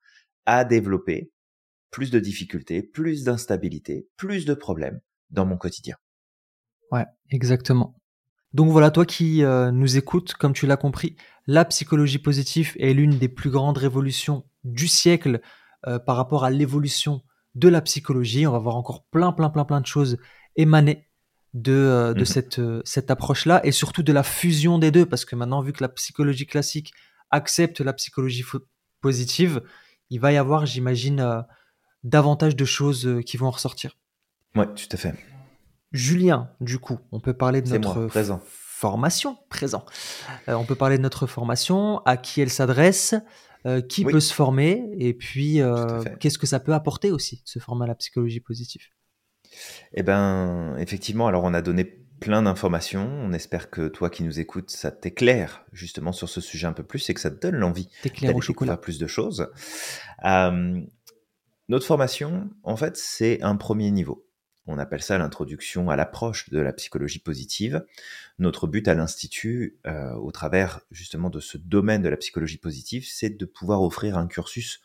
à 0.46 0.64
développer 0.64 1.30
plus 1.92 2.12
de 2.12 2.20
difficultés, 2.20 2.82
plus 2.82 3.26
d'instabilité, 3.26 4.08
plus 4.16 4.46
de 4.46 4.54
problèmes 4.54 5.02
dans 5.32 5.46
mon 5.46 5.58
quotidien. 5.58 5.98
Ouais, 6.90 7.06
exactement. 7.30 7.94
Donc 8.54 8.72
voilà, 8.72 8.90
toi 8.90 9.06
qui 9.06 9.44
euh, 9.44 9.72
nous 9.72 9.98
écoutes, 9.98 10.34
comme 10.36 10.54
tu 10.54 10.66
l'as 10.66 10.78
compris, 10.78 11.18
la 11.46 11.66
psychologie 11.66 12.20
positive 12.20 12.74
est 12.80 12.94
l'une 12.94 13.18
des 13.18 13.28
plus 13.28 13.50
grandes 13.50 13.78
révolutions 13.78 14.46
du 14.64 14.88
siècle 14.88 15.42
euh, 15.88 16.00
par 16.00 16.16
rapport 16.16 16.46
à 16.46 16.52
l'évolution 16.52 17.22
de 17.56 17.68
la 17.68 17.82
psychologie. 17.82 18.48
On 18.48 18.54
va 18.54 18.60
voir 18.60 18.78
encore 18.78 19.04
plein, 19.12 19.34
plein, 19.34 19.50
plein, 19.50 19.66
plein 19.66 19.82
de 19.82 19.88
choses 19.88 20.18
émaner 20.56 21.11
de, 21.54 21.74
euh, 21.74 22.14
de 22.14 22.20
mhm. 22.20 22.26
cette, 22.26 22.62
cette 22.86 23.12
approche-là 23.12 23.62
et 23.66 23.72
surtout 23.72 24.04
de 24.04 24.14
la 24.14 24.24
fusion 24.24 24.80
des 24.80 24.92
deux, 24.92 25.06
parce 25.06 25.26
que 25.26 25.36
maintenant, 25.36 25.62
vu 25.62 25.74
que 25.74 25.84
la 25.84 25.90
psychologie 25.90 26.48
classique 26.48 26.94
accepte 27.30 27.80
la 27.82 27.94
psychologie 27.94 28.46
positive, 29.02 29.62
il 30.10 30.20
va 30.20 30.32
y 30.32 30.38
avoir, 30.38 30.66
j'imagine, 30.66 31.46
davantage 32.04 32.56
de 32.56 32.66
choses 32.66 33.06
euh, 33.06 33.22
qui 33.22 33.38
vont 33.38 33.48
en 33.48 33.52
ressortir. 33.52 33.98
Ouais, 34.56 34.68
tout 34.68 34.88
à 34.92 34.98
fait. 34.98 35.14
Julien, 35.92 36.50
du 36.60 36.80
coup, 36.80 37.00
on 37.12 37.20
peut 37.20 37.34
parler 37.34 37.62
de 37.62 37.70
notre 37.70 38.08
formation 38.10 39.38
présent. 39.50 39.86
Euh, 40.48 40.54
on 40.54 40.66
peut 40.66 40.76
parler 40.76 40.98
de 40.98 41.04
notre 41.04 41.28
formation, 41.28 42.00
à 42.06 42.18
qui 42.18 42.42
elle 42.42 42.50
s'adresse, 42.50 43.14
euh, 43.66 43.82
qui 43.82 44.06
peut 44.06 44.20
se 44.20 44.34
former, 44.34 44.84
et 44.98 45.14
puis 45.14 45.60
qu'est-ce 46.20 46.38
que 46.38 46.48
ça 46.48 46.60
peut 46.60 46.74
apporter 46.74 47.12
aussi, 47.12 47.42
ce 47.46 47.60
format 47.60 47.86
à 47.86 47.90
la 47.90 47.96
psychologie 47.96 48.40
positive? 48.40 48.84
Eh 49.94 50.04
ben, 50.04 50.76
effectivement, 50.78 51.28
alors 51.28 51.44
on 51.44 51.54
a 51.54 51.62
donné 51.62 51.84
plein 52.20 52.44
d'informations. 52.44 53.10
On 53.22 53.34
espère 53.34 53.70
que 53.70 53.88
toi 53.88 54.10
qui 54.10 54.24
nous 54.24 54.40
écoutes, 54.40 54.70
ça 54.70 54.92
t'éclaire 54.92 55.66
justement 55.74 56.12
sur 56.12 56.30
ce 56.30 56.42
sujet 56.42 56.68
un 56.68 56.74
peu 56.74 56.84
plus 56.84 57.10
et 57.10 57.14
que 57.14 57.22
ça 57.22 57.32
te 57.32 57.40
donne 57.40 57.56
l'envie 57.56 57.90
d'aller 58.04 58.34
découvrir 58.34 58.80
plus 58.80 59.00
de 59.00 59.08
choses. 59.08 59.50
Notre 61.72 61.86
formation, 61.86 62.50
en 62.64 62.76
fait, 62.76 62.98
c'est 62.98 63.42
un 63.44 63.56
premier 63.56 63.92
niveau. 63.92 64.28
On 64.68 64.78
appelle 64.78 65.02
ça 65.02 65.18
l'introduction 65.18 65.90
à 65.90 65.96
l'approche 65.96 66.50
de 66.50 66.60
la 66.60 66.74
psychologie 66.74 67.20
positive. 67.20 67.86
Notre 68.40 68.68
but 68.68 68.88
à 68.88 68.94
l'Institut, 68.94 69.80
euh, 69.88 70.14
au 70.16 70.32
travers 70.32 70.82
justement 70.92 71.30
de 71.30 71.40
ce 71.40 71.58
domaine 71.58 72.02
de 72.02 72.10
la 72.10 72.18
psychologie 72.18 72.58
positive, 72.58 73.08
c'est 73.08 73.30
de 73.30 73.46
pouvoir 73.46 73.82
offrir 73.82 74.18
un 74.18 74.28
cursus 74.28 74.82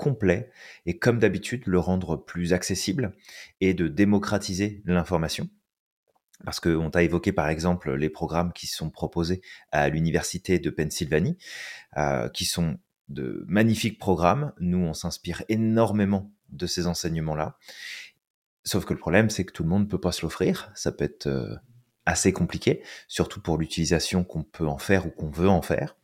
complet 0.00 0.50
et 0.86 0.98
comme 0.98 1.18
d'habitude 1.18 1.66
le 1.66 1.78
rendre 1.78 2.16
plus 2.16 2.54
accessible 2.54 3.12
et 3.60 3.74
de 3.74 3.86
démocratiser 3.86 4.82
l'information. 4.86 5.50
Parce 6.42 6.58
qu'on 6.58 6.90
t'a 6.90 7.02
évoqué 7.02 7.32
par 7.32 7.50
exemple 7.50 7.92
les 7.92 8.08
programmes 8.08 8.54
qui 8.54 8.66
sont 8.66 8.88
proposés 8.88 9.42
à 9.72 9.90
l'Université 9.90 10.58
de 10.58 10.70
Pennsylvanie, 10.70 11.36
euh, 11.98 12.30
qui 12.30 12.46
sont 12.46 12.78
de 13.10 13.44
magnifiques 13.46 13.98
programmes. 13.98 14.54
Nous, 14.58 14.78
on 14.78 14.94
s'inspire 14.94 15.42
énormément 15.50 16.32
de 16.48 16.66
ces 16.66 16.86
enseignements-là. 16.86 17.58
Sauf 18.64 18.86
que 18.86 18.94
le 18.94 18.98
problème, 18.98 19.28
c'est 19.28 19.44
que 19.44 19.52
tout 19.52 19.64
le 19.64 19.68
monde 19.68 19.82
ne 19.82 19.88
peut 19.88 20.00
pas 20.00 20.12
se 20.12 20.22
l'offrir. 20.22 20.72
Ça 20.74 20.92
peut 20.92 21.04
être 21.04 21.26
euh, 21.26 21.56
assez 22.06 22.32
compliqué, 22.32 22.82
surtout 23.06 23.42
pour 23.42 23.58
l'utilisation 23.58 24.24
qu'on 24.24 24.44
peut 24.44 24.66
en 24.66 24.78
faire 24.78 25.06
ou 25.06 25.10
qu'on 25.10 25.30
veut 25.30 25.50
en 25.50 25.60
faire. 25.60 25.98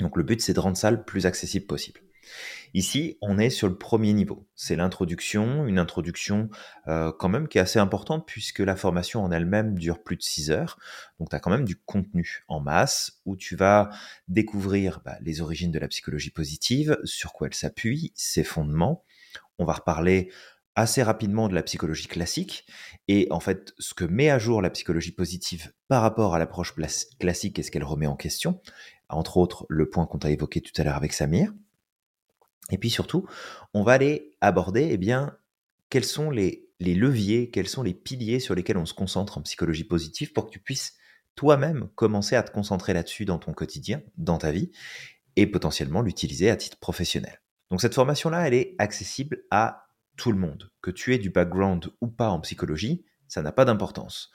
Donc 0.00 0.16
le 0.16 0.24
but, 0.24 0.40
c'est 0.40 0.54
de 0.54 0.60
rendre 0.60 0.76
ça 0.76 0.90
le 0.90 1.04
plus 1.04 1.24
accessible 1.24 1.66
possible. 1.66 2.00
Ici, 2.74 3.16
on 3.22 3.38
est 3.38 3.50
sur 3.50 3.68
le 3.68 3.76
premier 3.76 4.12
niveau. 4.12 4.46
C'est 4.54 4.76
l'introduction, 4.76 5.66
une 5.66 5.78
introduction 5.78 6.50
euh, 6.88 7.12
quand 7.18 7.28
même 7.28 7.48
qui 7.48 7.58
est 7.58 7.60
assez 7.60 7.78
importante 7.78 8.26
puisque 8.26 8.60
la 8.60 8.76
formation 8.76 9.24
en 9.24 9.30
elle-même 9.30 9.78
dure 9.78 10.02
plus 10.02 10.16
de 10.16 10.22
6 10.22 10.50
heures. 10.50 10.78
Donc 11.18 11.30
tu 11.30 11.36
as 11.36 11.40
quand 11.40 11.50
même 11.50 11.64
du 11.64 11.76
contenu 11.76 12.44
en 12.48 12.60
masse 12.60 13.20
où 13.24 13.36
tu 13.36 13.56
vas 13.56 13.90
découvrir 14.28 15.00
bah, 15.04 15.16
les 15.20 15.40
origines 15.40 15.72
de 15.72 15.78
la 15.78 15.88
psychologie 15.88 16.30
positive, 16.30 16.98
sur 17.04 17.32
quoi 17.32 17.46
elle 17.46 17.54
s'appuie, 17.54 18.12
ses 18.14 18.44
fondements. 18.44 19.04
On 19.58 19.64
va 19.64 19.74
reparler 19.74 20.30
assez 20.76 21.02
rapidement 21.02 21.48
de 21.48 21.54
la 21.54 21.62
psychologie 21.62 22.06
classique. 22.06 22.66
Et 23.08 23.26
en 23.30 23.40
fait, 23.40 23.74
ce 23.78 23.94
que 23.94 24.04
met 24.04 24.30
à 24.30 24.38
jour 24.38 24.60
la 24.60 24.70
psychologie 24.70 25.12
positive 25.12 25.72
par 25.88 26.02
rapport 26.02 26.34
à 26.34 26.38
l'approche 26.38 26.74
classique 27.18 27.58
et 27.58 27.62
ce 27.62 27.70
qu'elle 27.70 27.84
remet 27.84 28.06
en 28.06 28.16
question, 28.16 28.60
entre 29.08 29.38
autres 29.38 29.66
le 29.68 29.88
point 29.88 30.06
qu'on 30.06 30.18
a 30.18 30.30
évoqué 30.30 30.60
tout 30.60 30.72
à 30.76 30.84
l'heure 30.84 30.96
avec 30.96 31.12
Samir. 31.12 31.52
Et 32.70 32.78
puis 32.78 32.90
surtout, 32.90 33.26
on 33.74 33.82
va 33.82 33.92
aller 33.92 34.36
aborder, 34.40 34.88
eh 34.90 34.96
bien, 34.96 35.36
quels 35.90 36.04
sont 36.04 36.30
les, 36.30 36.68
les 36.80 36.94
leviers, 36.94 37.50
quels 37.50 37.68
sont 37.68 37.82
les 37.82 37.94
piliers 37.94 38.40
sur 38.40 38.54
lesquels 38.54 38.78
on 38.78 38.86
se 38.86 38.94
concentre 38.94 39.38
en 39.38 39.42
psychologie 39.42 39.84
positive 39.84 40.32
pour 40.32 40.46
que 40.46 40.50
tu 40.50 40.58
puisses 40.58 40.94
toi-même 41.34 41.88
commencer 41.94 42.34
à 42.34 42.42
te 42.42 42.50
concentrer 42.50 42.92
là-dessus 42.92 43.24
dans 43.24 43.38
ton 43.38 43.52
quotidien, 43.52 44.02
dans 44.16 44.38
ta 44.38 44.50
vie, 44.50 44.70
et 45.36 45.46
potentiellement 45.46 46.00
l'utiliser 46.00 46.50
à 46.50 46.56
titre 46.56 46.78
professionnel. 46.78 47.40
Donc 47.70 47.80
cette 47.80 47.94
formation-là, 47.94 48.46
elle 48.46 48.54
est 48.54 48.74
accessible 48.78 49.44
à 49.50 49.86
tout 50.16 50.32
le 50.32 50.38
monde. 50.38 50.70
Que 50.80 50.90
tu 50.90 51.14
aies 51.14 51.18
du 51.18 51.30
background 51.30 51.90
ou 52.00 52.08
pas 52.08 52.30
en 52.30 52.40
psychologie, 52.40 53.04
ça 53.28 53.42
n'a 53.42 53.52
pas 53.52 53.64
d'importance. 53.64 54.30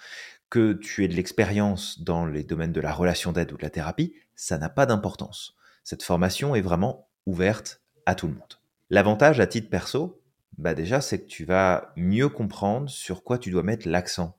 Que 0.50 0.74
tu 0.74 1.04
aies 1.04 1.08
de 1.08 1.16
l'expérience 1.16 2.02
dans 2.02 2.26
les 2.26 2.44
domaines 2.44 2.74
de 2.74 2.82
la 2.82 2.94
relation 2.94 3.32
d'aide 3.32 3.52
ou 3.52 3.58
de 3.58 3.64
la 3.64 3.70
thérapie, 3.70 4.14
ça 4.36 4.58
n'a 4.58 4.70
pas 4.70 4.86
d'importance. 4.86 5.56
Cette 5.84 6.04
formation 6.04 6.56
est 6.56 6.62
vraiment 6.62 7.10
ouverte 7.26 7.81
à 8.06 8.16
tout 8.16 8.28
le 8.28 8.34
monde. 8.34 8.60
L'avantage 8.90 9.40
à 9.40 9.48
titre 9.48 9.70
perso, 9.70 10.22
bah 10.58 10.74
déjà, 10.74 11.02
c'est 11.02 11.20
que 11.20 11.28
tu 11.28 11.46
vas 11.46 11.94
mieux 11.96 12.30
comprendre 12.30 12.90
sur 12.90 13.24
quoi 13.24 13.38
tu 13.38 13.52
dois 13.52 13.64
mettre 13.64 13.88
l'accent, 13.88 14.38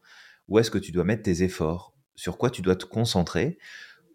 où 0.48 0.58
est-ce 0.58 0.70
que 0.70 0.78
tu 0.78 0.92
dois 0.92 1.04
mettre 1.04 1.22
tes 1.22 1.42
efforts, 1.42 1.94
sur 2.14 2.38
quoi 2.38 2.50
tu 2.50 2.62
dois 2.62 2.76
te 2.76 2.84
concentrer 2.84 3.58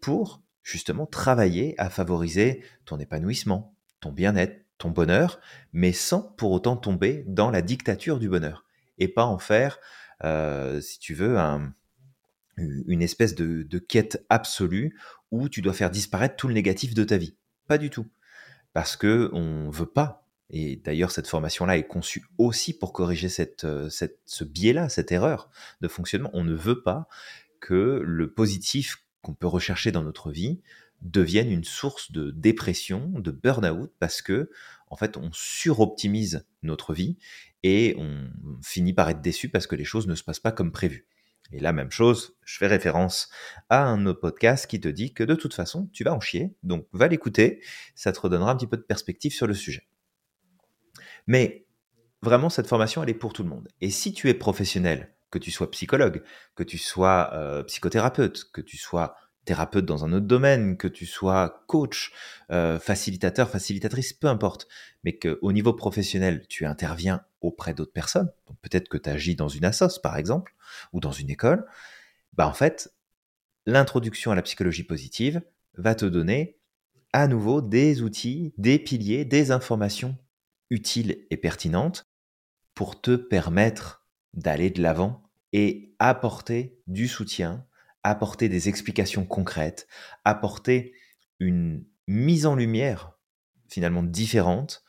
pour 0.00 0.40
justement 0.62 1.06
travailler 1.06 1.74
à 1.78 1.90
favoriser 1.90 2.62
ton 2.84 2.98
épanouissement, 2.98 3.74
ton 4.00 4.12
bien-être, 4.12 4.64
ton 4.78 4.90
bonheur, 4.90 5.40
mais 5.72 5.92
sans 5.92 6.22
pour 6.22 6.52
autant 6.52 6.76
tomber 6.76 7.24
dans 7.26 7.50
la 7.50 7.62
dictature 7.62 8.18
du 8.18 8.28
bonheur 8.28 8.64
et 8.98 9.08
pas 9.08 9.24
en 9.24 9.38
faire, 9.38 9.78
euh, 10.24 10.80
si 10.80 10.98
tu 10.98 11.14
veux, 11.14 11.36
une 12.56 13.02
espèce 13.02 13.34
de, 13.34 13.78
quête 13.78 14.24
absolue 14.28 14.98
où 15.30 15.48
tu 15.48 15.62
dois 15.62 15.72
faire 15.72 15.90
disparaître 15.90 16.36
tout 16.36 16.48
le 16.48 16.54
négatif 16.54 16.94
de 16.94 17.04
ta 17.04 17.16
vie. 17.16 17.36
Pas 17.66 17.78
du 17.78 17.90
tout, 17.90 18.06
parce 18.72 18.96
que 18.96 19.30
on 19.32 19.70
veut 19.70 19.86
pas. 19.86 20.26
Et 20.50 20.76
d'ailleurs, 20.76 21.10
cette 21.10 21.26
formation-là 21.26 21.76
est 21.76 21.86
conçue 21.86 22.24
aussi 22.38 22.76
pour 22.76 22.92
corriger 22.92 23.28
cette, 23.28 23.64
euh, 23.64 23.90
cette, 23.90 24.18
ce 24.24 24.44
biais-là, 24.44 24.88
cette 24.88 25.12
erreur 25.12 25.50
de 25.82 25.88
fonctionnement. 25.88 26.30
On 26.32 26.44
ne 26.44 26.54
veut 26.54 26.82
pas 26.82 27.06
que 27.60 28.02
le 28.02 28.32
positif 28.32 29.04
qu'on 29.20 29.34
peut 29.34 29.46
rechercher 29.46 29.92
dans 29.92 30.02
notre 30.02 30.30
vie 30.30 30.60
devienne 31.02 31.50
une 31.50 31.64
source 31.64 32.12
de 32.12 32.30
dépression, 32.30 33.10
de 33.18 33.30
burn-out, 33.30 33.92
parce 33.98 34.22
que 34.22 34.50
en 34.88 34.96
fait, 34.96 35.16
on 35.16 35.30
suroptimise 35.32 36.46
notre 36.62 36.94
vie 36.94 37.18
et 37.62 37.94
on 37.98 38.30
finit 38.62 38.94
par 38.94 39.08
être 39.10 39.20
déçu 39.20 39.48
parce 39.48 39.66
que 39.66 39.76
les 39.76 39.84
choses 39.84 40.06
ne 40.06 40.14
se 40.14 40.24
passent 40.24 40.40
pas 40.40 40.52
comme 40.52 40.72
prévu. 40.72 41.06
Et 41.52 41.60
la 41.60 41.72
même 41.72 41.90
chose, 41.90 42.36
je 42.44 42.58
fais 42.58 42.66
référence 42.66 43.30
à 43.68 43.84
un 43.84 44.04
autre 44.06 44.20
podcast 44.20 44.66
qui 44.66 44.80
te 44.80 44.88
dit 44.88 45.14
que 45.14 45.24
de 45.24 45.34
toute 45.34 45.54
façon, 45.54 45.88
tu 45.92 46.04
vas 46.04 46.14
en 46.14 46.20
chier, 46.20 46.54
donc 46.62 46.86
va 46.92 47.08
l'écouter, 47.08 47.62
ça 47.94 48.12
te 48.12 48.20
redonnera 48.20 48.50
un 48.50 48.56
petit 48.56 48.66
peu 48.66 48.76
de 48.76 48.82
perspective 48.82 49.32
sur 49.32 49.46
le 49.46 49.54
sujet. 49.54 49.88
Mais 51.26 51.66
vraiment, 52.22 52.50
cette 52.50 52.66
formation, 52.66 53.02
elle 53.02 53.10
est 53.10 53.14
pour 53.14 53.32
tout 53.32 53.42
le 53.42 53.48
monde. 53.48 53.68
Et 53.80 53.90
si 53.90 54.12
tu 54.12 54.28
es 54.28 54.34
professionnel, 54.34 55.14
que 55.30 55.38
tu 55.38 55.50
sois 55.50 55.70
psychologue, 55.70 56.22
que 56.54 56.62
tu 56.62 56.78
sois 56.78 57.30
euh, 57.34 57.62
psychothérapeute, 57.64 58.50
que 58.52 58.60
tu 58.60 58.76
sois 58.76 59.14
thérapeute 59.44 59.86
dans 59.86 60.04
un 60.04 60.12
autre 60.12 60.26
domaine, 60.26 60.76
que 60.76 60.88
tu 60.88 61.06
sois 61.06 61.64
coach, 61.66 62.12
euh, 62.50 62.78
facilitateur, 62.78 63.48
facilitatrice, 63.48 64.12
peu 64.12 64.26
importe, 64.26 64.68
mais 65.04 65.18
qu'au 65.18 65.52
niveau 65.52 65.72
professionnel, 65.72 66.46
tu 66.48 66.66
interviens 66.66 67.22
auprès 67.40 67.74
d'autres 67.74 67.92
personnes, 67.92 68.30
peut-être 68.62 68.88
que 68.88 68.98
tu 68.98 69.08
agis 69.08 69.36
dans 69.36 69.48
une 69.48 69.64
assoce 69.64 70.00
par 70.00 70.16
exemple, 70.16 70.54
ou 70.92 71.00
dans 71.00 71.12
une 71.12 71.30
école, 71.30 71.66
bah 72.34 72.46
en 72.46 72.52
fait, 72.52 72.92
l'introduction 73.66 74.32
à 74.32 74.34
la 74.34 74.42
psychologie 74.42 74.84
positive 74.84 75.40
va 75.76 75.94
te 75.94 76.04
donner 76.04 76.58
à 77.12 77.26
nouveau 77.26 77.62
des 77.62 78.02
outils, 78.02 78.52
des 78.58 78.78
piliers, 78.78 79.24
des 79.24 79.50
informations 79.50 80.16
utiles 80.70 81.26
et 81.30 81.36
pertinentes 81.36 82.04
pour 82.74 83.00
te 83.00 83.16
permettre 83.16 84.06
d'aller 84.34 84.70
de 84.70 84.82
l'avant 84.82 85.22
et 85.52 85.94
apporter 85.98 86.78
du 86.86 87.08
soutien 87.08 87.64
apporter 88.10 88.48
des 88.48 88.68
explications 88.68 89.24
concrètes, 89.24 89.86
apporter 90.24 90.94
une 91.38 91.84
mise 92.06 92.46
en 92.46 92.54
lumière 92.54 93.12
finalement 93.68 94.02
différente 94.02 94.82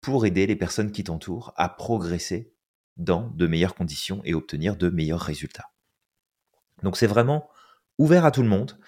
pour 0.00 0.26
aider 0.26 0.46
les 0.46 0.56
personnes 0.56 0.92
qui 0.92 1.04
t'entourent 1.04 1.52
à 1.56 1.68
progresser 1.68 2.52
dans 2.96 3.28
de 3.30 3.46
meilleures 3.46 3.74
conditions 3.74 4.20
et 4.24 4.34
obtenir 4.34 4.76
de 4.76 4.88
meilleurs 4.88 5.20
résultats. 5.20 5.72
Donc 6.82 6.96
c'est 6.96 7.06
vraiment 7.06 7.48
ouvert 7.98 8.24
à 8.24 8.30
tout 8.30 8.42
le 8.42 8.48
monde. 8.48 8.78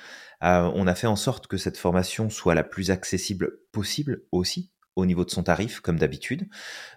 Euh, 0.42 0.70
on 0.74 0.86
a 0.86 0.94
fait 0.94 1.06
en 1.06 1.16
sorte 1.16 1.46
que 1.46 1.56
cette 1.56 1.78
formation 1.78 2.28
soit 2.28 2.54
la 2.54 2.64
plus 2.64 2.90
accessible 2.90 3.58
possible 3.72 4.24
aussi 4.32 4.70
au 4.96 5.04
niveau 5.04 5.24
de 5.24 5.30
son 5.30 5.42
tarif, 5.42 5.80
comme 5.80 5.98
d'habitude. 5.98 6.48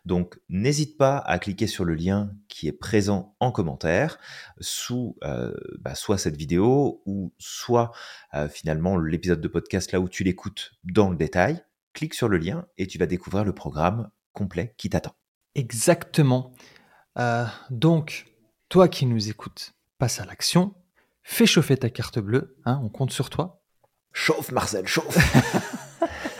Donc, 0.05 0.39
n'hésite 0.47 0.97
pas 0.97 1.17
à 1.17 1.37
cliquer 1.37 1.67
sur 1.67 1.83
le 1.85 1.93
lien 1.93 2.31
qui 2.47 2.67
est 2.67 2.73
présent 2.73 3.35
en 3.39 3.51
commentaire 3.51 4.17
sous 4.59 5.17
euh, 5.23 5.53
bah, 5.79 5.95
soit 5.95 6.17
cette 6.17 6.37
vidéo 6.37 7.03
ou 7.05 7.33
soit 7.37 7.91
euh, 8.33 8.47
finalement 8.47 8.97
l'épisode 8.97 9.41
de 9.41 9.47
podcast 9.47 9.91
là 9.91 9.99
où 9.99 10.09
tu 10.09 10.23
l'écoutes 10.23 10.71
dans 10.83 11.09
le 11.09 11.17
détail. 11.17 11.63
Clique 11.93 12.13
sur 12.13 12.29
le 12.29 12.37
lien 12.37 12.65
et 12.77 12.87
tu 12.87 12.97
vas 12.97 13.05
découvrir 13.05 13.43
le 13.43 13.53
programme 13.53 14.09
complet 14.33 14.73
qui 14.77 14.89
t'attend. 14.89 15.15
Exactement. 15.55 16.53
Euh, 17.17 17.45
donc, 17.69 18.27
toi 18.69 18.87
qui 18.87 19.05
nous 19.05 19.29
écoutes, 19.29 19.73
passe 19.97 20.21
à 20.21 20.25
l'action. 20.25 20.73
Fais 21.23 21.45
chauffer 21.45 21.75
ta 21.75 21.89
carte 21.89 22.19
bleue. 22.19 22.55
Hein, 22.65 22.79
on 22.81 22.89
compte 22.89 23.11
sur 23.11 23.29
toi. 23.29 23.61
Chauffe, 24.13 24.51
Marcel, 24.51 24.87
chauffe. 24.87 25.17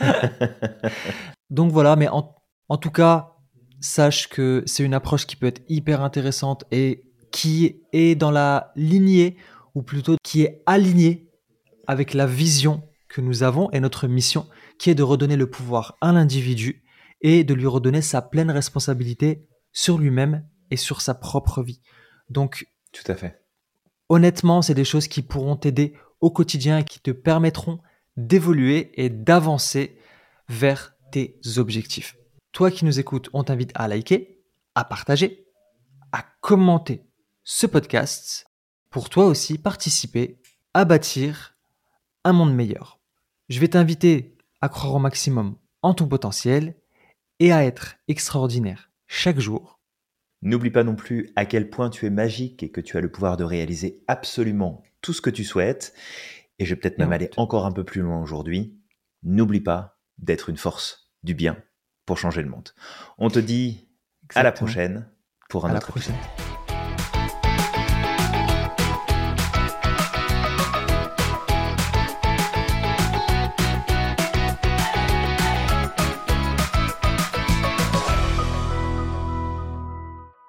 Donc 1.50 1.72
voilà, 1.72 1.96
mais 1.96 2.08
en, 2.08 2.76
tout 2.80 2.90
cas, 2.90 3.34
sache 3.80 4.28
que 4.28 4.62
c'est 4.66 4.84
une 4.84 4.94
approche 4.94 5.26
qui 5.26 5.36
peut 5.36 5.46
être 5.46 5.62
hyper 5.68 6.02
intéressante 6.02 6.64
et 6.70 7.04
qui 7.32 7.82
est 7.92 8.14
dans 8.14 8.30
la 8.30 8.72
lignée, 8.76 9.36
ou 9.74 9.82
plutôt 9.82 10.16
qui 10.22 10.42
est 10.42 10.62
alignée 10.66 11.28
avec 11.86 12.14
la 12.14 12.26
vision 12.26 12.82
que 13.08 13.20
nous 13.20 13.42
avons 13.42 13.70
et 13.72 13.80
notre 13.80 14.06
mission, 14.06 14.46
qui 14.78 14.90
est 14.90 14.94
de 14.94 15.02
redonner 15.02 15.36
le 15.36 15.50
pouvoir 15.50 15.96
à 16.00 16.12
l'individu 16.12 16.84
et 17.20 17.44
de 17.44 17.54
lui 17.54 17.66
redonner 17.66 18.02
sa 18.02 18.22
pleine 18.22 18.50
responsabilité 18.50 19.46
sur 19.72 19.98
lui-même 19.98 20.46
et 20.70 20.76
sur 20.76 21.00
sa 21.00 21.14
propre 21.14 21.62
vie. 21.62 21.80
Donc, 22.28 22.66
tout 22.92 23.10
à 23.10 23.14
fait. 23.14 23.44
Honnêtement, 24.08 24.62
c'est 24.62 24.74
des 24.74 24.84
choses 24.84 25.08
qui 25.08 25.22
pourront 25.22 25.56
t'aider 25.56 25.94
au 26.20 26.30
quotidien 26.30 26.78
et 26.78 26.84
qui 26.84 27.00
te 27.00 27.10
permettront 27.10 27.80
d'évoluer 28.16 28.92
et 28.94 29.08
d'avancer 29.08 29.98
vers 30.48 30.94
tes 31.10 31.40
objectifs. 31.56 32.16
Toi 32.52 32.70
qui 32.70 32.84
nous 32.84 32.98
écoutes, 32.98 33.30
on 33.32 33.44
t'invite 33.44 33.72
à 33.74 33.88
liker, 33.88 34.42
à 34.74 34.84
partager, 34.84 35.46
à 36.12 36.24
commenter 36.40 37.04
ce 37.44 37.66
podcast 37.66 38.46
pour 38.90 39.08
toi 39.08 39.26
aussi 39.26 39.58
participer 39.58 40.40
à 40.74 40.84
bâtir 40.84 41.56
un 42.24 42.32
monde 42.32 42.54
meilleur. 42.54 43.00
Je 43.48 43.60
vais 43.60 43.68
t'inviter 43.68 44.36
à 44.60 44.68
croire 44.68 44.94
au 44.94 44.98
maximum 44.98 45.56
en 45.82 45.94
ton 45.94 46.06
potentiel 46.06 46.76
et 47.38 47.52
à 47.52 47.64
être 47.64 47.96
extraordinaire 48.08 48.90
chaque 49.06 49.40
jour. 49.40 49.80
N'oublie 50.42 50.70
pas 50.70 50.84
non 50.84 50.96
plus 50.96 51.32
à 51.36 51.44
quel 51.44 51.70
point 51.70 51.90
tu 51.90 52.06
es 52.06 52.10
magique 52.10 52.62
et 52.62 52.70
que 52.70 52.80
tu 52.80 52.96
as 52.96 53.00
le 53.00 53.10
pouvoir 53.10 53.36
de 53.36 53.44
réaliser 53.44 54.02
absolument 54.08 54.82
tout 55.02 55.12
ce 55.12 55.20
que 55.20 55.30
tu 55.30 55.44
souhaites. 55.44 55.94
Et 56.58 56.64
je 56.64 56.74
vais 56.74 56.80
peut-être 56.80 56.98
même 56.98 57.12
aller 57.12 57.30
encore 57.36 57.66
un 57.66 57.72
peu 57.72 57.84
plus 57.84 58.02
loin 58.02 58.22
aujourd'hui. 58.22 58.78
N'oublie 59.22 59.60
pas 59.60 59.98
d'être 60.18 60.48
une 60.48 60.56
force 60.56 60.99
du 61.22 61.34
bien 61.34 61.56
pour 62.06 62.18
changer 62.18 62.42
le 62.42 62.48
monde. 62.48 62.70
On 63.18 63.30
te 63.30 63.38
dit 63.38 63.88
à 64.34 64.42
la 64.42 64.52
prochaine 64.52 65.08
pour 65.48 65.66
un 65.66 65.76
autre 65.76 65.88
prochaine. 65.88 66.16